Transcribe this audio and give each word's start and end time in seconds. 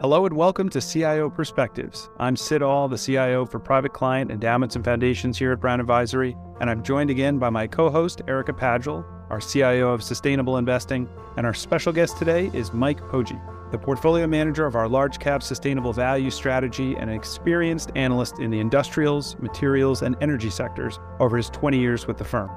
Hello 0.00 0.24
and 0.24 0.34
welcome 0.34 0.70
to 0.70 0.80
CIO 0.80 1.28
Perspectives. 1.28 2.08
I'm 2.18 2.34
Sid 2.34 2.62
All, 2.62 2.88
the 2.88 2.96
CIO 2.96 3.44
for 3.44 3.58
Private 3.58 3.92
Client 3.92 4.30
Endowments 4.30 4.74
and 4.74 4.82
Foundations 4.82 5.36
here 5.36 5.52
at 5.52 5.60
Brown 5.60 5.78
Advisory, 5.78 6.34
and 6.58 6.70
I'm 6.70 6.82
joined 6.82 7.10
again 7.10 7.38
by 7.38 7.50
my 7.50 7.66
co-host 7.66 8.22
Erika 8.26 8.54
Pagel, 8.54 9.04
our 9.28 9.42
CIO 9.42 9.90
of 9.90 10.02
Sustainable 10.02 10.56
Investing, 10.56 11.06
and 11.36 11.44
our 11.44 11.52
special 11.52 11.92
guest 11.92 12.16
today 12.16 12.50
is 12.54 12.72
Mike 12.72 13.02
Poggi, 13.02 13.38
the 13.72 13.76
portfolio 13.76 14.26
manager 14.26 14.64
of 14.64 14.74
our 14.74 14.88
large 14.88 15.18
cap 15.18 15.42
sustainable 15.42 15.92
value 15.92 16.30
strategy 16.30 16.94
and 16.94 17.10
an 17.10 17.14
experienced 17.16 17.90
analyst 17.94 18.38
in 18.38 18.50
the 18.50 18.58
industrials, 18.58 19.36
materials, 19.38 20.00
and 20.00 20.16
energy 20.22 20.48
sectors 20.48 20.98
over 21.18 21.36
his 21.36 21.50
20 21.50 21.78
years 21.78 22.06
with 22.06 22.16
the 22.16 22.24
firm. 22.24 22.48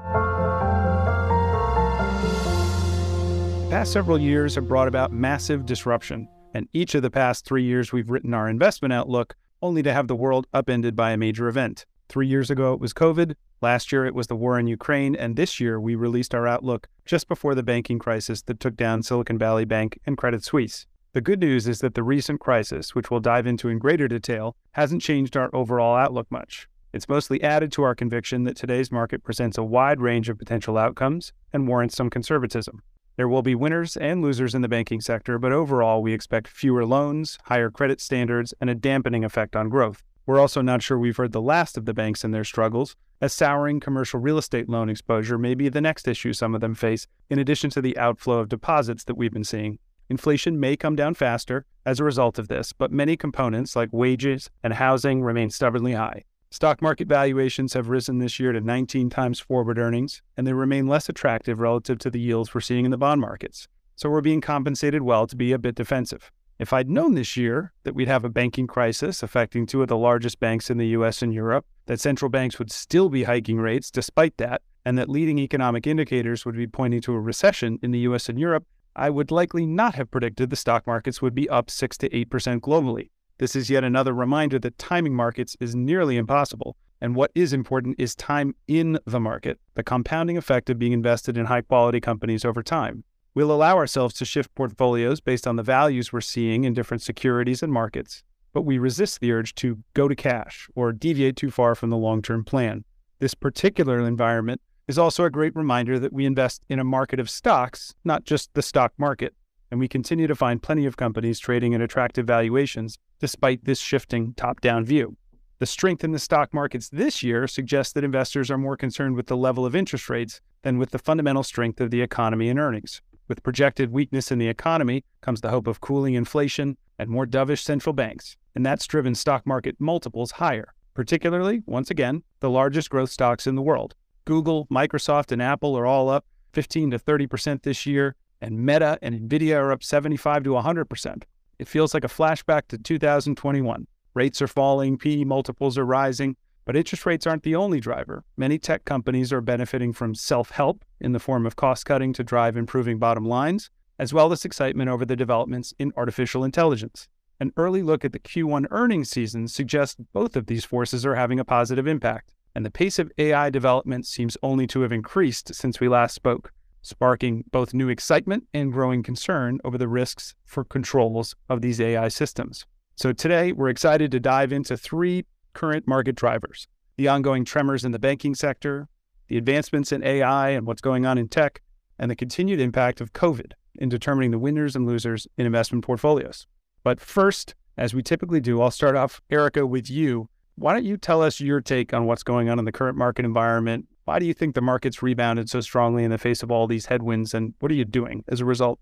The 3.64 3.68
past 3.68 3.92
several 3.92 4.18
years 4.18 4.54
have 4.54 4.66
brought 4.66 4.88
about 4.88 5.12
massive 5.12 5.66
disruption, 5.66 6.26
and 6.54 6.68
each 6.72 6.94
of 6.94 7.02
the 7.02 7.10
past 7.10 7.44
three 7.44 7.64
years 7.64 7.92
we've 7.92 8.08
written 8.08 8.32
our 8.32 8.48
investment 8.48 8.94
outlook 8.94 9.34
only 9.60 9.82
to 9.82 9.92
have 9.92 10.08
the 10.08 10.16
world 10.16 10.46
upended 10.54 10.94
by 10.94 11.10
a 11.10 11.16
major 11.16 11.48
event. 11.48 11.84
Three 12.08 12.26
years 12.26 12.50
ago 12.50 12.72
it 12.72 12.80
was 12.80 12.94
COVID, 12.94 13.34
last 13.60 13.90
year 13.90 14.06
it 14.06 14.14
was 14.14 14.28
the 14.28 14.36
war 14.36 14.58
in 14.58 14.66
Ukraine, 14.66 15.16
and 15.16 15.36
this 15.36 15.58
year 15.58 15.80
we 15.80 15.94
released 15.94 16.34
our 16.34 16.46
outlook 16.46 16.88
just 17.04 17.28
before 17.28 17.54
the 17.54 17.62
banking 17.62 17.98
crisis 17.98 18.42
that 18.42 18.60
took 18.60 18.76
down 18.76 19.02
Silicon 19.02 19.36
Valley 19.36 19.64
Bank 19.64 19.98
and 20.06 20.16
Credit 20.16 20.44
Suisse. 20.44 20.86
The 21.12 21.20
good 21.20 21.40
news 21.40 21.66
is 21.66 21.78
that 21.80 21.94
the 21.94 22.02
recent 22.02 22.40
crisis, 22.40 22.94
which 22.94 23.10
we'll 23.10 23.20
dive 23.20 23.46
into 23.46 23.68
in 23.68 23.78
greater 23.78 24.08
detail, 24.08 24.56
hasn't 24.72 25.02
changed 25.02 25.36
our 25.36 25.48
overall 25.54 25.96
outlook 25.96 26.30
much. 26.30 26.68
It's 26.92 27.08
mostly 27.08 27.42
added 27.42 27.72
to 27.72 27.82
our 27.82 27.94
conviction 27.94 28.44
that 28.44 28.56
today's 28.56 28.92
market 28.92 29.24
presents 29.24 29.58
a 29.58 29.64
wide 29.64 30.00
range 30.00 30.28
of 30.28 30.38
potential 30.38 30.78
outcomes 30.78 31.32
and 31.52 31.66
warrants 31.66 31.96
some 31.96 32.10
conservatism. 32.10 32.82
There 33.16 33.28
will 33.28 33.42
be 33.42 33.54
winners 33.54 33.96
and 33.96 34.22
losers 34.22 34.54
in 34.54 34.62
the 34.62 34.68
banking 34.68 35.00
sector, 35.00 35.38
but 35.38 35.52
overall, 35.52 36.02
we 36.02 36.12
expect 36.12 36.48
fewer 36.48 36.84
loans, 36.84 37.38
higher 37.44 37.70
credit 37.70 38.00
standards, 38.00 38.52
and 38.60 38.68
a 38.68 38.74
dampening 38.74 39.24
effect 39.24 39.54
on 39.54 39.68
growth. 39.68 40.02
We're 40.26 40.40
also 40.40 40.62
not 40.62 40.82
sure 40.82 40.98
we've 40.98 41.16
heard 41.16 41.32
the 41.32 41.40
last 41.40 41.76
of 41.76 41.84
the 41.84 41.94
banks 41.94 42.24
and 42.24 42.34
their 42.34 42.44
struggles, 42.44 42.96
as 43.20 43.32
souring 43.32 43.78
commercial 43.78 44.18
real 44.18 44.38
estate 44.38 44.68
loan 44.68 44.88
exposure 44.88 45.38
may 45.38 45.54
be 45.54 45.68
the 45.68 45.80
next 45.80 46.08
issue 46.08 46.32
some 46.32 46.54
of 46.54 46.60
them 46.60 46.74
face, 46.74 47.06
in 47.30 47.38
addition 47.38 47.70
to 47.70 47.80
the 47.80 47.96
outflow 47.98 48.38
of 48.38 48.48
deposits 48.48 49.04
that 49.04 49.16
we've 49.16 49.32
been 49.32 49.44
seeing. 49.44 49.78
Inflation 50.10 50.58
may 50.58 50.76
come 50.76 50.96
down 50.96 51.14
faster 51.14 51.66
as 51.86 52.00
a 52.00 52.04
result 52.04 52.38
of 52.38 52.48
this, 52.48 52.72
but 52.72 52.90
many 52.90 53.16
components 53.16 53.76
like 53.76 53.90
wages 53.92 54.50
and 54.62 54.74
housing 54.74 55.22
remain 55.22 55.50
stubbornly 55.50 55.92
high. 55.92 56.24
Stock 56.54 56.80
market 56.80 57.08
valuations 57.08 57.72
have 57.72 57.88
risen 57.88 58.18
this 58.18 58.38
year 58.38 58.52
to 58.52 58.60
19 58.60 59.10
times 59.10 59.40
forward 59.40 59.76
earnings, 59.76 60.22
and 60.36 60.46
they 60.46 60.52
remain 60.52 60.86
less 60.86 61.08
attractive 61.08 61.58
relative 61.58 61.98
to 61.98 62.10
the 62.10 62.20
yields 62.20 62.54
we're 62.54 62.60
seeing 62.60 62.84
in 62.84 62.92
the 62.92 62.96
bond 62.96 63.20
markets. 63.20 63.66
So 63.96 64.08
we're 64.08 64.20
being 64.20 64.40
compensated 64.40 65.02
well 65.02 65.26
to 65.26 65.34
be 65.34 65.50
a 65.50 65.58
bit 65.58 65.74
defensive. 65.74 66.30
If 66.60 66.72
I'd 66.72 66.88
known 66.88 67.14
this 67.14 67.36
year 67.36 67.72
that 67.82 67.96
we'd 67.96 68.06
have 68.06 68.24
a 68.24 68.28
banking 68.28 68.68
crisis 68.68 69.20
affecting 69.20 69.66
two 69.66 69.82
of 69.82 69.88
the 69.88 69.96
largest 69.96 70.38
banks 70.38 70.70
in 70.70 70.78
the 70.78 70.86
US 70.98 71.22
and 71.22 71.34
Europe, 71.34 71.66
that 71.86 71.98
central 71.98 72.28
banks 72.28 72.60
would 72.60 72.70
still 72.70 73.08
be 73.08 73.24
hiking 73.24 73.56
rates 73.56 73.90
despite 73.90 74.36
that, 74.36 74.62
and 74.84 74.96
that 74.96 75.10
leading 75.10 75.40
economic 75.40 75.88
indicators 75.88 76.46
would 76.46 76.54
be 76.56 76.68
pointing 76.68 77.00
to 77.00 77.14
a 77.14 77.20
recession 77.20 77.80
in 77.82 77.90
the 77.90 78.06
US 78.10 78.28
and 78.28 78.38
Europe, 78.38 78.64
I 78.94 79.10
would 79.10 79.32
likely 79.32 79.66
not 79.66 79.96
have 79.96 80.12
predicted 80.12 80.50
the 80.50 80.56
stock 80.56 80.86
markets 80.86 81.20
would 81.20 81.34
be 81.34 81.48
up 81.48 81.68
6 81.68 81.98
to 81.98 82.08
8% 82.10 82.60
globally. 82.60 83.08
This 83.38 83.56
is 83.56 83.68
yet 83.68 83.82
another 83.82 84.12
reminder 84.12 84.60
that 84.60 84.78
timing 84.78 85.14
markets 85.14 85.56
is 85.58 85.74
nearly 85.74 86.16
impossible. 86.16 86.76
And 87.00 87.16
what 87.16 87.32
is 87.34 87.52
important 87.52 87.96
is 87.98 88.14
time 88.14 88.54
in 88.68 88.98
the 89.04 89.18
market, 89.18 89.58
the 89.74 89.82
compounding 89.82 90.38
effect 90.38 90.70
of 90.70 90.78
being 90.78 90.92
invested 90.92 91.36
in 91.36 91.46
high 91.46 91.62
quality 91.62 92.00
companies 92.00 92.44
over 92.44 92.62
time. 92.62 93.02
We'll 93.34 93.50
allow 93.50 93.76
ourselves 93.76 94.14
to 94.14 94.24
shift 94.24 94.54
portfolios 94.54 95.20
based 95.20 95.48
on 95.48 95.56
the 95.56 95.64
values 95.64 96.12
we're 96.12 96.20
seeing 96.20 96.62
in 96.62 96.72
different 96.72 97.02
securities 97.02 97.62
and 97.62 97.72
markets, 97.72 98.22
but 98.52 98.62
we 98.62 98.78
resist 98.78 99.20
the 99.20 99.32
urge 99.32 99.56
to 99.56 99.78
go 99.94 100.06
to 100.06 100.14
cash 100.14 100.68
or 100.76 100.92
deviate 100.92 101.34
too 101.34 101.50
far 101.50 101.74
from 101.74 101.90
the 101.90 101.96
long 101.96 102.22
term 102.22 102.44
plan. 102.44 102.84
This 103.18 103.34
particular 103.34 104.06
environment 104.06 104.60
is 104.86 104.98
also 104.98 105.24
a 105.24 105.30
great 105.30 105.56
reminder 105.56 105.98
that 105.98 106.12
we 106.12 106.24
invest 106.24 106.64
in 106.68 106.78
a 106.78 106.84
market 106.84 107.18
of 107.18 107.28
stocks, 107.28 107.94
not 108.04 108.24
just 108.24 108.54
the 108.54 108.62
stock 108.62 108.92
market, 108.96 109.34
and 109.74 109.80
we 109.80 109.88
continue 109.88 110.28
to 110.28 110.36
find 110.36 110.62
plenty 110.62 110.86
of 110.86 110.96
companies 110.96 111.40
trading 111.40 111.74
at 111.74 111.80
attractive 111.80 112.24
valuations 112.24 112.96
despite 113.18 113.64
this 113.64 113.80
shifting 113.80 114.32
top 114.34 114.60
down 114.60 114.84
view. 114.84 115.16
The 115.58 115.66
strength 115.66 116.04
in 116.04 116.12
the 116.12 116.20
stock 116.20 116.54
markets 116.54 116.88
this 116.90 117.24
year 117.24 117.48
suggests 117.48 117.92
that 117.94 118.04
investors 118.04 118.52
are 118.52 118.56
more 118.56 118.76
concerned 118.76 119.16
with 119.16 119.26
the 119.26 119.36
level 119.36 119.66
of 119.66 119.74
interest 119.74 120.08
rates 120.08 120.40
than 120.62 120.78
with 120.78 120.92
the 120.92 121.00
fundamental 121.00 121.42
strength 121.42 121.80
of 121.80 121.90
the 121.90 122.02
economy 122.02 122.48
and 122.50 122.60
earnings. 122.60 123.02
With 123.26 123.42
projected 123.42 123.90
weakness 123.90 124.30
in 124.30 124.38
the 124.38 124.46
economy 124.46 125.02
comes 125.22 125.40
the 125.40 125.50
hope 125.50 125.66
of 125.66 125.80
cooling 125.80 126.14
inflation 126.14 126.76
and 127.00 127.10
more 127.10 127.26
dovish 127.26 127.64
central 127.64 127.94
banks, 127.94 128.36
and 128.54 128.64
that's 128.64 128.86
driven 128.86 129.16
stock 129.16 129.44
market 129.44 129.74
multiples 129.80 130.30
higher, 130.30 130.72
particularly, 130.94 131.64
once 131.66 131.90
again, 131.90 132.22
the 132.38 132.48
largest 132.48 132.90
growth 132.90 133.10
stocks 133.10 133.44
in 133.44 133.56
the 133.56 133.60
world. 133.60 133.96
Google, 134.24 134.68
Microsoft, 134.68 135.32
and 135.32 135.42
Apple 135.42 135.76
are 135.76 135.84
all 135.84 136.08
up 136.08 136.26
15 136.52 136.92
to 136.92 136.98
30% 137.00 137.64
this 137.64 137.86
year, 137.86 138.14
and 138.44 138.58
Meta 138.58 138.98
and 139.00 139.18
Nvidia 139.18 139.56
are 139.56 139.72
up 139.72 139.82
75 139.82 140.44
to 140.44 140.50
100%. 140.50 141.22
It 141.58 141.66
feels 141.66 141.94
like 141.94 142.04
a 142.04 142.08
flashback 142.08 142.68
to 142.68 142.78
2021. 142.78 143.86
Rates 144.12 144.42
are 144.42 144.46
falling, 144.46 144.98
PE 144.98 145.24
multiples 145.24 145.78
are 145.78 145.86
rising, 145.86 146.36
but 146.66 146.76
interest 146.76 147.06
rates 147.06 147.26
aren't 147.26 147.42
the 147.42 147.56
only 147.56 147.80
driver. 147.80 148.22
Many 148.36 148.58
tech 148.58 148.84
companies 148.84 149.32
are 149.32 149.40
benefiting 149.40 149.94
from 149.94 150.14
self 150.14 150.50
help 150.50 150.84
in 151.00 151.12
the 151.12 151.18
form 151.18 151.46
of 151.46 151.56
cost 151.56 151.86
cutting 151.86 152.12
to 152.12 152.22
drive 152.22 152.56
improving 152.56 152.98
bottom 152.98 153.24
lines, 153.24 153.70
as 153.98 154.12
well 154.12 154.30
as 154.30 154.44
excitement 154.44 154.90
over 154.90 155.06
the 155.06 155.16
developments 155.16 155.72
in 155.78 155.92
artificial 155.96 156.44
intelligence. 156.44 157.08
An 157.40 157.52
early 157.56 157.82
look 157.82 158.04
at 158.04 158.12
the 158.12 158.18
Q1 158.18 158.66
earnings 158.70 159.08
season 159.08 159.48
suggests 159.48 159.96
both 160.12 160.36
of 160.36 160.46
these 160.46 160.66
forces 160.66 161.06
are 161.06 161.14
having 161.14 161.40
a 161.40 161.44
positive 161.46 161.86
impact, 161.86 162.34
and 162.54 162.64
the 162.64 162.70
pace 162.70 162.98
of 162.98 163.10
AI 163.16 163.48
development 163.48 164.06
seems 164.06 164.36
only 164.42 164.66
to 164.66 164.82
have 164.82 164.92
increased 164.92 165.54
since 165.54 165.80
we 165.80 165.88
last 165.88 166.14
spoke 166.14 166.52
sparking 166.84 167.44
both 167.50 167.74
new 167.74 167.88
excitement 167.88 168.44
and 168.54 168.72
growing 168.72 169.02
concern 169.02 169.58
over 169.64 169.76
the 169.76 169.88
risks 169.88 170.34
for 170.44 170.62
controls 170.62 171.34
of 171.48 171.62
these 171.62 171.80
AI 171.80 172.08
systems. 172.08 172.66
So 172.94 173.12
today, 173.12 173.50
we're 173.50 173.70
excited 173.70 174.12
to 174.12 174.20
dive 174.20 174.52
into 174.52 174.76
three 174.76 175.24
current 175.52 175.88
market 175.88 176.14
drivers 176.14 176.68
the 176.96 177.08
ongoing 177.08 177.44
tremors 177.44 177.84
in 177.84 177.90
the 177.90 177.98
banking 177.98 178.36
sector, 178.36 178.88
the 179.26 179.36
advancements 179.36 179.90
in 179.90 180.04
AI 180.04 180.50
and 180.50 180.64
what's 180.64 180.80
going 180.80 181.04
on 181.04 181.18
in 181.18 181.26
tech, 181.26 181.60
and 181.98 182.08
the 182.08 182.14
continued 182.14 182.60
impact 182.60 183.00
of 183.00 183.12
COVID 183.12 183.52
in 183.74 183.88
determining 183.88 184.30
the 184.30 184.38
winners 184.38 184.76
and 184.76 184.86
losers 184.86 185.26
in 185.36 185.44
investment 185.44 185.84
portfolios. 185.84 186.46
But 186.84 187.00
first, 187.00 187.56
as 187.76 187.94
we 187.94 188.02
typically 188.02 188.40
do, 188.40 188.60
I'll 188.62 188.70
start 188.70 188.94
off, 188.94 189.20
Erika, 189.28 189.66
with 189.66 189.90
you. 189.90 190.28
Why 190.54 190.72
don't 190.72 190.84
you 190.84 190.96
tell 190.96 191.20
us 191.20 191.40
your 191.40 191.60
take 191.60 191.92
on 191.92 192.06
what's 192.06 192.22
going 192.22 192.48
on 192.48 192.60
in 192.60 192.64
the 192.64 192.70
current 192.70 192.96
market 192.96 193.24
environment, 193.24 193.88
why 194.04 194.18
do 194.18 194.26
you 194.26 194.34
think 194.34 194.54
the 194.54 194.60
market's 194.60 195.02
rebounded 195.02 195.48
so 195.48 195.60
strongly 195.60 196.04
in 196.04 196.10
the 196.10 196.18
face 196.18 196.42
of 196.42 196.50
all 196.50 196.66
these 196.66 196.86
headwinds, 196.86 197.34
and 197.34 197.54
what 197.60 197.70
are 197.70 197.74
you 197.74 197.84
doing 197.84 198.24
as 198.28 198.40
a 198.40 198.44
result? 198.44 198.78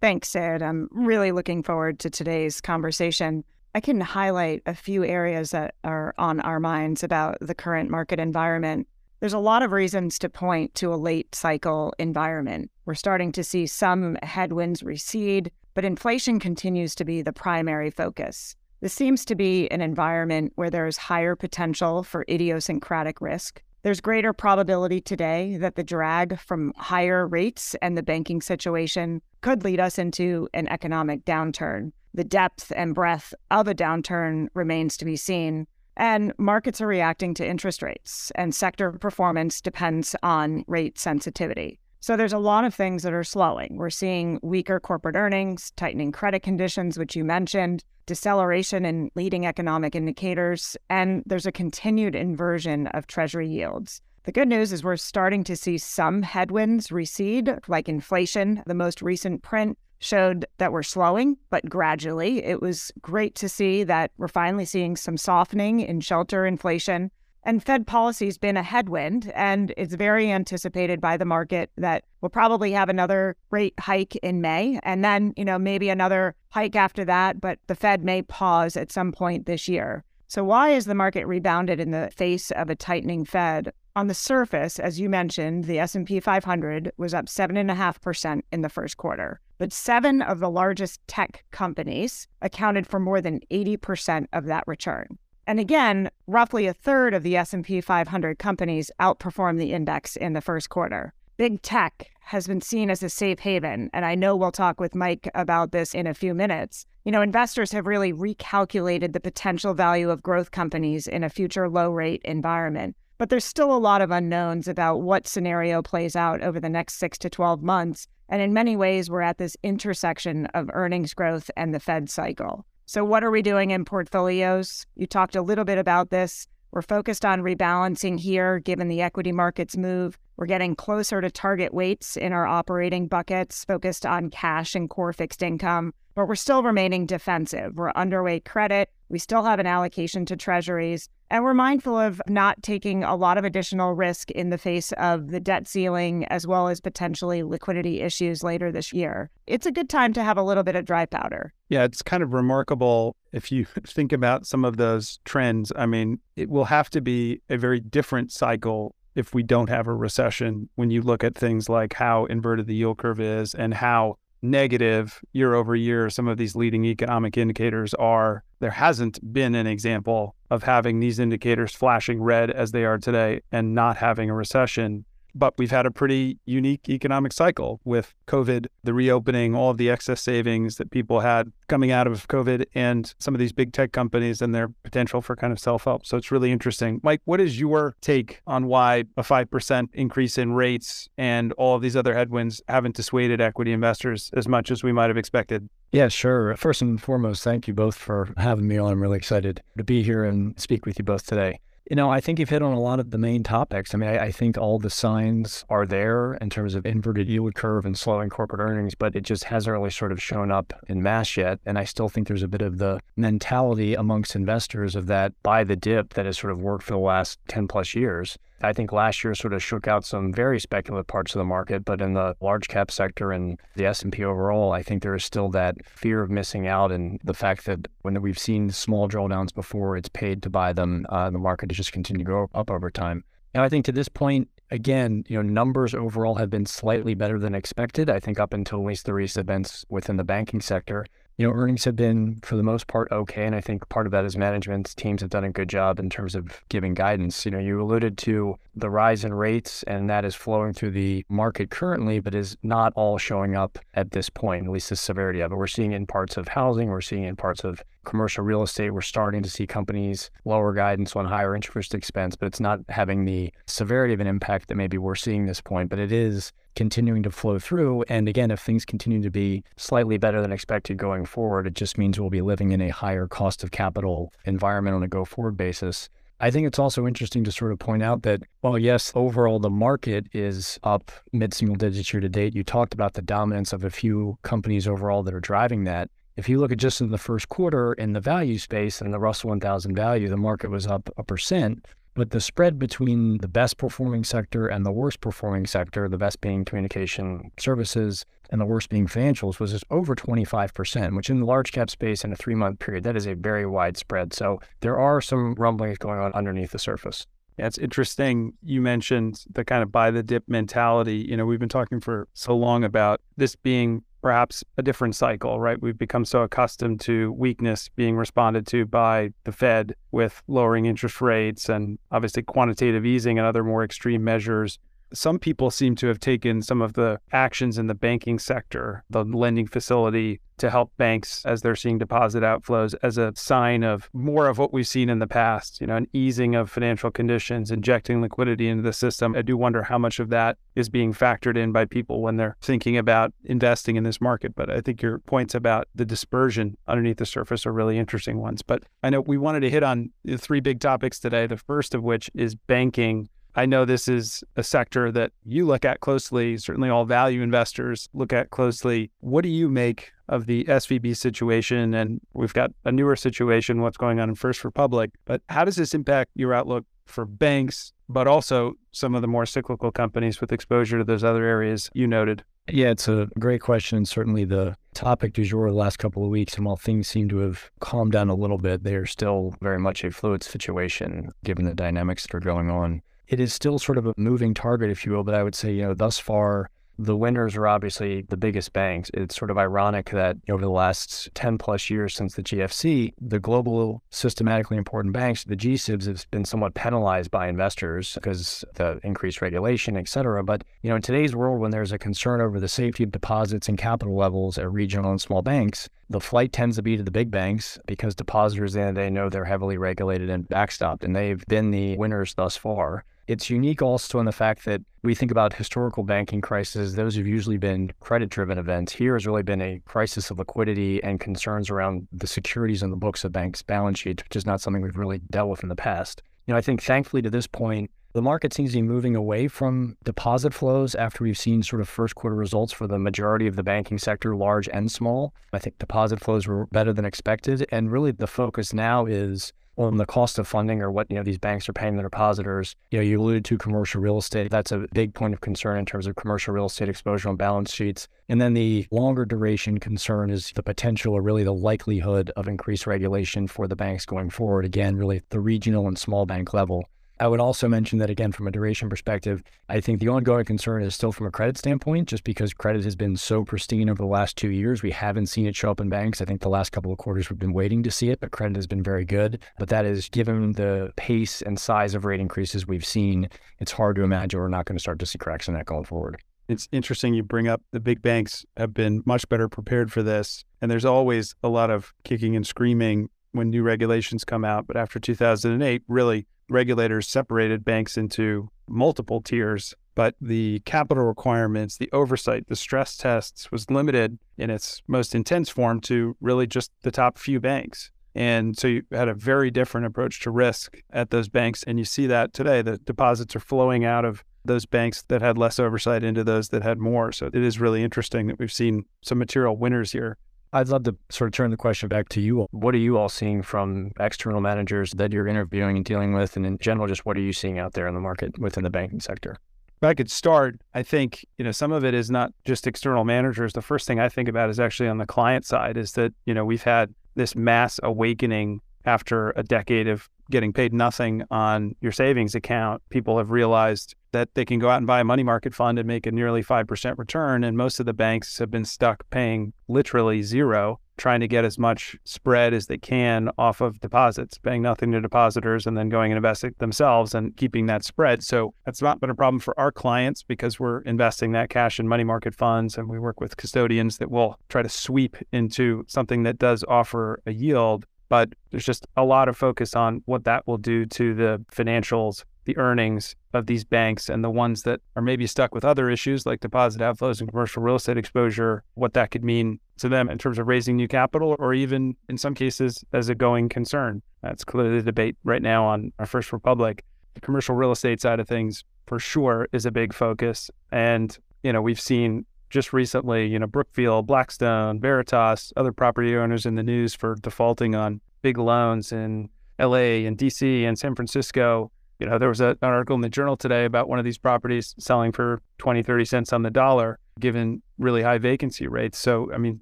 Thanks, 0.00 0.28
Sid. 0.28 0.62
I'm 0.62 0.88
really 0.90 1.32
looking 1.32 1.62
forward 1.62 1.98
to 2.00 2.10
today's 2.10 2.60
conversation. 2.60 3.44
I 3.74 3.80
can 3.80 4.00
highlight 4.00 4.62
a 4.66 4.74
few 4.74 5.04
areas 5.04 5.50
that 5.50 5.74
are 5.84 6.14
on 6.18 6.40
our 6.40 6.60
minds 6.60 7.02
about 7.02 7.38
the 7.40 7.54
current 7.54 7.90
market 7.90 8.18
environment. 8.18 8.86
There's 9.20 9.32
a 9.32 9.38
lot 9.38 9.62
of 9.62 9.72
reasons 9.72 10.18
to 10.18 10.28
point 10.28 10.74
to 10.76 10.92
a 10.92 10.96
late 10.96 11.34
cycle 11.34 11.94
environment. 11.98 12.70
We're 12.84 12.94
starting 12.94 13.32
to 13.32 13.44
see 13.44 13.66
some 13.66 14.16
headwinds 14.22 14.82
recede, 14.82 15.50
but 15.74 15.84
inflation 15.84 16.38
continues 16.38 16.94
to 16.96 17.04
be 17.04 17.22
the 17.22 17.32
primary 17.32 17.90
focus. 17.90 18.56
This 18.80 18.92
seems 18.92 19.24
to 19.24 19.34
be 19.34 19.68
an 19.70 19.80
environment 19.80 20.52
where 20.56 20.68
there's 20.68 20.98
higher 20.98 21.34
potential 21.34 22.02
for 22.02 22.26
idiosyncratic 22.28 23.22
risk. 23.22 23.62
There's 23.86 24.00
greater 24.00 24.32
probability 24.32 25.00
today 25.00 25.58
that 25.58 25.76
the 25.76 25.84
drag 25.84 26.40
from 26.40 26.72
higher 26.76 27.24
rates 27.24 27.76
and 27.80 27.96
the 27.96 28.02
banking 28.02 28.42
situation 28.42 29.22
could 29.42 29.62
lead 29.62 29.78
us 29.78 29.96
into 29.96 30.48
an 30.54 30.66
economic 30.66 31.24
downturn. 31.24 31.92
The 32.12 32.24
depth 32.24 32.72
and 32.74 32.96
breadth 32.96 33.32
of 33.52 33.68
a 33.68 33.76
downturn 33.76 34.48
remains 34.54 34.96
to 34.96 35.04
be 35.04 35.14
seen. 35.14 35.68
And 35.96 36.32
markets 36.36 36.80
are 36.80 36.86
reacting 36.88 37.32
to 37.34 37.46
interest 37.46 37.80
rates, 37.80 38.32
and 38.34 38.52
sector 38.52 38.90
performance 38.90 39.60
depends 39.60 40.16
on 40.20 40.64
rate 40.66 40.98
sensitivity. 40.98 41.78
So 42.00 42.16
there's 42.16 42.32
a 42.32 42.38
lot 42.38 42.64
of 42.64 42.74
things 42.74 43.02
that 43.02 43.12
are 43.12 43.24
slowing. 43.24 43.76
We're 43.76 43.90
seeing 43.90 44.38
weaker 44.42 44.78
corporate 44.78 45.16
earnings, 45.16 45.72
tightening 45.76 46.12
credit 46.12 46.42
conditions, 46.42 46.98
which 46.98 47.16
you 47.16 47.24
mentioned, 47.24 47.84
deceleration 48.06 48.84
in 48.84 49.10
leading 49.14 49.46
economic 49.46 49.94
indicators, 49.94 50.76
and 50.88 51.22
there's 51.26 51.46
a 51.46 51.52
continued 51.52 52.14
inversion 52.14 52.86
of 52.88 53.06
treasury 53.06 53.48
yields. 53.48 54.00
The 54.24 54.32
good 54.32 54.48
news 54.48 54.72
is 54.72 54.82
we're 54.82 54.96
starting 54.96 55.44
to 55.44 55.56
see 55.56 55.78
some 55.78 56.22
headwinds 56.22 56.90
recede, 56.90 57.52
like 57.68 57.88
inflation. 57.88 58.62
The 58.66 58.74
most 58.74 59.00
recent 59.02 59.42
print 59.42 59.78
showed 59.98 60.46
that 60.58 60.72
we're 60.72 60.82
slowing, 60.82 61.36
but 61.50 61.68
gradually. 61.68 62.44
It 62.44 62.60
was 62.60 62.92
great 63.00 63.34
to 63.36 63.48
see 63.48 63.84
that 63.84 64.10
we're 64.18 64.28
finally 64.28 64.64
seeing 64.64 64.96
some 64.96 65.16
softening 65.16 65.80
in 65.80 66.00
shelter 66.00 66.44
inflation 66.44 67.10
And 67.46 67.62
Fed 67.62 67.86
policy 67.86 68.24
has 68.24 68.38
been 68.38 68.56
a 68.56 68.62
headwind, 68.64 69.30
and 69.32 69.72
it's 69.76 69.94
very 69.94 70.32
anticipated 70.32 71.00
by 71.00 71.16
the 71.16 71.24
market 71.24 71.70
that 71.76 72.02
we'll 72.20 72.28
probably 72.28 72.72
have 72.72 72.88
another 72.88 73.36
rate 73.52 73.74
hike 73.78 74.16
in 74.16 74.40
May, 74.40 74.80
and 74.82 75.04
then, 75.04 75.32
you 75.36 75.44
know, 75.44 75.56
maybe 75.56 75.88
another 75.88 76.34
hike 76.48 76.74
after 76.74 77.04
that, 77.04 77.40
but 77.40 77.60
the 77.68 77.76
Fed 77.76 78.04
may 78.04 78.22
pause 78.22 78.76
at 78.76 78.90
some 78.90 79.12
point 79.12 79.46
this 79.46 79.68
year. 79.68 80.02
So 80.26 80.42
why 80.42 80.70
is 80.70 80.86
the 80.86 80.94
market 80.96 81.24
rebounded 81.24 81.78
in 81.78 81.92
the 81.92 82.10
face 82.12 82.50
of 82.50 82.68
a 82.68 82.74
tightening 82.74 83.24
Fed? 83.24 83.72
On 83.94 84.08
the 84.08 84.12
surface, 84.12 84.80
as 84.80 84.98
you 84.98 85.08
mentioned, 85.08 85.66
the 85.66 85.78
S&P 85.78 86.18
500 86.18 86.90
was 86.96 87.14
up 87.14 87.26
7.5% 87.26 88.42
in 88.50 88.62
the 88.62 88.68
first 88.68 88.96
quarter. 88.96 89.40
But 89.58 89.72
seven 89.72 90.20
of 90.20 90.40
the 90.40 90.50
largest 90.50 91.00
tech 91.06 91.44
companies 91.52 92.26
accounted 92.42 92.88
for 92.88 92.98
more 92.98 93.20
than 93.20 93.38
80% 93.52 94.26
of 94.32 94.46
that 94.46 94.64
return. 94.66 95.16
And 95.48 95.60
again, 95.60 96.10
roughly 96.26 96.66
a 96.66 96.74
third 96.74 97.14
of 97.14 97.22
the 97.22 97.36
S&P 97.36 97.80
500 97.80 98.38
companies 98.38 98.90
outperformed 99.00 99.58
the 99.58 99.72
index 99.72 100.16
in 100.16 100.32
the 100.32 100.40
first 100.40 100.70
quarter. 100.70 101.14
Big 101.36 101.62
tech 101.62 102.10
has 102.20 102.48
been 102.48 102.60
seen 102.60 102.90
as 102.90 103.02
a 103.02 103.08
safe 103.08 103.38
haven, 103.38 103.88
and 103.92 104.04
I 104.04 104.16
know 104.16 104.34
we'll 104.34 104.50
talk 104.50 104.80
with 104.80 104.96
Mike 104.96 105.30
about 105.34 105.70
this 105.70 105.94
in 105.94 106.08
a 106.08 106.14
few 106.14 106.34
minutes. 106.34 106.84
You 107.04 107.12
know, 107.12 107.22
investors 107.22 107.70
have 107.70 107.86
really 107.86 108.12
recalculated 108.12 109.12
the 109.12 109.20
potential 109.20 109.72
value 109.72 110.10
of 110.10 110.22
growth 110.22 110.50
companies 110.50 111.06
in 111.06 111.22
a 111.22 111.30
future 111.30 111.68
low 111.68 111.90
rate 111.90 112.22
environment. 112.24 112.96
But 113.18 113.30
there's 113.30 113.44
still 113.44 113.72
a 113.72 113.78
lot 113.78 114.02
of 114.02 114.10
unknowns 114.10 114.66
about 114.66 115.02
what 115.02 115.28
scenario 115.28 115.80
plays 115.80 116.16
out 116.16 116.42
over 116.42 116.58
the 116.58 116.68
next 116.68 116.94
six 116.94 117.16
to 117.18 117.30
12 117.30 117.62
months. 117.62 118.08
And 118.28 118.42
in 118.42 118.52
many 118.52 118.76
ways, 118.76 119.08
we're 119.08 119.22
at 119.22 119.38
this 119.38 119.56
intersection 119.62 120.46
of 120.46 120.68
earnings 120.72 121.14
growth 121.14 121.50
and 121.56 121.72
the 121.72 121.80
Fed 121.80 122.10
cycle. 122.10 122.66
So, 122.88 123.04
what 123.04 123.24
are 123.24 123.32
we 123.32 123.42
doing 123.42 123.72
in 123.72 123.84
portfolios? 123.84 124.86
You 124.94 125.08
talked 125.08 125.34
a 125.34 125.42
little 125.42 125.64
bit 125.64 125.76
about 125.76 126.10
this. 126.10 126.46
We're 126.70 126.82
focused 126.82 127.24
on 127.24 127.42
rebalancing 127.42 128.20
here 128.20 128.60
given 128.60 128.86
the 128.86 129.02
equity 129.02 129.32
markets 129.32 129.76
move. 129.76 130.16
We're 130.36 130.46
getting 130.46 130.76
closer 130.76 131.20
to 131.20 131.28
target 131.28 131.74
weights 131.74 132.16
in 132.16 132.32
our 132.32 132.46
operating 132.46 133.08
buckets, 133.08 133.64
focused 133.64 134.06
on 134.06 134.30
cash 134.30 134.76
and 134.76 134.88
core 134.88 135.12
fixed 135.12 135.42
income, 135.42 135.94
but 136.14 136.28
we're 136.28 136.36
still 136.36 136.62
remaining 136.62 137.06
defensive. 137.06 137.74
We're 137.74 137.92
underweight 137.94 138.44
credit. 138.44 138.88
We 139.08 139.18
still 139.18 139.42
have 139.42 139.58
an 139.58 139.66
allocation 139.66 140.24
to 140.26 140.36
treasuries. 140.36 141.08
And 141.30 141.42
we're 141.42 141.54
mindful 141.54 141.98
of 141.98 142.20
not 142.28 142.62
taking 142.62 143.02
a 143.02 143.16
lot 143.16 143.38
of 143.38 143.44
additional 143.44 143.94
risk 143.94 144.30
in 144.30 144.50
the 144.50 144.58
face 144.58 144.92
of 144.92 145.30
the 145.30 145.40
debt 145.40 145.66
ceiling 145.66 146.24
as 146.26 146.46
well 146.46 146.68
as 146.68 146.80
potentially 146.80 147.42
liquidity 147.42 148.00
issues 148.00 148.42
later 148.42 148.70
this 148.70 148.92
year. 148.92 149.30
It's 149.46 149.66
a 149.66 149.72
good 149.72 149.88
time 149.88 150.12
to 150.14 150.22
have 150.22 150.38
a 150.38 150.42
little 150.42 150.62
bit 150.62 150.76
of 150.76 150.84
dry 150.84 151.06
powder. 151.06 151.52
Yeah, 151.68 151.84
it's 151.84 152.02
kind 152.02 152.22
of 152.22 152.32
remarkable 152.32 153.16
if 153.32 153.50
you 153.50 153.64
think 153.86 154.12
about 154.12 154.46
some 154.46 154.64
of 154.64 154.76
those 154.76 155.18
trends. 155.24 155.72
I 155.74 155.86
mean, 155.86 156.20
it 156.36 156.48
will 156.48 156.66
have 156.66 156.90
to 156.90 157.00
be 157.00 157.40
a 157.50 157.56
very 157.56 157.80
different 157.80 158.30
cycle 158.30 158.94
if 159.16 159.34
we 159.34 159.42
don't 159.42 159.70
have 159.70 159.86
a 159.88 159.94
recession 159.94 160.68
when 160.74 160.90
you 160.90 161.02
look 161.02 161.24
at 161.24 161.34
things 161.34 161.68
like 161.68 161.94
how 161.94 162.26
inverted 162.26 162.66
the 162.66 162.74
yield 162.74 162.98
curve 162.98 163.18
is 163.18 163.54
and 163.54 163.74
how 163.74 164.18
negative 164.42 165.20
year 165.32 165.54
over 165.54 165.74
year 165.74 166.10
some 166.10 166.28
of 166.28 166.36
these 166.36 166.54
leading 166.54 166.84
economic 166.84 167.36
indicators 167.36 167.94
are. 167.94 168.44
There 168.60 168.70
hasn't 168.70 169.32
been 169.32 169.54
an 169.54 169.66
example 169.66 170.34
of 170.50 170.62
having 170.62 171.00
these 171.00 171.18
indicators 171.18 171.74
flashing 171.74 172.22
red 172.22 172.50
as 172.50 172.72
they 172.72 172.84
are 172.84 172.98
today 172.98 173.40
and 173.52 173.74
not 173.74 173.96
having 173.96 174.30
a 174.30 174.34
recession 174.34 175.04
but 175.38 175.54
we've 175.58 175.70
had 175.70 175.86
a 175.86 175.90
pretty 175.90 176.38
unique 176.46 176.88
economic 176.88 177.32
cycle 177.32 177.80
with 177.84 178.14
COVID, 178.26 178.66
the 178.82 178.94
reopening, 178.94 179.54
all 179.54 179.70
of 179.70 179.76
the 179.76 179.90
excess 179.90 180.20
savings 180.20 180.76
that 180.76 180.90
people 180.90 181.20
had 181.20 181.52
coming 181.68 181.90
out 181.90 182.06
of 182.06 182.26
COVID, 182.28 182.64
and 182.74 183.14
some 183.18 183.34
of 183.34 183.38
these 183.38 183.52
big 183.52 183.72
tech 183.72 183.92
companies 183.92 184.40
and 184.40 184.54
their 184.54 184.68
potential 184.82 185.20
for 185.20 185.36
kind 185.36 185.52
of 185.52 185.58
self 185.58 185.84
help. 185.84 186.06
So 186.06 186.16
it's 186.16 186.30
really 186.30 186.50
interesting. 186.50 187.00
Mike, 187.02 187.20
what 187.24 187.40
is 187.40 187.60
your 187.60 187.94
take 188.00 188.40
on 188.46 188.66
why 188.66 189.04
a 189.16 189.22
5% 189.22 189.88
increase 189.92 190.38
in 190.38 190.52
rates 190.52 191.08
and 191.18 191.52
all 191.54 191.76
of 191.76 191.82
these 191.82 191.96
other 191.96 192.14
headwinds 192.14 192.62
haven't 192.68 192.96
dissuaded 192.96 193.40
equity 193.40 193.72
investors 193.72 194.30
as 194.34 194.48
much 194.48 194.70
as 194.70 194.82
we 194.82 194.92
might 194.92 195.08
have 195.08 195.18
expected? 195.18 195.68
Yeah, 195.92 196.08
sure. 196.08 196.56
First 196.56 196.82
and 196.82 197.00
foremost, 197.00 197.44
thank 197.44 197.68
you 197.68 197.74
both 197.74 197.96
for 197.96 198.32
having 198.36 198.66
me 198.66 198.78
on. 198.78 198.92
I'm 198.92 199.02
really 199.02 199.16
excited 199.16 199.62
to 199.76 199.84
be 199.84 200.02
here 200.02 200.24
and 200.24 200.58
speak 200.60 200.84
with 200.84 200.98
you 200.98 201.04
both 201.04 201.26
today. 201.26 201.60
You 201.88 201.94
know, 201.94 202.10
I 202.10 202.20
think 202.20 202.40
you've 202.40 202.48
hit 202.48 202.62
on 202.62 202.72
a 202.72 202.80
lot 202.80 202.98
of 202.98 203.12
the 203.12 203.18
main 203.18 203.44
topics. 203.44 203.94
I 203.94 203.98
mean, 203.98 204.10
I, 204.10 204.24
I, 204.24 204.32
think 204.32 204.58
all 204.58 204.80
the 204.80 204.90
signs 204.90 205.64
are 205.68 205.86
there 205.86 206.34
in 206.34 206.50
terms 206.50 206.74
of 206.74 206.84
inverted 206.84 207.28
yield 207.28 207.54
curve 207.54 207.86
and 207.86 207.96
slowing 207.96 208.28
corporate 208.28 208.60
earnings, 208.60 208.96
but 208.96 209.14
it 209.14 209.20
just 209.20 209.44
hasn't 209.44 209.72
really 209.72 209.90
sort 209.90 210.10
of 210.10 210.20
shown 210.20 210.50
up 210.50 210.72
in 210.88 211.00
mass 211.00 211.36
yet. 211.36 211.60
And 211.64 211.78
I 211.78 211.84
still 211.84 212.08
think 212.08 212.26
there's 212.26 212.42
a 212.42 212.48
bit 212.48 212.60
of 212.60 212.78
the 212.78 213.00
mentality 213.16 213.94
amongst 213.94 214.34
investors 214.34 214.96
of 214.96 215.06
that 215.06 215.32
buy 215.44 215.62
the 215.62 215.76
dip 215.76 216.14
that 216.14 216.26
has 216.26 216.38
sort 216.38 216.52
of 216.52 216.60
worked 216.60 216.82
for 216.82 216.94
the 216.94 216.98
last 216.98 217.38
10 217.46 217.68
plus 217.68 217.94
years. 217.94 218.36
I 218.62 218.72
think 218.72 218.92
last 218.92 219.22
year 219.22 219.34
sort 219.34 219.52
of 219.52 219.62
shook 219.62 219.86
out 219.86 220.04
some 220.04 220.32
very 220.32 220.58
speculative 220.58 221.06
parts 221.06 221.34
of 221.34 221.38
the 221.38 221.44
market, 221.44 221.84
but 221.84 222.00
in 222.00 222.14
the 222.14 222.34
large 222.40 222.68
cap 222.68 222.90
sector 222.90 223.32
and 223.32 223.60
the 223.74 223.86
S&P 223.86 224.24
overall, 224.24 224.72
I 224.72 224.82
think 224.82 225.02
there 225.02 225.14
is 225.14 225.24
still 225.24 225.48
that 225.50 225.84
fear 225.84 226.22
of 226.22 226.30
missing 226.30 226.66
out 226.66 226.90
and 226.90 227.20
the 227.22 227.34
fact 227.34 227.66
that 227.66 227.88
when 228.02 228.20
we've 228.22 228.38
seen 228.38 228.70
small 228.70 229.08
drawdowns 229.08 229.54
before, 229.54 229.96
it's 229.96 230.08
paid 230.08 230.42
to 230.42 230.50
buy 230.50 230.72
them. 230.72 231.06
Uh, 231.10 231.30
the 231.30 231.38
market 231.38 231.70
has 231.70 231.76
just 231.76 231.92
continued 231.92 232.24
to 232.24 232.30
go 232.30 232.48
up 232.54 232.70
over 232.70 232.90
time. 232.90 233.24
And 233.52 233.62
I 233.62 233.68
think 233.68 233.84
to 233.86 233.92
this 233.92 234.08
point, 234.08 234.48
again, 234.70 235.24
you 235.28 235.36
know, 235.36 235.42
numbers 235.42 235.94
overall 235.94 236.36
have 236.36 236.50
been 236.50 236.66
slightly 236.66 237.14
better 237.14 237.38
than 237.38 237.54
expected. 237.54 238.10
I 238.10 238.20
think 238.20 238.40
up 238.40 238.52
until 238.52 238.80
at 238.80 238.86
least 238.86 239.06
the 239.06 239.14
recent 239.14 239.44
events 239.44 239.84
within 239.88 240.16
the 240.16 240.24
banking 240.24 240.60
sector 240.60 241.06
you 241.36 241.46
know, 241.46 241.52
earnings 241.52 241.84
have 241.84 241.96
been 241.96 242.40
for 242.42 242.56
the 242.56 242.62
most 242.62 242.86
part 242.86 243.08
okay. 243.12 243.44
And 243.44 243.54
I 243.54 243.60
think 243.60 243.88
part 243.88 244.06
of 244.06 244.12
that 244.12 244.24
is 244.24 244.36
management 244.36 244.94
teams 244.96 245.20
have 245.20 245.30
done 245.30 245.44
a 245.44 245.50
good 245.50 245.68
job 245.68 245.98
in 245.98 246.08
terms 246.08 246.34
of 246.34 246.62
giving 246.68 246.94
guidance. 246.94 247.44
You 247.44 247.50
know, 247.50 247.58
you 247.58 247.80
alluded 247.80 248.16
to 248.18 248.58
the 248.76 248.90
rise 248.90 249.24
in 249.24 249.32
rates, 249.32 249.82
and 249.84 250.08
that 250.10 250.24
is 250.24 250.34
flowing 250.34 250.72
through 250.72 250.90
the 250.90 251.24
market 251.28 251.70
currently, 251.70 252.20
but 252.20 252.34
is 252.34 252.56
not 252.62 252.92
all 252.94 253.16
showing 253.16 253.56
up 253.56 253.78
at 253.94 254.10
this 254.10 254.28
point, 254.28 254.66
at 254.66 254.70
least 254.70 254.90
the 254.90 254.96
severity 254.96 255.40
of 255.40 255.50
it. 255.50 255.56
We're 255.56 255.66
seeing 255.66 255.92
in 255.92 256.06
parts 256.06 256.36
of 256.36 256.48
housing, 256.48 256.88
we're 256.88 257.00
seeing 257.00 257.24
in 257.24 257.36
parts 257.36 257.64
of 257.64 257.82
commercial 258.04 258.44
real 258.44 258.62
estate, 258.62 258.90
we're 258.90 259.00
starting 259.00 259.42
to 259.42 259.50
see 259.50 259.66
companies 259.66 260.30
lower 260.44 260.72
guidance 260.72 261.16
on 261.16 261.24
higher 261.24 261.56
interest 261.56 261.94
expense, 261.94 262.36
but 262.36 262.46
it's 262.46 262.60
not 262.60 262.80
having 262.90 263.24
the 263.24 263.52
severity 263.66 264.14
of 264.14 264.20
an 264.20 264.26
impact 264.26 264.68
that 264.68 264.76
maybe 264.76 264.98
we're 264.98 265.14
seeing 265.14 265.46
this 265.46 265.60
point. 265.60 265.90
But 265.90 265.98
it 265.98 266.12
is 266.12 266.52
continuing 266.76 267.22
to 267.22 267.30
flow 267.30 267.58
through. 267.58 268.04
And 268.08 268.28
again, 268.28 268.50
if 268.50 268.60
things 268.60 268.84
continue 268.84 269.22
to 269.22 269.30
be 269.30 269.64
slightly 269.76 270.18
better 270.18 270.40
than 270.42 270.52
expected 270.52 270.98
going 270.98 271.24
forward, 271.24 271.66
it 271.66 271.74
just 271.74 271.98
means 271.98 272.20
we'll 272.20 272.30
be 272.30 272.42
living 272.42 272.70
in 272.70 272.80
a 272.80 272.90
higher 272.90 273.26
cost 273.26 273.64
of 273.64 273.70
capital 273.70 274.32
environment 274.44 274.94
on 274.94 275.02
a 275.02 275.08
go 275.08 275.24
forward 275.24 275.56
basis. 275.56 276.08
I 276.38 276.50
think 276.50 276.66
it's 276.66 276.78
also 276.78 277.06
interesting 277.06 277.44
to 277.44 277.52
sort 277.52 277.72
of 277.72 277.78
point 277.78 278.02
out 278.02 278.22
that 278.22 278.42
while, 278.60 278.78
yes, 278.78 279.10
overall 279.14 279.58
the 279.58 279.70
market 279.70 280.26
is 280.32 280.78
up 280.82 281.10
mid 281.32 281.54
single 281.54 281.76
digits 281.76 282.12
year 282.12 282.20
to 282.20 282.28
date, 282.28 282.54
you 282.54 282.62
talked 282.62 282.92
about 282.92 283.14
the 283.14 283.22
dominance 283.22 283.72
of 283.72 283.84
a 283.84 283.90
few 283.90 284.38
companies 284.42 284.86
overall 284.86 285.22
that 285.22 285.34
are 285.34 285.40
driving 285.40 285.84
that. 285.84 286.10
If 286.36 286.48
you 286.50 286.58
look 286.58 286.70
at 286.70 286.78
just 286.78 287.00
in 287.00 287.10
the 287.10 287.16
first 287.16 287.48
quarter 287.48 287.94
in 287.94 288.12
the 288.12 288.20
value 288.20 288.58
space 288.58 289.00
and 289.00 289.14
the 289.14 289.18
Russell 289.18 289.48
1000 289.48 289.94
value, 289.94 290.28
the 290.28 290.36
market 290.36 290.70
was 290.70 290.86
up 290.86 291.08
a 291.16 291.24
percent. 291.24 291.86
But 292.12 292.30
the 292.30 292.40
spread 292.40 292.78
between 292.78 293.38
the 293.38 293.48
best 293.48 293.78
performing 293.78 294.24
sector 294.24 294.66
and 294.68 294.84
the 294.84 294.92
worst 294.92 295.20
performing 295.22 295.66
sector, 295.66 296.08
the 296.08 296.18
best 296.18 296.42
being 296.42 296.64
communication 296.66 297.50
services 297.58 298.26
and 298.50 298.60
the 298.60 298.66
worst 298.66 298.88
being 298.88 299.06
financials, 299.06 299.58
was 299.58 299.82
over 299.90 300.14
25%, 300.14 301.16
which 301.16 301.30
in 301.30 301.40
the 301.40 301.46
large 301.46 301.72
cap 301.72 301.90
space 301.90 302.24
in 302.24 302.32
a 302.32 302.36
three 302.36 302.54
month 302.54 302.78
period, 302.78 303.04
that 303.04 303.16
is 303.16 303.26
a 303.26 303.34
very 303.34 303.66
wide 303.66 303.96
spread. 303.96 304.32
So 304.32 304.60
there 304.80 304.98
are 304.98 305.20
some 305.20 305.54
rumblings 305.54 305.98
going 305.98 306.18
on 306.18 306.32
underneath 306.32 306.70
the 306.70 306.78
surface. 306.78 307.26
Yeah, 307.58 307.66
it's 307.66 307.78
interesting. 307.78 308.52
You 308.62 308.82
mentioned 308.82 309.44
the 309.50 309.64
kind 309.64 309.82
of 309.82 309.90
buy 309.90 310.10
the 310.10 310.22
dip 310.22 310.44
mentality. 310.46 311.24
You 311.28 311.36
know, 311.36 311.46
we've 311.46 311.58
been 311.58 311.68
talking 311.68 312.00
for 312.00 312.28
so 312.34 312.54
long 312.54 312.84
about 312.84 313.20
this 313.36 313.56
being 313.56 314.02
perhaps 314.20 314.64
a 314.76 314.82
different 314.82 315.14
cycle, 315.14 315.60
right? 315.60 315.80
We've 315.80 315.96
become 315.96 316.24
so 316.24 316.42
accustomed 316.42 317.00
to 317.02 317.32
weakness 317.32 317.88
being 317.94 318.16
responded 318.16 318.66
to 318.68 318.84
by 318.84 319.30
the 319.44 319.52
Fed 319.52 319.94
with 320.10 320.42
lowering 320.48 320.86
interest 320.86 321.20
rates 321.20 321.68
and 321.68 321.98
obviously 322.10 322.42
quantitative 322.42 323.06
easing 323.06 323.38
and 323.38 323.46
other 323.46 323.62
more 323.62 323.84
extreme 323.84 324.24
measures 324.24 324.78
some 325.12 325.38
people 325.38 325.70
seem 325.70 325.94
to 325.96 326.06
have 326.08 326.18
taken 326.18 326.62
some 326.62 326.82
of 326.82 326.94
the 326.94 327.20
actions 327.32 327.78
in 327.78 327.86
the 327.86 327.94
banking 327.94 328.38
sector, 328.38 329.04
the 329.10 329.24
lending 329.24 329.66
facility 329.66 330.40
to 330.58 330.70
help 330.70 330.90
banks 330.96 331.44
as 331.44 331.60
they're 331.60 331.76
seeing 331.76 331.98
deposit 331.98 332.42
outflows 332.42 332.94
as 333.02 333.18
a 333.18 333.32
sign 333.36 333.82
of 333.82 334.08
more 334.12 334.48
of 334.48 334.58
what 334.58 334.72
we've 334.72 334.88
seen 334.88 335.10
in 335.10 335.18
the 335.18 335.26
past, 335.26 335.80
you 335.80 335.86
know, 335.86 335.96
an 335.96 336.06
easing 336.12 336.54
of 336.54 336.70
financial 336.70 337.10
conditions, 337.10 337.70
injecting 337.70 338.22
liquidity 338.22 338.68
into 338.68 338.82
the 338.82 338.92
system. 338.92 339.36
I 339.36 339.42
do 339.42 339.56
wonder 339.56 339.82
how 339.82 339.98
much 339.98 340.18
of 340.18 340.30
that 340.30 340.56
is 340.74 340.88
being 340.88 341.12
factored 341.12 341.56
in 341.56 341.72
by 341.72 341.84
people 341.84 342.22
when 342.22 342.36
they're 342.36 342.56
thinking 342.62 342.96
about 342.96 343.32
investing 343.44 343.96
in 343.96 344.04
this 344.04 344.20
market. 344.20 344.54
But 344.54 344.70
I 344.70 344.80
think 344.80 345.02
your 345.02 345.18
points 345.20 345.54
about 345.54 345.88
the 345.94 346.06
dispersion 346.06 346.76
underneath 346.88 347.18
the 347.18 347.26
surface 347.26 347.66
are 347.66 347.72
really 347.72 347.98
interesting 347.98 348.38
ones. 348.38 348.62
But 348.62 348.84
I 349.02 349.10
know 349.10 349.20
we 349.20 349.38
wanted 349.38 349.60
to 349.60 349.70
hit 349.70 349.82
on 349.82 350.10
three 350.38 350.60
big 350.60 350.80
topics 350.80 351.20
today, 351.20 351.46
the 351.46 351.58
first 351.58 351.94
of 351.94 352.02
which 352.02 352.30
is 352.34 352.54
banking 352.54 353.28
I 353.56 353.64
know 353.64 353.86
this 353.86 354.06
is 354.06 354.44
a 354.56 354.62
sector 354.62 355.10
that 355.12 355.32
you 355.42 355.64
look 355.64 355.86
at 355.86 356.00
closely, 356.00 356.58
certainly 356.58 356.90
all 356.90 357.06
value 357.06 357.40
investors 357.40 358.06
look 358.12 358.34
at 358.34 358.50
closely. 358.50 359.10
What 359.20 359.42
do 359.42 359.48
you 359.48 359.70
make 359.70 360.12
of 360.28 360.44
the 360.44 360.64
SVB 360.64 361.16
situation? 361.16 361.94
And 361.94 362.20
we've 362.34 362.52
got 362.52 362.72
a 362.84 362.92
newer 362.92 363.16
situation, 363.16 363.80
what's 363.80 363.96
going 363.96 364.20
on 364.20 364.28
in 364.28 364.34
First 364.34 364.62
Republic. 364.62 365.10
But 365.24 365.40
how 365.48 365.64
does 365.64 365.76
this 365.76 365.94
impact 365.94 366.32
your 366.34 366.52
outlook 366.52 366.84
for 367.06 367.24
banks, 367.24 367.94
but 368.10 368.26
also 368.26 368.74
some 368.92 369.14
of 369.14 369.22
the 369.22 369.28
more 369.28 369.46
cyclical 369.46 369.90
companies 369.90 370.38
with 370.38 370.52
exposure 370.52 370.98
to 370.98 371.04
those 371.04 371.24
other 371.24 371.44
areas 371.44 371.90
you 371.94 372.06
noted? 372.06 372.44
Yeah, 372.68 372.90
it's 372.90 373.08
a 373.08 373.28
great 373.38 373.62
question. 373.62 374.04
Certainly 374.04 374.46
the 374.46 374.76
topic 374.92 375.32
du 375.32 375.44
jour 375.44 375.70
the 375.70 375.76
last 375.76 375.98
couple 375.98 376.24
of 376.24 376.28
weeks. 376.28 376.56
And 376.56 376.66
while 376.66 376.76
things 376.76 377.08
seem 377.08 377.30
to 377.30 377.38
have 377.38 377.70
calmed 377.80 378.12
down 378.12 378.28
a 378.28 378.34
little 378.34 378.58
bit, 378.58 378.82
they 378.82 378.96
are 378.96 379.06
still 379.06 379.54
very 379.62 379.78
much 379.78 380.04
a 380.04 380.10
fluid 380.10 380.42
situation 380.42 381.30
given 381.42 381.64
the 381.64 381.74
dynamics 381.74 382.24
that 382.24 382.34
are 382.34 382.40
going 382.40 382.68
on. 382.68 383.00
It 383.28 383.40
is 383.40 383.52
still 383.52 383.78
sort 383.78 383.98
of 383.98 384.06
a 384.06 384.14
moving 384.16 384.54
target, 384.54 384.90
if 384.90 385.04
you 385.04 385.12
will, 385.12 385.24
but 385.24 385.34
I 385.34 385.42
would 385.42 385.54
say, 385.54 385.72
you 385.72 385.82
know, 385.82 385.94
thus 385.94 386.18
far, 386.18 386.70
the 386.98 387.16
winners 387.16 387.56
are 387.56 387.66
obviously 387.66 388.22
the 388.22 388.36
biggest 388.36 388.72
banks. 388.72 389.10
It's 389.12 389.36
sort 389.36 389.50
of 389.50 389.58
ironic 389.58 390.10
that 390.10 390.36
over 390.48 390.62
the 390.62 390.70
last 390.70 391.28
10 391.34 391.58
plus 391.58 391.90
years 391.90 392.14
since 392.14 392.34
the 392.34 392.42
GFC, 392.42 393.12
the 393.20 393.38
global 393.38 394.02
systematically 394.10 394.76
important 394.76 395.12
banks, 395.12 395.44
the 395.44 395.56
GSIBs, 395.56 396.06
have 396.06 396.30
been 396.30 396.44
somewhat 396.44 396.74
penalized 396.74 397.30
by 397.30 397.48
investors 397.48 398.14
because 398.14 398.64
the 398.74 398.98
increased 399.02 399.42
regulation, 399.42 399.96
et 399.96 400.08
cetera. 400.08 400.42
But, 400.42 400.64
you 400.82 400.90
know, 400.90 400.96
in 400.96 401.02
today's 401.02 401.36
world, 401.36 401.60
when 401.60 401.70
there's 401.70 401.92
a 401.92 401.98
concern 401.98 402.40
over 402.40 402.58
the 402.60 402.68
safety 402.68 403.04
of 403.04 403.12
deposits 403.12 403.68
and 403.68 403.76
capital 403.76 404.16
levels 404.16 404.56
at 404.56 404.70
regional 404.72 405.10
and 405.10 405.20
small 405.20 405.42
banks, 405.42 405.88
the 406.08 406.20
flight 406.20 406.52
tends 406.52 406.76
to 406.76 406.82
be 406.82 406.96
to 406.96 407.02
the 407.02 407.10
big 407.10 407.30
banks 407.30 407.78
because 407.86 408.14
depositors, 408.14 408.74
at 408.74 408.78
the 408.78 408.80
end 408.82 408.88
of 408.90 408.94
the 408.94 409.00
day, 409.02 409.10
know 409.10 409.28
they're 409.28 409.44
heavily 409.44 409.76
regulated 409.76 410.30
and 410.30 410.48
backstopped, 410.48 411.02
and 411.02 411.14
they've 411.14 411.44
been 411.46 411.72
the 411.72 411.96
winners 411.98 412.32
thus 412.34 412.56
far. 412.56 413.04
It's 413.26 413.50
unique 413.50 413.82
also 413.82 414.20
in 414.20 414.26
the 414.26 414.32
fact 414.32 414.64
that 414.66 414.82
we 415.02 415.14
think 415.14 415.32
about 415.32 415.52
historical 415.52 416.04
banking 416.04 416.40
crises, 416.40 416.94
those 416.94 417.16
have 417.16 417.26
usually 417.26 417.56
been 417.56 417.92
credit 418.00 418.28
driven 418.28 418.56
events. 418.56 418.92
Here 418.92 419.14
has 419.14 419.26
really 419.26 419.42
been 419.42 419.60
a 419.60 419.80
crisis 419.84 420.30
of 420.30 420.38
liquidity 420.38 421.02
and 421.02 421.18
concerns 421.18 421.68
around 421.68 422.06
the 422.12 422.26
securities 422.28 422.82
in 422.82 422.90
the 422.90 422.96
books 422.96 423.24
of 423.24 423.32
banks' 423.32 423.62
balance 423.62 423.98
sheets, 423.98 424.22
which 424.22 424.36
is 424.36 424.46
not 424.46 424.60
something 424.60 424.80
we've 424.82 424.96
really 424.96 425.18
dealt 425.30 425.50
with 425.50 425.62
in 425.64 425.68
the 425.68 425.76
past. 425.76 426.22
You 426.46 426.52
know, 426.52 426.58
I 426.58 426.60
think 426.60 426.82
thankfully 426.82 427.22
to 427.22 427.30
this 427.30 427.48
point, 427.48 427.90
the 428.12 428.22
market 428.22 428.54
seems 428.54 428.70
to 428.70 428.78
be 428.78 428.82
moving 428.82 429.14
away 429.14 429.46
from 429.46 429.96
deposit 430.04 430.54
flows 430.54 430.94
after 430.94 431.22
we've 431.22 431.36
seen 431.36 431.62
sort 431.62 431.82
of 431.82 431.88
first 431.88 432.14
quarter 432.14 432.36
results 432.36 432.72
for 432.72 432.86
the 432.86 432.98
majority 432.98 433.46
of 433.46 433.56
the 433.56 433.62
banking 433.62 433.98
sector, 433.98 434.34
large 434.34 434.68
and 434.70 434.90
small. 434.90 435.34
I 435.52 435.58
think 435.58 435.78
deposit 435.78 436.20
flows 436.20 436.46
were 436.46 436.66
better 436.66 436.94
than 436.94 437.04
expected. 437.04 437.66
And 437.70 437.92
really 437.92 438.12
the 438.12 438.26
focus 438.26 438.72
now 438.72 439.04
is 439.04 439.52
on 439.76 439.96
the 439.96 440.06
cost 440.06 440.38
of 440.38 440.48
funding 440.48 440.82
or 440.82 440.90
what 440.90 441.06
you 441.10 441.16
know 441.16 441.22
these 441.22 441.38
banks 441.38 441.68
are 441.68 441.72
paying 441.72 441.96
their 441.96 442.04
depositors. 442.04 442.74
You 442.90 442.98
know, 442.98 443.02
you 443.02 443.20
alluded 443.20 443.44
to 443.46 443.58
commercial 443.58 444.00
real 444.00 444.18
estate. 444.18 444.50
That's 444.50 444.72
a 444.72 444.86
big 444.92 445.14
point 445.14 445.34
of 445.34 445.40
concern 445.40 445.78
in 445.78 445.86
terms 445.86 446.06
of 446.06 446.16
commercial 446.16 446.54
real 446.54 446.66
estate 446.66 446.88
exposure 446.88 447.28
on 447.28 447.36
balance 447.36 447.72
sheets. 447.72 448.08
And 448.28 448.40
then 448.40 448.54
the 448.54 448.86
longer 448.90 449.24
duration 449.24 449.78
concern 449.78 450.30
is 450.30 450.52
the 450.54 450.62
potential 450.62 451.14
or 451.14 451.22
really 451.22 451.44
the 451.44 451.54
likelihood 451.54 452.30
of 452.36 452.48
increased 452.48 452.86
regulation 452.86 453.46
for 453.46 453.68
the 453.68 453.76
banks 453.76 454.06
going 454.06 454.30
forward. 454.30 454.64
Again, 454.64 454.96
really 454.96 455.18
at 455.18 455.30
the 455.30 455.40
regional 455.40 455.86
and 455.86 455.98
small 455.98 456.26
bank 456.26 456.52
level. 456.54 456.88
I 457.18 457.28
would 457.28 457.40
also 457.40 457.66
mention 457.66 457.98
that 458.00 458.10
again, 458.10 458.32
from 458.32 458.46
a 458.46 458.50
duration 458.50 458.90
perspective, 458.90 459.42
I 459.70 459.80
think 459.80 460.00
the 460.00 460.08
ongoing 460.08 460.44
concern 460.44 460.82
is 460.82 460.94
still 460.94 461.12
from 461.12 461.26
a 461.26 461.30
credit 461.30 461.56
standpoint, 461.56 462.08
just 462.08 462.24
because 462.24 462.52
credit 462.52 462.84
has 462.84 462.94
been 462.94 463.16
so 463.16 463.42
pristine 463.42 463.88
over 463.88 464.02
the 464.02 464.08
last 464.08 464.36
two 464.36 464.50
years. 464.50 464.82
We 464.82 464.90
haven't 464.90 465.28
seen 465.28 465.46
it 465.46 465.56
show 465.56 465.70
up 465.70 465.80
in 465.80 465.88
banks. 465.88 466.20
I 466.20 466.26
think 466.26 466.42
the 466.42 466.50
last 466.50 466.72
couple 466.72 466.92
of 466.92 466.98
quarters 466.98 467.30
we've 467.30 467.38
been 467.38 467.54
waiting 467.54 467.82
to 467.84 467.90
see 467.90 468.10
it, 468.10 468.20
but 468.20 468.32
credit 468.32 468.56
has 468.56 468.66
been 468.66 468.82
very 468.82 469.06
good. 469.06 469.40
But 469.58 469.70
that 469.70 469.86
is 469.86 470.10
given 470.10 470.52
the 470.52 470.92
pace 470.96 471.40
and 471.40 471.58
size 471.58 471.94
of 471.94 472.04
rate 472.04 472.20
increases 472.20 472.66
we've 472.66 472.84
seen, 472.84 473.30
it's 473.60 473.72
hard 473.72 473.96
to 473.96 474.02
imagine 474.02 474.38
we're 474.38 474.48
not 474.48 474.66
going 474.66 474.76
to 474.76 474.82
start 474.82 474.98
to 474.98 475.06
see 475.06 475.16
cracks 475.16 475.48
in 475.48 475.54
that 475.54 475.64
going 475.64 475.84
forward. 475.84 476.20
It's 476.48 476.68
interesting 476.70 477.14
you 477.14 477.22
bring 477.22 477.48
up 477.48 477.62
the 477.72 477.80
big 477.80 478.02
banks 478.02 478.44
have 478.56 478.74
been 478.74 479.02
much 479.06 479.26
better 479.28 479.48
prepared 479.48 479.90
for 479.90 480.02
this. 480.02 480.44
And 480.60 480.70
there's 480.70 480.84
always 480.84 481.34
a 481.42 481.48
lot 481.48 481.70
of 481.70 481.94
kicking 482.04 482.36
and 482.36 482.46
screaming 482.46 483.08
when 483.32 483.50
new 483.50 483.62
regulations 483.62 484.24
come 484.24 484.44
out. 484.44 484.66
But 484.66 484.76
after 484.76 485.00
2008, 485.00 485.82
really 485.88 486.26
regulators 486.48 487.08
separated 487.08 487.64
banks 487.64 487.96
into 487.96 488.50
multiple 488.68 489.20
tiers, 489.20 489.74
but 489.94 490.14
the 490.20 490.60
capital 490.60 491.04
requirements, 491.04 491.76
the 491.76 491.90
oversight, 491.92 492.48
the 492.48 492.56
stress 492.56 492.96
tests 492.96 493.50
was 493.50 493.70
limited 493.70 494.18
in 494.36 494.50
its 494.50 494.82
most 494.86 495.14
intense 495.14 495.48
form 495.48 495.80
to 495.80 496.16
really 496.20 496.46
just 496.46 496.70
the 496.82 496.90
top 496.90 497.18
few 497.18 497.40
banks. 497.40 497.90
And 498.14 498.56
so 498.56 498.68
you 498.68 498.82
had 498.92 499.08
a 499.08 499.14
very 499.14 499.50
different 499.50 499.86
approach 499.86 500.20
to 500.20 500.30
risk 500.30 500.82
at 500.90 501.10
those 501.10 501.28
banks. 501.28 501.62
And 501.64 501.78
you 501.78 501.84
see 501.84 502.06
that 502.06 502.32
today. 502.32 502.62
The 502.62 502.78
deposits 502.78 503.36
are 503.36 503.40
flowing 503.40 503.84
out 503.84 504.06
of 504.06 504.24
those 504.42 504.64
banks 504.64 505.02
that 505.08 505.20
had 505.20 505.36
less 505.36 505.58
oversight 505.58 506.02
into 506.02 506.24
those 506.24 506.48
that 506.48 506.62
had 506.62 506.78
more. 506.78 507.12
So 507.12 507.26
it 507.26 507.34
is 507.34 507.60
really 507.60 507.82
interesting 507.82 508.26
that 508.28 508.38
we've 508.38 508.52
seen 508.52 508.84
some 509.02 509.18
material 509.18 509.56
winners 509.56 509.92
here. 509.92 510.16
I'd 510.56 510.68
love 510.68 510.84
to 510.84 510.96
sort 511.10 511.28
of 511.28 511.32
turn 511.32 511.50
the 511.50 511.56
question 511.58 511.90
back 511.90 512.08
to 512.10 512.20
you. 512.22 512.46
What 512.50 512.74
are 512.74 512.78
you 512.78 512.96
all 512.96 513.10
seeing 513.10 513.42
from 513.42 513.92
external 514.00 514.40
managers 514.40 514.92
that 514.92 515.12
you're 515.12 515.28
interviewing 515.28 515.76
and 515.76 515.84
dealing 515.84 516.14
with? 516.14 516.34
And 516.34 516.46
in 516.46 516.56
general, 516.56 516.86
just 516.86 517.04
what 517.04 517.18
are 517.18 517.20
you 517.20 517.34
seeing 517.34 517.58
out 517.58 517.74
there 517.74 517.86
in 517.86 517.92
the 517.92 518.00
market 518.00 518.38
within 518.38 518.64
the 518.64 518.70
banking 518.70 519.00
sector? 519.00 519.36
If 519.82 519.86
I 519.86 519.92
could 519.92 520.10
start, 520.10 520.58
I 520.72 520.82
think, 520.82 521.26
you 521.36 521.44
know, 521.44 521.52
some 521.52 521.72
of 521.72 521.84
it 521.84 521.92
is 521.92 522.10
not 522.10 522.32
just 522.46 522.66
external 522.66 523.04
managers. 523.04 523.52
The 523.52 523.60
first 523.60 523.86
thing 523.86 524.00
I 524.00 524.08
think 524.08 524.30
about 524.30 524.48
is 524.48 524.58
actually 524.58 524.88
on 524.88 524.96
the 524.96 525.04
client 525.04 525.44
side 525.44 525.76
is 525.76 525.92
that, 525.92 526.14
you 526.24 526.32
know, 526.32 526.46
we've 526.46 526.62
had 526.62 526.94
this 527.16 527.36
mass 527.36 527.78
awakening 527.82 528.62
after 528.86 529.30
a 529.36 529.42
decade 529.42 529.88
of 529.88 530.08
getting 530.30 530.52
paid 530.52 530.72
nothing 530.72 531.22
on 531.30 531.74
your 531.80 531.92
savings 531.92 532.34
account, 532.34 532.82
people 532.90 533.18
have 533.18 533.30
realized 533.30 533.94
that 534.12 534.34
they 534.34 534.44
can 534.44 534.58
go 534.58 534.70
out 534.70 534.78
and 534.78 534.86
buy 534.86 535.00
a 535.00 535.04
money 535.04 535.22
market 535.22 535.54
fund 535.54 535.78
and 535.78 535.86
make 535.86 536.06
a 536.06 536.12
nearly 536.12 536.42
5% 536.42 536.98
return. 536.98 537.44
And 537.44 537.56
most 537.56 537.78
of 537.80 537.86
the 537.86 537.92
banks 537.92 538.38
have 538.38 538.50
been 538.50 538.64
stuck 538.64 539.08
paying 539.10 539.52
literally 539.68 540.22
zero, 540.22 540.80
trying 540.96 541.20
to 541.20 541.28
get 541.28 541.44
as 541.44 541.58
much 541.58 541.96
spread 542.04 542.54
as 542.54 542.66
they 542.66 542.78
can 542.78 543.28
off 543.36 543.60
of 543.60 543.78
deposits, 543.80 544.38
paying 544.38 544.62
nothing 544.62 544.90
to 544.92 545.00
depositors 545.00 545.66
and 545.66 545.76
then 545.76 545.90
going 545.90 546.12
and 546.12 546.16
investing 546.16 546.54
themselves 546.58 547.14
and 547.14 547.36
keeping 547.36 547.66
that 547.66 547.84
spread. 547.84 548.22
So 548.22 548.54
that's 548.64 548.80
not 548.80 549.00
been 549.00 549.10
a 549.10 549.14
problem 549.14 549.40
for 549.40 549.58
our 549.60 549.70
clients 549.70 550.22
because 550.22 550.58
we're 550.58 550.80
investing 550.80 551.32
that 551.32 551.50
cash 551.50 551.78
in 551.78 551.86
money 551.86 552.04
market 552.04 552.34
funds 552.34 552.78
and 552.78 552.88
we 552.88 552.98
work 552.98 553.20
with 553.20 553.36
custodians 553.36 553.98
that 553.98 554.10
will 554.10 554.38
try 554.48 554.62
to 554.62 554.68
sweep 554.68 555.16
into 555.30 555.84
something 555.88 556.22
that 556.22 556.38
does 556.38 556.64
offer 556.66 557.20
a 557.26 557.32
yield 557.32 557.84
but 558.08 558.30
there's 558.50 558.64
just 558.64 558.86
a 558.96 559.04
lot 559.04 559.28
of 559.28 559.36
focus 559.36 559.74
on 559.74 560.02
what 560.06 560.24
that 560.24 560.46
will 560.46 560.58
do 560.58 560.86
to 560.86 561.14
the 561.14 561.44
financials, 561.52 562.24
the 562.44 562.56
earnings 562.56 563.16
of 563.32 563.46
these 563.46 563.64
banks, 563.64 564.08
and 564.08 564.22
the 564.22 564.30
ones 564.30 564.62
that 564.62 564.80
are 564.94 565.02
maybe 565.02 565.26
stuck 565.26 565.54
with 565.54 565.64
other 565.64 565.90
issues 565.90 566.24
like 566.24 566.40
deposit 566.40 566.80
outflows 566.80 567.20
and 567.20 567.28
commercial 567.28 567.62
real 567.62 567.76
estate 567.76 567.98
exposure, 567.98 568.62
what 568.74 568.94
that 568.94 569.10
could 569.10 569.24
mean 569.24 569.58
to 569.78 569.88
them 569.88 570.08
in 570.08 570.18
terms 570.18 570.38
of 570.38 570.46
raising 570.46 570.76
new 570.76 570.88
capital, 570.88 571.36
or 571.38 571.52
even 571.52 571.96
in 572.08 572.16
some 572.16 572.34
cases 572.34 572.84
as 572.92 573.08
a 573.08 573.14
going 573.14 573.48
concern. 573.48 574.00
That's 574.22 574.44
clearly 574.44 574.78
the 574.78 574.84
debate 574.84 575.16
right 575.24 575.42
now 575.42 575.66
on 575.66 575.92
our 575.98 576.06
First 576.06 576.32
Republic. 576.32 576.84
The 577.14 577.20
commercial 577.20 577.54
real 577.54 577.72
estate 577.72 578.00
side 578.00 578.20
of 578.20 578.28
things, 578.28 578.64
for 578.86 578.98
sure, 578.98 579.48
is 579.52 579.66
a 579.66 579.70
big 579.70 579.92
focus. 579.92 580.50
And, 580.70 581.16
you 581.42 581.52
know, 581.52 581.62
we've 581.62 581.80
seen 581.80 582.24
just 582.56 582.72
recently, 582.72 583.26
you 583.26 583.38
know, 583.38 583.46
Brookfield, 583.46 584.06
Blackstone, 584.06 584.80
Veritas, 584.80 585.52
other 585.58 585.72
property 585.72 586.16
owners 586.16 586.46
in 586.46 586.54
the 586.54 586.62
news 586.62 586.94
for 586.94 587.14
defaulting 587.16 587.74
on 587.74 588.00
big 588.22 588.38
loans 588.38 588.92
in 588.92 589.28
LA 589.58 590.06
and 590.06 590.16
DC 590.16 590.62
and 590.62 590.78
San 590.78 590.94
Francisco. 590.94 591.70
You 591.98 592.06
know, 592.06 592.16
there 592.16 592.30
was 592.30 592.40
a, 592.40 592.56
an 592.62 592.68
article 592.70 592.94
in 592.94 593.02
the 593.02 593.10
journal 593.10 593.36
today 593.36 593.66
about 593.66 593.90
one 593.90 593.98
of 593.98 594.06
these 594.06 594.16
properties 594.16 594.74
selling 594.78 595.12
for 595.12 595.42
20, 595.58 595.82
30 595.82 596.04
cents 596.06 596.32
on 596.32 596.44
the 596.44 596.50
dollar, 596.50 596.98
given 597.20 597.60
really 597.76 598.00
high 598.00 598.16
vacancy 598.16 598.66
rates. 598.66 598.96
So, 598.96 599.30
I 599.34 599.36
mean, 599.36 599.60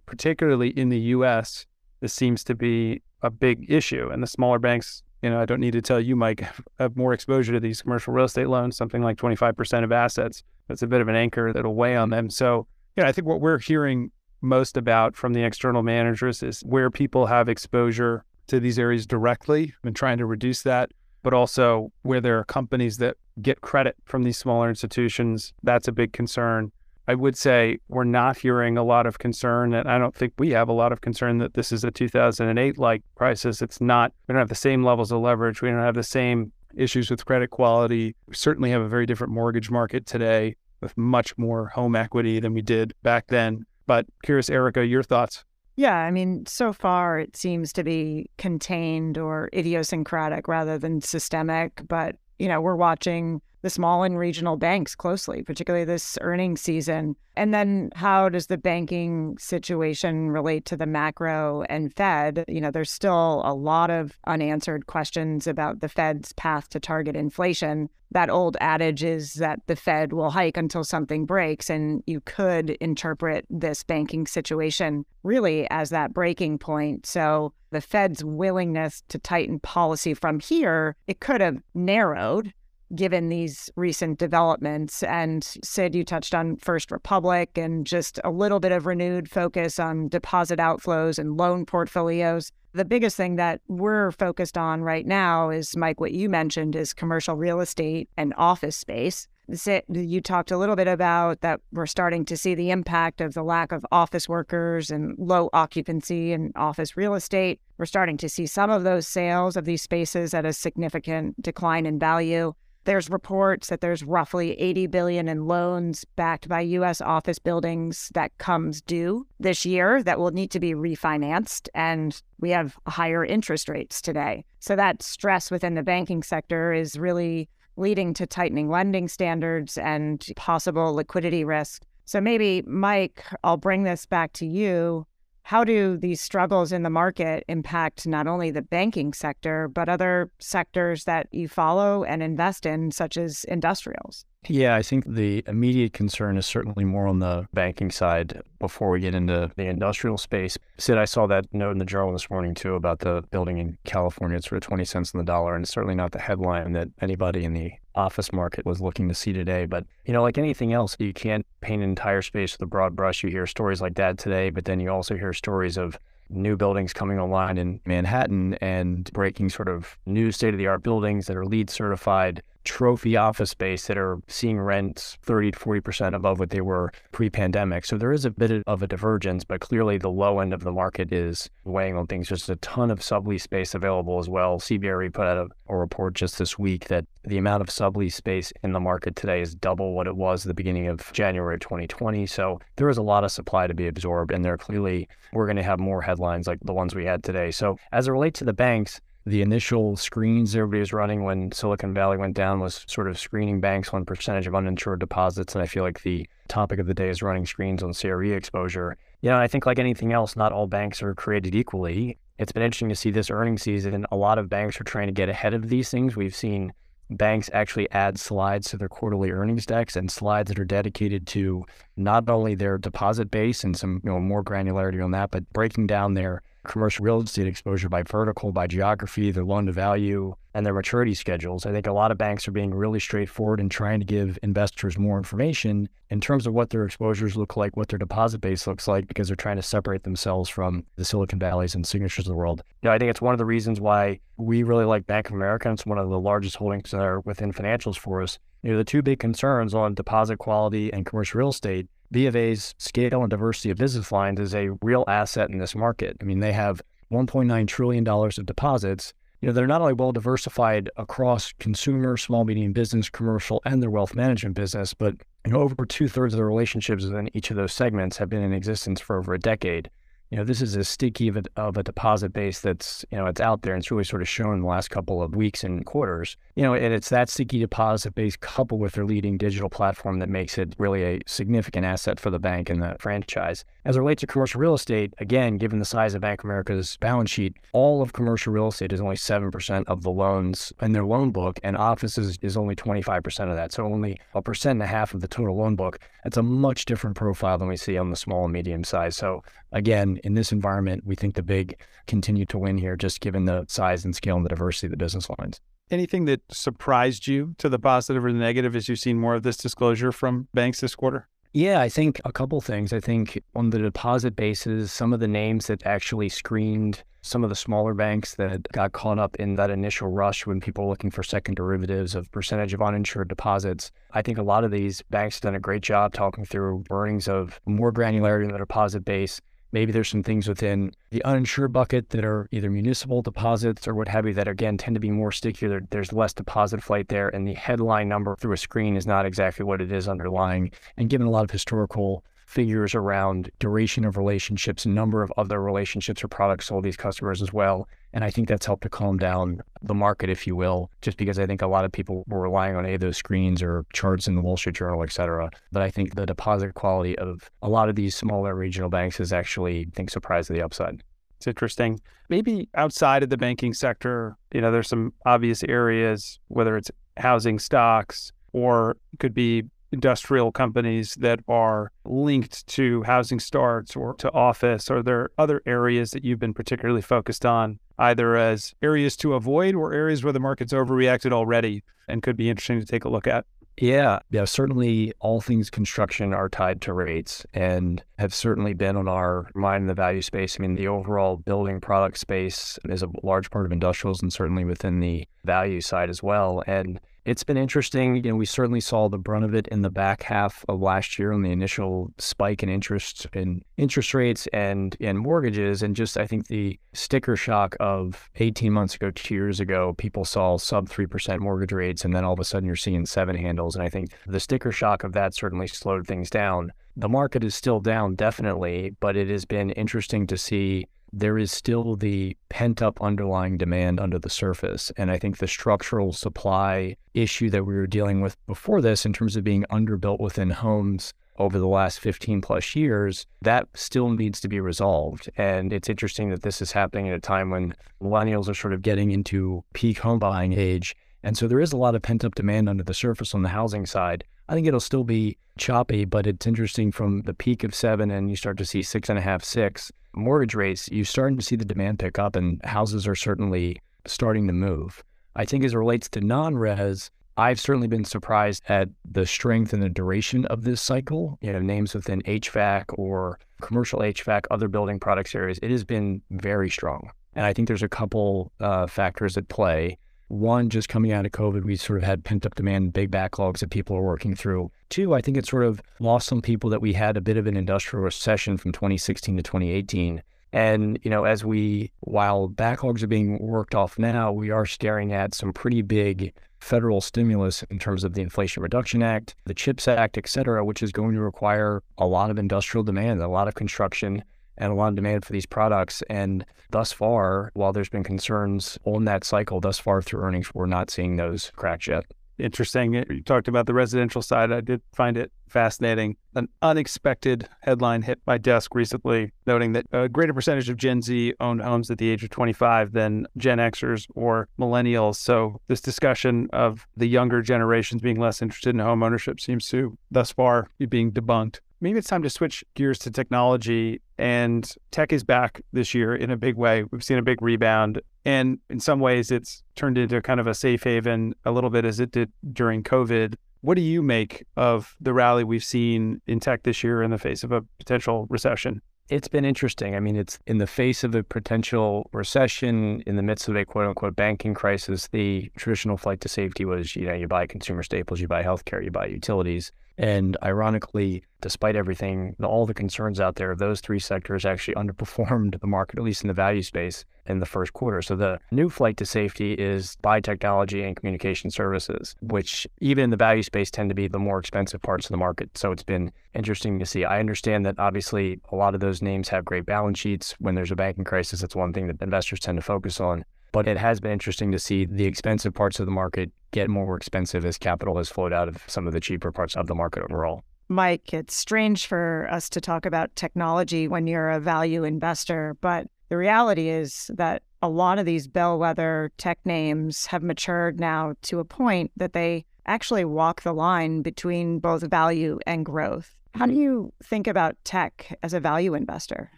particularly 0.06 0.68
in 0.68 0.88
the 0.88 1.00
US, 1.16 1.66
this 1.98 2.12
seems 2.12 2.44
to 2.44 2.54
be 2.54 3.02
a 3.22 3.30
big 3.30 3.66
issue. 3.68 4.08
And 4.12 4.22
the 4.22 4.28
smaller 4.28 4.60
banks, 4.60 5.02
you 5.20 5.30
know, 5.30 5.40
I 5.40 5.46
don't 5.46 5.60
need 5.60 5.72
to 5.72 5.82
tell 5.82 5.98
you, 5.98 6.14
Mike, 6.14 6.44
have 6.78 6.96
more 6.96 7.12
exposure 7.12 7.54
to 7.54 7.58
these 7.58 7.82
commercial 7.82 8.14
real 8.14 8.26
estate 8.26 8.46
loans, 8.46 8.76
something 8.76 9.02
like 9.02 9.16
25% 9.16 9.82
of 9.82 9.90
assets. 9.90 10.44
That's 10.68 10.82
a 10.82 10.86
bit 10.86 11.00
of 11.00 11.08
an 11.08 11.16
anchor 11.16 11.52
that'll 11.52 11.74
weigh 11.74 11.96
on 11.96 12.10
them. 12.10 12.30
So, 12.30 12.68
yeah, 12.96 13.06
I 13.06 13.12
think 13.12 13.26
what 13.26 13.40
we're 13.40 13.58
hearing 13.58 14.10
most 14.40 14.76
about 14.76 15.16
from 15.16 15.32
the 15.32 15.42
external 15.42 15.82
managers 15.82 16.42
is 16.42 16.60
where 16.60 16.90
people 16.90 17.26
have 17.26 17.48
exposure 17.48 18.24
to 18.46 18.60
these 18.60 18.78
areas 18.78 19.06
directly 19.06 19.74
and 19.82 19.96
trying 19.96 20.18
to 20.18 20.26
reduce 20.26 20.62
that, 20.62 20.92
but 21.22 21.32
also 21.32 21.90
where 22.02 22.20
there 22.20 22.38
are 22.38 22.44
companies 22.44 22.98
that 22.98 23.16
get 23.40 23.62
credit 23.62 23.96
from 24.04 24.22
these 24.22 24.38
smaller 24.38 24.68
institutions. 24.68 25.52
That's 25.62 25.88
a 25.88 25.92
big 25.92 26.12
concern. 26.12 26.70
I 27.08 27.14
would 27.14 27.36
say 27.36 27.78
we're 27.88 28.04
not 28.04 28.38
hearing 28.38 28.78
a 28.78 28.84
lot 28.84 29.06
of 29.06 29.18
concern, 29.18 29.74
and 29.74 29.88
I 29.88 29.98
don't 29.98 30.14
think 30.14 30.34
we 30.38 30.50
have 30.50 30.68
a 30.68 30.72
lot 30.72 30.92
of 30.92 31.00
concern 31.00 31.38
that 31.38 31.54
this 31.54 31.72
is 31.72 31.84
a 31.84 31.90
2008 31.90 32.78
like 32.78 33.02
crisis. 33.14 33.60
It's 33.60 33.80
not, 33.80 34.12
we 34.26 34.32
don't 34.32 34.40
have 34.40 34.48
the 34.48 34.54
same 34.54 34.84
levels 34.84 35.10
of 35.10 35.20
leverage. 35.20 35.60
We 35.60 35.70
don't 35.70 35.80
have 35.80 35.96
the 35.96 36.02
same 36.02 36.52
issues 36.74 37.10
with 37.10 37.24
credit 37.26 37.50
quality. 37.50 38.14
We 38.26 38.34
certainly 38.34 38.70
have 38.70 38.82
a 38.82 38.88
very 38.88 39.04
different 39.04 39.32
mortgage 39.32 39.70
market 39.70 40.06
today 40.06 40.56
with 40.84 40.96
much 40.96 41.36
more 41.36 41.66
home 41.68 41.96
equity 41.96 42.38
than 42.38 42.54
we 42.54 42.62
did 42.62 42.94
back 43.02 43.26
then. 43.26 43.64
But 43.86 44.06
curious, 44.22 44.48
Erika, 44.48 44.86
your 44.86 45.02
thoughts? 45.02 45.44
Yeah, 45.76 45.96
I 45.96 46.12
mean, 46.12 46.46
so 46.46 46.72
far 46.72 47.18
it 47.18 47.36
seems 47.36 47.72
to 47.72 47.82
be 47.82 48.30
contained 48.38 49.18
or 49.18 49.50
idiosyncratic 49.52 50.46
rather 50.46 50.78
than 50.78 51.00
systemic. 51.00 51.82
But, 51.88 52.16
you 52.38 52.46
know, 52.46 52.60
we're 52.60 52.76
watching 52.76 53.40
the 53.64 53.70
small 53.70 54.02
and 54.02 54.18
regional 54.18 54.58
banks 54.58 54.94
closely, 54.94 55.42
particularly 55.42 55.86
this 55.86 56.18
earnings 56.20 56.60
season? 56.60 57.16
And 57.34 57.54
then 57.54 57.90
how 57.94 58.28
does 58.28 58.48
the 58.48 58.58
banking 58.58 59.38
situation 59.38 60.30
relate 60.30 60.66
to 60.66 60.76
the 60.76 60.84
macro 60.84 61.62
and 61.70 61.90
Fed? 61.96 62.44
You 62.46 62.60
know, 62.60 62.70
there's 62.70 62.90
still 62.90 63.40
a 63.42 63.54
lot 63.54 63.90
of 63.90 64.18
unanswered 64.26 64.86
questions 64.86 65.46
about 65.46 65.80
the 65.80 65.88
Fed's 65.88 66.34
path 66.34 66.68
to 66.68 66.78
target 66.78 67.16
inflation. 67.16 67.88
That 68.10 68.28
old 68.28 68.58
adage 68.60 69.02
is 69.02 69.34
that 69.34 69.60
the 69.66 69.76
Fed 69.76 70.12
will 70.12 70.30
hike 70.30 70.58
until 70.58 70.84
something 70.84 71.24
breaks. 71.24 71.70
And 71.70 72.02
you 72.06 72.20
could 72.20 72.70
interpret 72.82 73.46
this 73.48 73.82
banking 73.82 74.26
situation 74.26 75.06
really 75.22 75.66
as 75.70 75.88
that 75.88 76.12
breaking 76.12 76.58
point. 76.58 77.06
So 77.06 77.54
the 77.70 77.80
Fed's 77.80 78.22
willingness 78.22 79.02
to 79.08 79.18
tighten 79.18 79.58
policy 79.58 80.12
from 80.12 80.38
here, 80.38 80.96
it 81.06 81.20
could 81.20 81.40
have 81.40 81.62
narrowed 81.72 82.52
given 82.94 83.28
these 83.28 83.70
recent 83.76 84.18
developments. 84.18 85.02
And 85.02 85.44
Sid, 85.62 85.94
you 85.94 86.04
touched 86.04 86.34
on 86.34 86.56
First 86.56 86.90
Republic 86.90 87.56
and 87.56 87.86
just 87.86 88.20
a 88.24 88.30
little 88.30 88.60
bit 88.60 88.72
of 88.72 88.86
renewed 88.86 89.30
focus 89.30 89.78
on 89.78 90.08
deposit 90.08 90.58
outflows 90.58 91.18
and 91.18 91.36
loan 91.36 91.66
portfolios. 91.66 92.52
The 92.72 92.84
biggest 92.84 93.16
thing 93.16 93.36
that 93.36 93.60
we're 93.68 94.10
focused 94.10 94.58
on 94.58 94.82
right 94.82 95.06
now 95.06 95.50
is, 95.50 95.76
Mike, 95.76 96.00
what 96.00 96.12
you 96.12 96.28
mentioned 96.28 96.74
is 96.74 96.92
commercial 96.92 97.36
real 97.36 97.60
estate 97.60 98.08
and 98.16 98.34
office 98.36 98.76
space. 98.76 99.28
Sid, 99.52 99.84
you 99.90 100.20
talked 100.22 100.50
a 100.50 100.56
little 100.56 100.74
bit 100.74 100.88
about 100.88 101.42
that 101.42 101.60
we're 101.70 101.86
starting 101.86 102.24
to 102.24 102.36
see 102.36 102.54
the 102.54 102.70
impact 102.70 103.20
of 103.20 103.34
the 103.34 103.42
lack 103.42 103.72
of 103.72 103.84
office 103.92 104.26
workers 104.26 104.90
and 104.90 105.14
low 105.18 105.50
occupancy 105.52 106.32
in 106.32 106.50
office 106.56 106.96
real 106.96 107.14
estate. 107.14 107.60
We're 107.76 107.84
starting 107.84 108.16
to 108.18 108.28
see 108.28 108.46
some 108.46 108.70
of 108.70 108.84
those 108.84 109.06
sales 109.06 109.56
of 109.56 109.66
these 109.66 109.82
spaces 109.82 110.32
at 110.32 110.46
a 110.46 110.52
significant 110.52 111.40
decline 111.42 111.84
in 111.84 111.98
value. 111.98 112.54
There's 112.84 113.08
reports 113.08 113.68
that 113.68 113.80
there's 113.80 114.02
roughly 114.02 114.52
80 114.60 114.86
billion 114.88 115.28
in 115.28 115.46
loans 115.46 116.04
backed 116.16 116.48
by 116.48 116.60
US 116.60 117.00
office 117.00 117.38
buildings 117.38 118.10
that 118.14 118.36
comes 118.38 118.80
due 118.80 119.26
this 119.40 119.64
year 119.64 120.02
that 120.02 120.18
will 120.18 120.30
need 120.30 120.50
to 120.50 120.60
be 120.60 120.74
refinanced 120.74 121.68
and 121.74 122.20
we 122.40 122.50
have 122.50 122.76
higher 122.86 123.24
interest 123.24 123.68
rates 123.68 124.02
today. 124.02 124.44
So 124.60 124.76
that 124.76 125.02
stress 125.02 125.50
within 125.50 125.74
the 125.74 125.82
banking 125.82 126.22
sector 126.22 126.72
is 126.72 126.98
really 126.98 127.48
leading 127.76 128.14
to 128.14 128.26
tightening 128.26 128.68
lending 128.68 129.08
standards 129.08 129.78
and 129.78 130.24
possible 130.36 130.94
liquidity 130.94 131.44
risk. 131.44 131.84
So 132.04 132.20
maybe 132.20 132.62
Mike, 132.66 133.24
I'll 133.42 133.56
bring 133.56 133.84
this 133.84 134.06
back 134.06 134.32
to 134.34 134.46
you 134.46 135.06
how 135.44 135.62
do 135.62 135.98
these 135.98 136.22
struggles 136.22 136.72
in 136.72 136.84
the 136.84 136.90
market 136.90 137.44
impact 137.48 138.06
not 138.06 138.26
only 138.26 138.50
the 138.50 138.62
banking 138.62 139.12
sector, 139.12 139.68
but 139.68 139.90
other 139.90 140.30
sectors 140.38 141.04
that 141.04 141.28
you 141.32 141.48
follow 141.48 142.02
and 142.02 142.22
invest 142.22 142.64
in, 142.64 142.90
such 142.90 143.18
as 143.18 143.44
industrials? 143.44 144.24
Yeah, 144.48 144.76
I 144.76 144.82
think 144.82 145.04
the 145.06 145.42
immediate 145.46 145.92
concern 145.92 146.36
is 146.36 146.46
certainly 146.46 146.84
more 146.84 147.06
on 147.06 147.18
the 147.18 147.48
banking 147.54 147.90
side 147.90 148.42
before 148.58 148.90
we 148.90 149.00
get 149.00 149.14
into 149.14 149.50
the 149.56 149.64
industrial 149.64 150.18
space. 150.18 150.58
Sid, 150.78 150.98
I 150.98 151.06
saw 151.06 151.26
that 151.28 151.46
note 151.52 151.70
in 151.70 151.78
the 151.78 151.84
journal 151.84 152.12
this 152.12 152.28
morning 152.28 152.54
too 152.54 152.74
about 152.74 152.98
the 152.98 153.22
building 153.30 153.58
in 153.58 153.78
California. 153.84 154.36
It's 154.36 154.50
of 154.52 154.60
20 154.60 154.84
cents 154.84 155.14
on 155.14 155.18
the 155.18 155.24
dollar, 155.24 155.54
and 155.54 155.64
it's 155.64 155.72
certainly 155.72 155.94
not 155.94 156.12
the 156.12 156.18
headline 156.18 156.72
that 156.72 156.88
anybody 157.00 157.44
in 157.44 157.54
the 157.54 157.72
office 157.94 158.32
market 158.32 158.66
was 158.66 158.80
looking 158.80 159.08
to 159.08 159.14
see 159.14 159.32
today. 159.32 159.66
But, 159.66 159.86
you 160.04 160.12
know, 160.12 160.22
like 160.22 160.36
anything 160.36 160.72
else, 160.72 160.96
you 160.98 161.12
can't 161.12 161.46
paint 161.60 161.82
an 161.82 161.88
entire 161.88 162.22
space 162.22 162.52
with 162.52 162.62
a 162.62 162.66
broad 162.66 162.94
brush. 162.94 163.22
You 163.22 163.30
hear 163.30 163.46
stories 163.46 163.80
like 163.80 163.94
that 163.94 164.18
today, 164.18 164.50
but 164.50 164.64
then 164.64 164.80
you 164.80 164.90
also 164.90 165.16
hear 165.16 165.32
stories 165.32 165.78
of 165.78 165.98
new 166.30 166.56
buildings 166.56 166.92
coming 166.92 167.18
online 167.18 167.58
in 167.58 167.80
Manhattan 167.86 168.54
and 168.54 169.10
breaking 169.12 169.50
sort 169.50 169.68
of 169.68 169.96
new 170.06 170.32
state 170.32 170.54
of 170.54 170.58
the 170.58 170.66
art 170.66 170.82
buildings 170.82 171.26
that 171.26 171.36
are 171.36 171.44
LEED 171.44 171.70
certified 171.70 172.42
trophy 172.64 173.16
office 173.16 173.50
space 173.50 173.86
that 173.86 173.98
are 173.98 174.18
seeing 174.26 174.58
rents 174.58 175.18
30 175.22 175.52
to 175.52 175.58
40% 175.58 176.14
above 176.14 176.38
what 176.38 176.50
they 176.50 176.60
were 176.60 176.92
pre 177.12 177.30
pandemic. 177.30 177.84
So 177.84 177.96
there 177.96 178.12
is 178.12 178.24
a 178.24 178.30
bit 178.30 178.62
of 178.66 178.82
a 178.82 178.86
divergence, 178.86 179.44
but 179.44 179.60
clearly 179.60 179.98
the 179.98 180.10
low 180.10 180.40
end 180.40 180.52
of 180.52 180.64
the 180.64 180.72
market 180.72 181.12
is 181.12 181.50
weighing 181.64 181.96
on 181.96 182.06
things. 182.06 182.28
There's 182.28 182.48
a 182.48 182.56
ton 182.56 182.90
of 182.90 183.00
sublease 183.00 183.42
space 183.42 183.74
available 183.74 184.18
as 184.18 184.28
well. 184.28 184.58
CBRE 184.58 185.12
put 185.12 185.26
out 185.26 185.38
a, 185.68 185.72
a 185.72 185.76
report 185.76 186.14
just 186.14 186.38
this 186.38 186.58
week 186.58 186.88
that 186.88 187.06
the 187.24 187.38
amount 187.38 187.62
of 187.62 187.68
sublease 187.68 188.12
space 188.12 188.52
in 188.62 188.72
the 188.72 188.80
market 188.80 189.16
today 189.16 189.40
is 189.40 189.54
double 189.54 189.94
what 189.94 190.06
it 190.06 190.16
was 190.16 190.44
at 190.44 190.48
the 190.48 190.54
beginning 190.54 190.88
of 190.88 191.12
January 191.12 191.58
2020. 191.58 192.26
So 192.26 192.60
there 192.76 192.88
is 192.88 192.98
a 192.98 193.02
lot 193.02 193.24
of 193.24 193.30
supply 193.30 193.66
to 193.66 193.74
be 193.74 193.86
absorbed, 193.86 194.32
and 194.32 194.44
there 194.44 194.58
clearly 194.58 195.08
we're 195.32 195.46
going 195.46 195.56
to 195.56 195.62
have 195.62 195.80
more 195.80 196.02
headlines 196.02 196.46
like 196.46 196.58
the 196.62 196.74
ones 196.74 196.94
we 196.94 197.04
had 197.04 197.22
today. 197.22 197.50
So 197.50 197.78
as 197.92 198.08
it 198.08 198.12
relates 198.12 198.38
to 198.40 198.44
the 198.44 198.52
banks, 198.52 199.00
the 199.26 199.40
initial 199.40 199.96
screens 199.96 200.54
everybody 200.54 200.80
was 200.80 200.92
running 200.92 201.24
when 201.24 201.50
Silicon 201.50 201.94
Valley 201.94 202.18
went 202.18 202.34
down 202.34 202.60
was 202.60 202.84
sort 202.86 203.08
of 203.08 203.18
screening 203.18 203.58
banks 203.60 203.94
on 203.94 204.04
percentage 204.04 204.46
of 204.46 204.54
uninsured 204.54 205.00
deposits. 205.00 205.54
And 205.54 205.62
I 205.62 205.66
feel 205.66 205.82
like 205.82 206.02
the 206.02 206.28
topic 206.48 206.78
of 206.78 206.86
the 206.86 206.94
day 206.94 207.08
is 207.08 207.22
running 207.22 207.46
screens 207.46 207.82
on 207.82 207.94
CRE 207.94 208.32
exposure. 208.32 208.98
You 209.22 209.30
know, 209.30 209.38
I 209.38 209.48
think 209.48 209.64
like 209.64 209.78
anything 209.78 210.12
else, 210.12 210.36
not 210.36 210.52
all 210.52 210.66
banks 210.66 211.02
are 211.02 211.14
created 211.14 211.54
equally. 211.54 212.18
It's 212.38 212.52
been 212.52 212.62
interesting 212.62 212.90
to 212.90 212.96
see 212.96 213.10
this 213.10 213.30
earnings 213.30 213.62
season. 213.62 214.04
A 214.10 214.16
lot 214.16 214.38
of 214.38 214.50
banks 214.50 214.78
are 214.78 214.84
trying 214.84 215.06
to 215.06 215.12
get 215.12 215.30
ahead 215.30 215.54
of 215.54 215.70
these 215.70 215.88
things. 215.88 216.16
We've 216.16 216.34
seen 216.34 216.74
banks 217.08 217.48
actually 217.52 217.90
add 217.92 218.18
slides 218.18 218.70
to 218.70 218.76
their 218.76 218.88
quarterly 218.88 219.30
earnings 219.30 219.64
decks 219.64 219.96
and 219.96 220.10
slides 220.10 220.48
that 220.48 220.58
are 220.58 220.64
dedicated 220.64 221.26
to 221.28 221.64
not 221.96 222.28
only 222.28 222.54
their 222.54 222.76
deposit 222.76 223.30
base 223.30 223.64
and 223.64 223.76
some 223.76 224.00
you 224.04 224.10
know 224.10 224.20
more 224.20 224.44
granularity 224.44 225.02
on 225.02 225.12
that, 225.12 225.30
but 225.30 225.50
breaking 225.52 225.86
down 225.86 226.14
their 226.14 226.42
commercial 226.64 227.04
real 227.04 227.20
estate 227.22 227.46
exposure 227.46 227.88
by 227.88 228.02
vertical, 228.02 228.52
by 228.52 228.66
geography, 228.66 229.30
their 229.30 229.44
loan 229.44 229.66
to 229.66 229.72
value, 229.72 230.34
and 230.54 230.64
their 230.64 230.74
maturity 230.74 231.14
schedules. 231.14 231.66
I 231.66 231.72
think 231.72 231.86
a 231.86 231.92
lot 231.92 232.10
of 232.10 232.18
banks 232.18 232.46
are 232.46 232.52
being 232.52 232.72
really 232.72 233.00
straightforward 233.00 233.60
in 233.60 233.68
trying 233.68 234.00
to 234.00 234.06
give 234.06 234.38
investors 234.42 234.96
more 234.96 235.18
information 235.18 235.88
in 236.10 236.20
terms 236.20 236.46
of 236.46 236.54
what 236.54 236.70
their 236.70 236.84
exposures 236.84 237.36
look 237.36 237.56
like, 237.56 237.76
what 237.76 237.88
their 237.88 237.98
deposit 237.98 238.40
base 238.40 238.66
looks 238.66 238.86
like, 238.86 239.08
because 239.08 239.28
they're 239.28 239.36
trying 239.36 239.56
to 239.56 239.62
separate 239.62 240.04
themselves 240.04 240.48
from 240.48 240.84
the 240.96 241.04
Silicon 241.04 241.38
Valleys 241.38 241.74
and 241.74 241.86
signatures 241.86 242.26
of 242.26 242.30
the 242.30 242.36
world. 242.36 242.62
You 242.82 242.88
know, 242.88 242.94
I 242.94 242.98
think 242.98 243.10
it's 243.10 243.20
one 243.20 243.34
of 243.34 243.38
the 243.38 243.44
reasons 243.44 243.80
why 243.80 244.20
we 244.36 244.62
really 244.62 244.84
like 244.84 245.06
Bank 245.06 245.28
of 245.28 245.34
America. 245.34 245.70
It's 245.70 245.86
one 245.86 245.98
of 245.98 246.08
the 246.08 246.20
largest 246.20 246.56
holdings 246.56 246.90
that 246.92 247.00
are 247.00 247.20
within 247.20 247.52
financials 247.52 247.96
for 247.96 248.22
us. 248.22 248.38
You 248.62 248.72
know, 248.72 248.78
the 248.78 248.84
two 248.84 249.02
big 249.02 249.18
concerns 249.18 249.74
on 249.74 249.94
deposit 249.94 250.38
quality 250.38 250.92
and 250.92 251.04
commercial 251.04 251.38
real 251.38 251.50
estate 251.50 251.88
B 252.14 252.26
of 252.26 252.36
A's 252.36 252.76
scale 252.78 253.22
and 253.22 253.30
diversity 253.30 253.70
of 253.70 253.76
business 253.76 254.12
lines 254.12 254.38
is 254.38 254.54
a 254.54 254.68
real 254.82 255.02
asset 255.08 255.50
in 255.50 255.58
this 255.58 255.74
market. 255.74 256.16
I 256.20 256.24
mean, 256.24 256.38
they 256.38 256.52
have 256.52 256.80
$1.9 257.12 257.66
trillion 257.66 258.06
of 258.06 258.46
deposits. 258.46 259.12
You 259.40 259.48
know, 259.48 259.52
they're 259.52 259.66
not 259.66 259.80
only 259.80 259.94
well 259.94 260.12
diversified 260.12 260.88
across 260.96 261.52
consumer, 261.58 262.16
small, 262.16 262.44
medium 262.44 262.72
business, 262.72 263.10
commercial, 263.10 263.60
and 263.64 263.82
their 263.82 263.90
wealth 263.90 264.14
management 264.14 264.54
business, 264.54 264.94
but 264.94 265.16
you 265.44 265.52
know, 265.52 265.58
over 265.58 265.84
two 265.84 266.06
thirds 266.06 266.34
of 266.34 266.38
the 266.38 266.44
relationships 266.44 267.04
within 267.04 267.28
each 267.36 267.50
of 267.50 267.56
those 267.56 267.72
segments 267.72 268.16
have 268.18 268.28
been 268.28 268.44
in 268.44 268.52
existence 268.52 269.00
for 269.00 269.18
over 269.18 269.34
a 269.34 269.38
decade 269.40 269.90
you 270.30 270.36
know, 270.36 270.44
this 270.44 270.60
is 270.60 270.76
as 270.76 270.88
sticky 270.88 271.28
of 271.28 271.36
a, 271.36 271.42
of 271.56 271.76
a 271.76 271.82
deposit 271.82 272.32
base 272.32 272.60
that's, 272.60 273.04
you 273.10 273.18
know, 273.18 273.26
it's 273.26 273.40
out 273.40 273.62
there 273.62 273.74
and 273.74 273.82
it's 273.82 273.90
really 273.90 274.04
sort 274.04 274.22
of 274.22 274.28
shown 274.28 274.54
in 274.54 274.60
the 274.62 274.66
last 274.66 274.90
couple 274.90 275.22
of 275.22 275.36
weeks 275.36 275.62
and 275.62 275.84
quarters. 275.86 276.36
You 276.56 276.62
know, 276.62 276.74
and 276.74 276.92
it's 276.92 277.08
that 277.10 277.28
sticky 277.28 277.60
deposit 277.60 278.14
base 278.14 278.36
coupled 278.36 278.80
with 278.80 278.94
their 278.94 279.04
leading 279.04 279.38
digital 279.38 279.68
platform 279.68 280.18
that 280.18 280.28
makes 280.28 280.58
it 280.58 280.74
really 280.78 281.04
a 281.04 281.20
significant 281.26 281.84
asset 281.86 282.18
for 282.18 282.30
the 282.30 282.38
bank 282.38 282.70
and 282.70 282.82
the 282.82 282.96
franchise. 282.98 283.64
As 283.84 283.96
it 283.96 284.00
relates 284.00 284.20
to 284.20 284.26
commercial 284.26 284.60
real 284.60 284.74
estate, 284.74 285.12
again, 285.18 285.58
given 285.58 285.78
the 285.78 285.84
size 285.84 286.14
of 286.14 286.22
Bank 286.22 286.40
of 286.40 286.46
America's 286.46 286.96
balance 286.96 287.30
sheet, 287.30 287.56
all 287.72 288.00
of 288.00 288.12
commercial 288.12 288.52
real 288.52 288.68
estate 288.68 288.92
is 288.92 289.00
only 289.00 289.16
7% 289.16 289.84
of 289.86 290.02
the 290.02 290.10
loans 290.10 290.72
in 290.80 290.92
their 290.92 291.04
loan 291.04 291.30
book, 291.30 291.60
and 291.62 291.76
offices 291.76 292.38
is 292.40 292.56
only 292.56 292.74
25% 292.74 293.50
of 293.50 293.56
that. 293.56 293.72
So 293.72 293.84
only 293.84 294.18
a 294.34 294.40
percent 294.40 294.76
and 294.78 294.82
a 294.82 294.86
half 294.86 295.12
of 295.12 295.20
the 295.20 295.28
total 295.28 295.56
loan 295.56 295.76
book. 295.76 295.98
That's 296.24 296.38
a 296.38 296.42
much 296.42 296.86
different 296.86 297.16
profile 297.16 297.58
than 297.58 297.68
we 297.68 297.76
see 297.76 297.98
on 297.98 298.10
the 298.10 298.16
small 298.16 298.44
and 298.44 298.52
medium 298.52 298.84
size. 298.84 299.16
So 299.16 299.42
again, 299.72 300.13
in 300.18 300.34
this 300.34 300.52
environment, 300.52 301.04
we 301.04 301.14
think 301.14 301.34
the 301.34 301.42
big 301.42 301.78
continue 302.06 302.44
to 302.46 302.58
win 302.58 302.78
here, 302.78 302.96
just 302.96 303.20
given 303.20 303.44
the 303.44 303.64
size 303.68 304.04
and 304.04 304.14
scale 304.14 304.36
and 304.36 304.44
the 304.44 304.50
diversity 304.50 304.86
of 304.86 304.92
the 304.92 304.96
business 304.96 305.28
lines. 305.38 305.60
Anything 305.90 306.24
that 306.26 306.40
surprised 306.50 307.26
you 307.26 307.54
to 307.58 307.68
the 307.68 307.78
positive 307.78 308.24
or 308.24 308.32
the 308.32 308.38
negative 308.38 308.74
as 308.74 308.88
you've 308.88 308.98
seen 308.98 309.18
more 309.18 309.34
of 309.34 309.42
this 309.42 309.56
disclosure 309.56 310.12
from 310.12 310.48
banks 310.54 310.80
this 310.80 310.94
quarter? 310.94 311.28
Yeah, 311.52 311.80
I 311.80 311.88
think 311.88 312.20
a 312.24 312.32
couple 312.32 312.60
things. 312.60 312.92
I 312.92 312.98
think 312.98 313.40
on 313.54 313.70
the 313.70 313.78
deposit 313.78 314.34
bases, 314.34 314.90
some 314.90 315.12
of 315.12 315.20
the 315.20 315.28
names 315.28 315.68
that 315.68 315.86
actually 315.86 316.28
screened 316.28 317.04
some 317.22 317.42
of 317.42 317.48
the 317.48 317.56
smaller 317.56 317.94
banks 317.94 318.34
that 318.34 318.66
got 318.72 318.92
caught 318.92 319.18
up 319.18 319.36
in 319.36 319.54
that 319.54 319.70
initial 319.70 320.08
rush 320.08 320.46
when 320.46 320.60
people 320.60 320.84
were 320.84 320.90
looking 320.90 321.10
for 321.10 321.22
second 321.22 321.54
derivatives 321.54 322.14
of 322.14 322.30
percentage 322.32 322.74
of 322.74 322.82
uninsured 322.82 323.28
deposits. 323.28 323.92
I 324.12 324.20
think 324.20 324.36
a 324.36 324.42
lot 324.42 324.64
of 324.64 324.70
these 324.70 325.00
banks 325.10 325.36
have 325.36 325.42
done 325.42 325.54
a 325.54 325.60
great 325.60 325.82
job 325.82 326.12
talking 326.12 326.44
through 326.44 326.84
earnings 326.90 327.28
of 327.28 327.60
more 327.66 327.92
granularity 327.92 328.44
in 328.44 328.52
the 328.52 328.58
deposit 328.58 329.04
base 329.04 329.40
Maybe 329.74 329.90
there's 329.90 330.08
some 330.08 330.22
things 330.22 330.46
within 330.46 330.92
the 331.10 331.24
uninsured 331.24 331.72
bucket 331.72 332.10
that 332.10 332.24
are 332.24 332.46
either 332.52 332.70
municipal 332.70 333.22
deposits 333.22 333.88
or 333.88 333.94
what 333.96 334.06
have 334.06 334.24
you 334.24 334.32
that 334.34 334.46
again 334.46 334.78
tend 334.78 334.94
to 334.94 335.00
be 335.00 335.10
more 335.10 335.32
stickier. 335.32 335.80
There's 335.90 336.12
less 336.12 336.32
deposit 336.32 336.80
flight 336.80 337.08
there, 337.08 337.28
and 337.28 337.44
the 337.44 337.54
headline 337.54 338.08
number 338.08 338.36
through 338.36 338.52
a 338.52 338.56
screen 338.56 338.94
is 338.94 339.04
not 339.04 339.26
exactly 339.26 339.64
what 339.64 339.80
it 339.80 339.90
is 339.90 340.06
underlying. 340.06 340.70
And 340.96 341.10
given 341.10 341.26
a 341.26 341.30
lot 341.30 341.42
of 341.42 341.50
historical 341.50 342.22
figures 342.46 342.94
around 342.94 343.50
duration 343.58 344.04
of 344.04 344.16
relationships, 344.16 344.86
number 344.86 345.22
of 345.22 345.32
other 345.36 345.62
relationships 345.62 346.22
or 346.22 346.28
products 346.28 346.66
sold 346.66 346.84
these 346.84 346.96
customers 346.96 347.42
as 347.42 347.52
well. 347.52 347.88
And 348.12 348.22
I 348.22 348.30
think 348.30 348.48
that's 348.48 348.66
helped 348.66 348.84
to 348.84 348.88
calm 348.88 349.18
down 349.18 349.60
the 349.82 349.94
market, 349.94 350.30
if 350.30 350.46
you 350.46 350.54
will, 350.54 350.90
just 351.02 351.16
because 351.16 351.38
I 351.38 351.46
think 351.46 351.62
a 351.62 351.66
lot 351.66 351.84
of 351.84 351.90
people 351.90 352.24
were 352.28 352.40
relying 352.40 352.76
on 352.76 352.86
a 352.86 352.96
those 352.96 353.16
screens 353.16 353.62
or 353.62 353.84
charts 353.92 354.28
in 354.28 354.36
the 354.36 354.40
Wall 354.40 354.56
Street 354.56 354.76
Journal, 354.76 355.02
et 355.02 355.10
cetera. 355.10 355.50
But 355.72 355.82
I 355.82 355.90
think 355.90 356.14
the 356.14 356.26
deposit 356.26 356.74
quality 356.74 357.18
of 357.18 357.50
a 357.60 357.68
lot 357.68 357.88
of 357.88 357.96
these 357.96 358.14
smaller 358.14 358.54
regional 358.54 358.88
banks 358.88 359.18
is 359.18 359.32
actually, 359.32 359.80
I 359.80 359.96
think, 359.96 360.10
surprised 360.10 360.46
to 360.46 360.52
the 360.52 360.62
upside. 360.62 361.02
It's 361.38 361.48
interesting. 361.48 362.00
Maybe 362.28 362.68
outside 362.74 363.22
of 363.24 363.30
the 363.30 363.36
banking 363.36 363.74
sector, 363.74 364.36
you 364.52 364.60
know, 364.60 364.70
there's 364.70 364.88
some 364.88 365.12
obvious 365.26 365.64
areas, 365.64 366.38
whether 366.48 366.76
it's 366.76 366.90
housing 367.16 367.58
stocks 367.58 368.32
or 368.52 368.96
could 369.18 369.34
be 369.34 369.64
industrial 369.94 370.52
companies 370.52 371.14
that 371.14 371.40
are 371.48 371.90
linked 372.04 372.66
to 372.66 373.02
housing 373.04 373.40
starts 373.40 373.96
or 373.96 374.14
to 374.14 374.30
office? 374.32 374.90
Are 374.90 375.02
there 375.02 375.30
other 375.38 375.62
areas 375.64 376.10
that 376.10 376.24
you've 376.24 376.38
been 376.38 376.52
particularly 376.52 377.00
focused 377.00 377.46
on, 377.46 377.78
either 377.98 378.36
as 378.36 378.74
areas 378.82 379.16
to 379.18 379.32
avoid 379.34 379.74
or 379.74 379.94
areas 379.94 380.22
where 380.22 380.32
the 380.32 380.40
market's 380.40 380.72
overreacted 380.72 381.32
already 381.32 381.82
and 382.08 382.22
could 382.22 382.36
be 382.36 382.50
interesting 382.50 382.80
to 382.80 382.86
take 382.86 383.04
a 383.04 383.08
look 383.08 383.26
at? 383.26 383.46
Yeah, 383.76 384.20
yeah, 384.30 384.44
certainly 384.44 385.12
all 385.18 385.40
things 385.40 385.68
construction 385.68 386.32
are 386.32 386.48
tied 386.48 386.80
to 386.82 386.92
rates 386.92 387.44
and 387.52 388.04
have 388.18 388.32
certainly 388.32 388.72
been 388.72 388.96
on 388.96 389.08
our 389.08 389.50
mind 389.54 389.82
in 389.82 389.86
the 389.88 389.94
value 389.94 390.22
space. 390.22 390.56
I 390.58 390.62
mean, 390.62 390.76
the 390.76 390.86
overall 390.86 391.36
building 391.36 391.80
product 391.80 392.18
space 392.18 392.78
is 392.88 393.02
a 393.02 393.08
large 393.24 393.50
part 393.50 393.66
of 393.66 393.72
industrials 393.72 394.22
and 394.22 394.32
certainly 394.32 394.64
within 394.64 395.00
the 395.00 395.26
value 395.44 395.80
side 395.80 396.10
as 396.10 396.22
well. 396.22 396.62
And 396.66 397.00
it's 397.24 397.42
been 397.42 397.56
interesting. 397.56 398.16
You 398.16 398.22
know, 398.22 398.36
we 398.36 398.44
certainly 398.44 398.80
saw 398.80 399.08
the 399.08 399.18
brunt 399.18 399.44
of 399.44 399.54
it 399.54 399.66
in 399.68 399.80
the 399.80 399.90
back 399.90 400.22
half 400.22 400.64
of 400.68 400.80
last 400.80 401.18
year 401.18 401.32
on 401.32 401.42
the 401.42 401.50
initial 401.50 402.12
spike 402.18 402.62
in 402.62 402.68
interest 402.68 403.26
in 403.32 403.62
interest 403.76 404.12
rates 404.12 404.46
and 404.52 404.96
and 405.00 405.18
mortgages, 405.18 405.82
and 405.82 405.96
just 405.96 406.18
I 406.18 406.26
think 406.26 406.48
the 406.48 406.78
sticker 406.92 407.36
shock 407.36 407.76
of 407.80 408.28
18 408.36 408.72
months 408.72 408.94
ago, 408.94 409.10
two 409.10 409.34
years 409.34 409.58
ago, 409.58 409.94
people 409.96 410.24
saw 410.24 410.58
sub 410.58 410.88
three 410.88 411.06
percent 411.06 411.40
mortgage 411.40 411.72
rates, 411.72 412.04
and 412.04 412.14
then 412.14 412.24
all 412.24 412.34
of 412.34 412.40
a 412.40 412.44
sudden 412.44 412.66
you're 412.66 412.76
seeing 412.76 413.06
seven 413.06 413.36
handles, 413.36 413.74
and 413.74 413.82
I 413.82 413.88
think 413.88 414.10
the 414.26 414.40
sticker 414.40 414.72
shock 414.72 415.02
of 415.02 415.12
that 415.12 415.34
certainly 415.34 415.66
slowed 415.66 416.06
things 416.06 416.28
down. 416.28 416.72
The 416.96 417.08
market 417.08 417.42
is 417.42 417.54
still 417.54 417.80
down, 417.80 418.14
definitely, 418.14 418.94
but 419.00 419.16
it 419.16 419.28
has 419.28 419.44
been 419.44 419.70
interesting 419.70 420.26
to 420.28 420.36
see 420.36 420.86
there 421.18 421.38
is 421.38 421.52
still 421.52 421.96
the 421.96 422.36
pent 422.48 422.82
up 422.82 423.00
underlying 423.00 423.56
demand 423.56 424.00
under 424.00 424.18
the 424.18 424.30
surface. 424.30 424.90
And 424.96 425.10
I 425.10 425.18
think 425.18 425.38
the 425.38 425.46
structural 425.46 426.12
supply 426.12 426.96
issue 427.14 427.50
that 427.50 427.64
we 427.64 427.74
were 427.74 427.86
dealing 427.86 428.20
with 428.20 428.36
before 428.46 428.80
this, 428.80 429.06
in 429.06 429.12
terms 429.12 429.36
of 429.36 429.44
being 429.44 429.64
underbuilt 429.70 430.20
within 430.20 430.50
homes 430.50 431.14
over 431.38 431.58
the 431.58 431.68
last 431.68 432.00
15 432.00 432.40
plus 432.40 432.76
years, 432.76 433.26
that 433.42 433.68
still 433.74 434.10
needs 434.10 434.40
to 434.40 434.48
be 434.48 434.60
resolved. 434.60 435.28
And 435.36 435.72
it's 435.72 435.88
interesting 435.88 436.30
that 436.30 436.42
this 436.42 436.60
is 436.60 436.72
happening 436.72 437.08
at 437.08 437.16
a 437.16 437.20
time 437.20 437.50
when 437.50 437.74
millennials 438.02 438.48
are 438.48 438.54
sort 438.54 438.72
of 438.72 438.82
getting 438.82 439.10
into 439.10 439.64
peak 439.72 439.98
home 439.98 440.18
buying 440.18 440.52
age. 440.52 440.94
And 441.22 441.36
so 441.36 441.48
there 441.48 441.60
is 441.60 441.72
a 441.72 441.76
lot 441.76 441.94
of 441.94 442.02
pent 442.02 442.24
up 442.24 442.34
demand 442.34 442.68
under 442.68 442.84
the 442.84 442.94
surface 442.94 443.34
on 443.34 443.42
the 443.42 443.48
housing 443.48 443.86
side. 443.86 444.24
I 444.48 444.54
think 444.54 444.66
it'll 444.66 444.78
still 444.78 445.04
be 445.04 445.38
choppy, 445.56 446.04
but 446.04 446.26
it's 446.26 446.46
interesting 446.46 446.92
from 446.92 447.22
the 447.22 447.34
peak 447.34 447.64
of 447.64 447.74
seven 447.74 448.10
and 448.10 448.28
you 448.28 448.36
start 448.36 448.58
to 448.58 448.64
see 448.64 448.82
six 448.82 449.08
and 449.08 449.18
a 449.18 449.22
half, 449.22 449.42
six 449.42 449.90
mortgage 450.16 450.54
rates, 450.54 450.88
you're 450.90 451.04
starting 451.04 451.36
to 451.36 451.44
see 451.44 451.56
the 451.56 451.64
demand 451.64 451.98
pick 451.98 452.18
up 452.18 452.36
and 452.36 452.64
houses 452.64 453.06
are 453.06 453.14
certainly 453.14 453.80
starting 454.06 454.46
to 454.46 454.52
move. 454.52 455.02
I 455.36 455.44
think 455.44 455.64
as 455.64 455.74
it 455.74 455.78
relates 455.78 456.08
to 456.10 456.20
non 456.20 456.56
res, 456.56 457.10
I've 457.36 457.58
certainly 457.58 457.88
been 457.88 458.04
surprised 458.04 458.62
at 458.68 458.88
the 459.10 459.26
strength 459.26 459.72
and 459.72 459.82
the 459.82 459.88
duration 459.88 460.44
of 460.46 460.62
this 460.62 460.80
cycle. 460.80 461.38
You 461.40 461.52
know, 461.52 461.58
names 461.58 461.94
within 461.94 462.22
HVAC 462.22 462.84
or 462.96 463.38
commercial 463.60 464.00
HVAC, 464.00 464.44
other 464.50 464.68
building 464.68 465.00
products 465.00 465.34
areas, 465.34 465.58
it 465.60 465.70
has 465.70 465.84
been 465.84 466.22
very 466.30 466.70
strong. 466.70 467.10
And 467.34 467.44
I 467.44 467.52
think 467.52 467.66
there's 467.66 467.82
a 467.82 467.88
couple 467.88 468.52
uh, 468.60 468.86
factors 468.86 469.36
at 469.36 469.48
play. 469.48 469.98
One, 470.28 470.70
just 470.70 470.88
coming 470.88 471.12
out 471.12 471.26
of 471.26 471.32
COVID, 471.32 471.64
we 471.64 471.76
sort 471.76 471.98
of 471.98 472.04
had 472.04 472.24
pent 472.24 472.46
up 472.46 472.54
demand, 472.54 472.92
big 472.92 473.10
backlogs 473.10 473.58
that 473.58 473.70
people 473.70 473.96
are 473.96 474.02
working 474.02 474.34
through. 474.34 474.70
Two, 474.88 475.14
I 475.14 475.20
think 475.20 475.36
it 475.36 475.46
sort 475.46 475.64
of 475.64 475.82
lost 476.00 476.26
some 476.26 476.40
people 476.40 476.70
that 476.70 476.80
we 476.80 476.94
had 476.94 477.16
a 477.16 477.20
bit 477.20 477.36
of 477.36 477.46
an 477.46 477.56
industrial 477.56 478.04
recession 478.04 478.56
from 478.56 478.72
2016 478.72 479.36
to 479.36 479.42
2018. 479.42 480.22
And, 480.52 480.98
you 481.02 481.10
know, 481.10 481.24
as 481.24 481.44
we, 481.44 481.90
while 482.00 482.48
backlogs 482.48 483.02
are 483.02 483.08
being 483.08 483.38
worked 483.38 483.74
off 483.74 483.98
now, 483.98 484.32
we 484.32 484.50
are 484.50 484.64
staring 484.64 485.12
at 485.12 485.34
some 485.34 485.52
pretty 485.52 485.82
big 485.82 486.32
federal 486.60 487.00
stimulus 487.00 487.62
in 487.64 487.78
terms 487.78 488.04
of 488.04 488.14
the 488.14 488.22
Inflation 488.22 488.62
Reduction 488.62 489.02
Act, 489.02 489.34
the 489.44 489.52
CHIPS 489.52 489.86
Act, 489.88 490.16
et 490.16 490.28
cetera, 490.28 490.64
which 490.64 490.82
is 490.82 490.92
going 490.92 491.14
to 491.14 491.20
require 491.20 491.82
a 491.98 492.06
lot 492.06 492.30
of 492.30 492.38
industrial 492.38 492.84
demand, 492.84 493.20
a 493.20 493.28
lot 493.28 493.48
of 493.48 493.54
construction, 493.54 494.24
and 494.58 494.72
a 494.72 494.74
lot 494.74 494.88
of 494.88 494.94
demand 494.96 495.24
for 495.24 495.32
these 495.32 495.46
products. 495.46 496.02
And 496.08 496.44
thus 496.70 496.92
far, 496.92 497.50
while 497.54 497.72
there's 497.72 497.88
been 497.88 498.04
concerns 498.04 498.78
on 498.84 499.04
that 499.04 499.24
cycle, 499.24 499.60
thus 499.60 499.78
far 499.78 500.02
through 500.02 500.22
earnings, 500.22 500.54
we're 500.54 500.66
not 500.66 500.90
seeing 500.90 501.16
those 501.16 501.52
cracks 501.56 501.86
yet. 501.86 502.04
Interesting. 502.38 502.94
You 502.94 503.22
talked 503.22 503.46
about 503.46 503.66
the 503.66 503.74
residential 503.74 504.20
side. 504.20 504.50
I 504.50 504.60
did 504.60 504.82
find 504.92 505.16
it 505.16 505.30
fascinating. 505.48 506.16
An 506.34 506.48
unexpected 506.62 507.48
headline 507.60 508.02
hit 508.02 508.18
my 508.26 508.38
desk 508.38 508.74
recently, 508.74 509.30
noting 509.46 509.72
that 509.74 509.86
a 509.92 510.08
greater 510.08 510.34
percentage 510.34 510.68
of 510.68 510.76
Gen 510.76 511.00
Z 511.00 511.32
owned 511.38 511.62
homes 511.62 511.92
at 511.92 511.98
the 511.98 512.10
age 512.10 512.24
of 512.24 512.30
25 512.30 512.92
than 512.92 513.28
Gen 513.36 513.58
Xers 513.58 514.08
or 514.16 514.48
millennials. 514.58 515.14
So, 515.16 515.60
this 515.68 515.80
discussion 515.80 516.48
of 516.52 516.88
the 516.96 517.06
younger 517.06 517.40
generations 517.40 518.02
being 518.02 518.18
less 518.18 518.42
interested 518.42 518.74
in 518.74 518.80
home 518.80 519.04
ownership 519.04 519.38
seems 519.38 519.68
to, 519.68 519.96
thus 520.10 520.32
far, 520.32 520.68
be 520.78 520.86
being 520.86 521.12
debunked 521.12 521.60
maybe 521.84 521.98
it's 521.98 522.08
time 522.08 522.22
to 522.22 522.30
switch 522.30 522.64
gears 522.74 522.98
to 522.98 523.10
technology. 523.10 524.00
And 524.16 524.68
tech 524.90 525.12
is 525.12 525.22
back 525.22 525.60
this 525.74 525.94
year 525.94 526.16
in 526.16 526.30
a 526.30 526.36
big 526.36 526.56
way. 526.56 526.84
We've 526.90 527.04
seen 527.04 527.18
a 527.18 527.22
big 527.22 527.42
rebound. 527.42 528.00
And 528.24 528.58
in 528.70 528.80
some 528.80 529.00
ways, 529.00 529.30
it's 529.30 529.62
turned 529.76 529.98
into 529.98 530.20
kind 530.22 530.40
of 530.40 530.46
a 530.46 530.54
safe 530.54 530.82
haven 530.82 531.34
a 531.44 531.52
little 531.52 531.68
bit 531.68 531.84
as 531.84 532.00
it 532.00 532.10
did 532.10 532.32
during 532.54 532.82
COVID. 532.82 533.34
What 533.60 533.74
do 533.74 533.82
you 533.82 534.02
make 534.02 534.44
of 534.56 534.96
the 534.98 535.12
rally 535.12 535.44
we've 535.44 535.64
seen 535.64 536.22
in 536.26 536.40
tech 536.40 536.62
this 536.62 536.82
year 536.82 537.02
in 537.02 537.10
the 537.10 537.18
face 537.18 537.44
of 537.44 537.52
a 537.52 537.60
potential 537.78 538.26
recession? 538.30 538.80
It's 539.10 539.28
been 539.28 539.44
interesting. 539.44 539.94
I 539.94 540.00
mean, 540.00 540.16
it's 540.16 540.38
in 540.46 540.56
the 540.56 540.66
face 540.66 541.04
of 541.04 541.14
a 541.14 541.22
potential 541.22 542.08
recession, 542.14 543.02
in 543.06 543.16
the 543.16 543.22
midst 543.22 543.46
of 543.48 543.56
a 543.56 543.64
quote 543.66 543.86
unquote 543.86 544.16
banking 544.16 544.54
crisis, 544.54 545.08
the 545.08 545.50
traditional 545.58 545.98
flight 545.98 546.22
to 546.22 546.30
safety 546.30 546.64
was, 546.64 546.96
you 546.96 547.04
know, 547.04 547.12
you 547.12 547.28
buy 547.28 547.46
consumer 547.46 547.82
staples, 547.82 548.20
you 548.20 548.28
buy 548.28 548.42
healthcare, 548.42 548.82
you 548.82 548.90
buy 548.90 549.04
utilities. 549.04 549.70
And 549.96 550.36
ironically, 550.42 551.24
despite 551.40 551.76
everything, 551.76 552.34
all 552.42 552.66
the 552.66 552.74
concerns 552.74 553.20
out 553.20 553.36
there, 553.36 553.54
those 553.54 553.80
three 553.80 553.98
sectors 553.98 554.44
actually 554.44 554.74
underperformed 554.82 555.60
the 555.60 555.66
market, 555.66 555.98
at 555.98 556.04
least 556.04 556.22
in 556.22 556.28
the 556.28 556.34
value 556.34 556.62
space 556.62 557.04
in 557.26 557.38
the 557.38 557.46
first 557.46 557.72
quarter. 557.72 558.02
So 558.02 558.16
the 558.16 558.38
new 558.50 558.68
flight 558.68 558.96
to 558.98 559.06
safety 559.06 559.54
is 559.54 559.96
buy 560.02 560.20
technology 560.20 560.82
and 560.82 560.96
communication 560.96 561.50
services, 561.50 562.14
which 562.20 562.66
even 562.80 563.04
in 563.04 563.10
the 563.10 563.16
value 563.16 563.42
space 563.42 563.70
tend 563.70 563.88
to 563.90 563.94
be 563.94 564.08
the 564.08 564.18
more 564.18 564.38
expensive 564.38 564.82
parts 564.82 565.06
of 565.06 565.10
the 565.10 565.16
market. 565.16 565.56
So 565.56 565.72
it's 565.72 565.82
been 565.82 566.12
interesting 566.34 566.78
to 566.78 566.86
see. 566.86 567.04
I 567.04 567.20
understand 567.20 567.64
that 567.66 567.78
obviously 567.78 568.40
a 568.50 568.56
lot 568.56 568.74
of 568.74 568.80
those 568.80 569.00
names 569.00 569.28
have 569.28 569.44
great 569.44 569.64
balance 569.64 569.98
sheets. 569.98 570.34
When 570.38 570.54
there's 570.54 570.70
a 570.70 570.76
banking 570.76 571.04
crisis, 571.04 571.40
that's 571.40 571.56
one 571.56 571.72
thing 571.72 571.86
that 571.86 572.02
investors 572.02 572.40
tend 572.40 572.58
to 572.58 572.62
focus 572.62 573.00
on. 573.00 573.24
But 573.54 573.68
it 573.68 573.78
has 573.78 574.00
been 574.00 574.10
interesting 574.10 574.50
to 574.50 574.58
see 574.58 574.84
the 574.84 575.04
expensive 575.04 575.54
parts 575.54 575.78
of 575.78 575.86
the 575.86 575.92
market 575.92 576.32
get 576.50 576.68
more 576.68 576.96
expensive 576.96 577.44
as 577.44 577.56
capital 577.56 577.96
has 577.98 578.08
flowed 578.08 578.32
out 578.32 578.48
of 578.48 578.64
some 578.66 578.88
of 578.88 578.92
the 578.92 578.98
cheaper 578.98 579.30
parts 579.30 579.54
of 579.54 579.68
the 579.68 579.76
market 579.76 580.02
overall. 580.02 580.42
Mike, 580.68 581.14
it's 581.14 581.36
strange 581.36 581.86
for 581.86 582.26
us 582.32 582.50
to 582.50 582.60
talk 582.60 582.84
about 582.84 583.14
technology 583.14 583.86
when 583.86 584.08
you're 584.08 584.30
a 584.30 584.40
value 584.40 584.82
investor, 584.82 585.56
but 585.60 585.86
the 586.08 586.16
reality 586.16 586.68
is 586.68 587.08
that 587.14 587.44
a 587.62 587.68
lot 587.68 588.00
of 588.00 588.06
these 588.06 588.26
bellwether 588.26 589.12
tech 589.18 589.38
names 589.44 590.06
have 590.06 590.24
matured 590.24 590.80
now 590.80 591.14
to 591.22 591.38
a 591.38 591.44
point 591.44 591.92
that 591.96 592.12
they 592.12 592.44
actually 592.66 593.04
walk 593.04 593.42
the 593.42 593.54
line 593.54 594.02
between 594.02 594.58
both 594.58 594.82
value 594.82 595.38
and 595.46 595.64
growth. 595.64 596.12
How 596.34 596.46
do 596.46 596.54
you 596.54 596.92
think 597.04 597.28
about 597.28 597.54
tech 597.62 598.18
as 598.20 598.34
a 598.34 598.40
value 598.40 598.74
investor? 598.74 599.30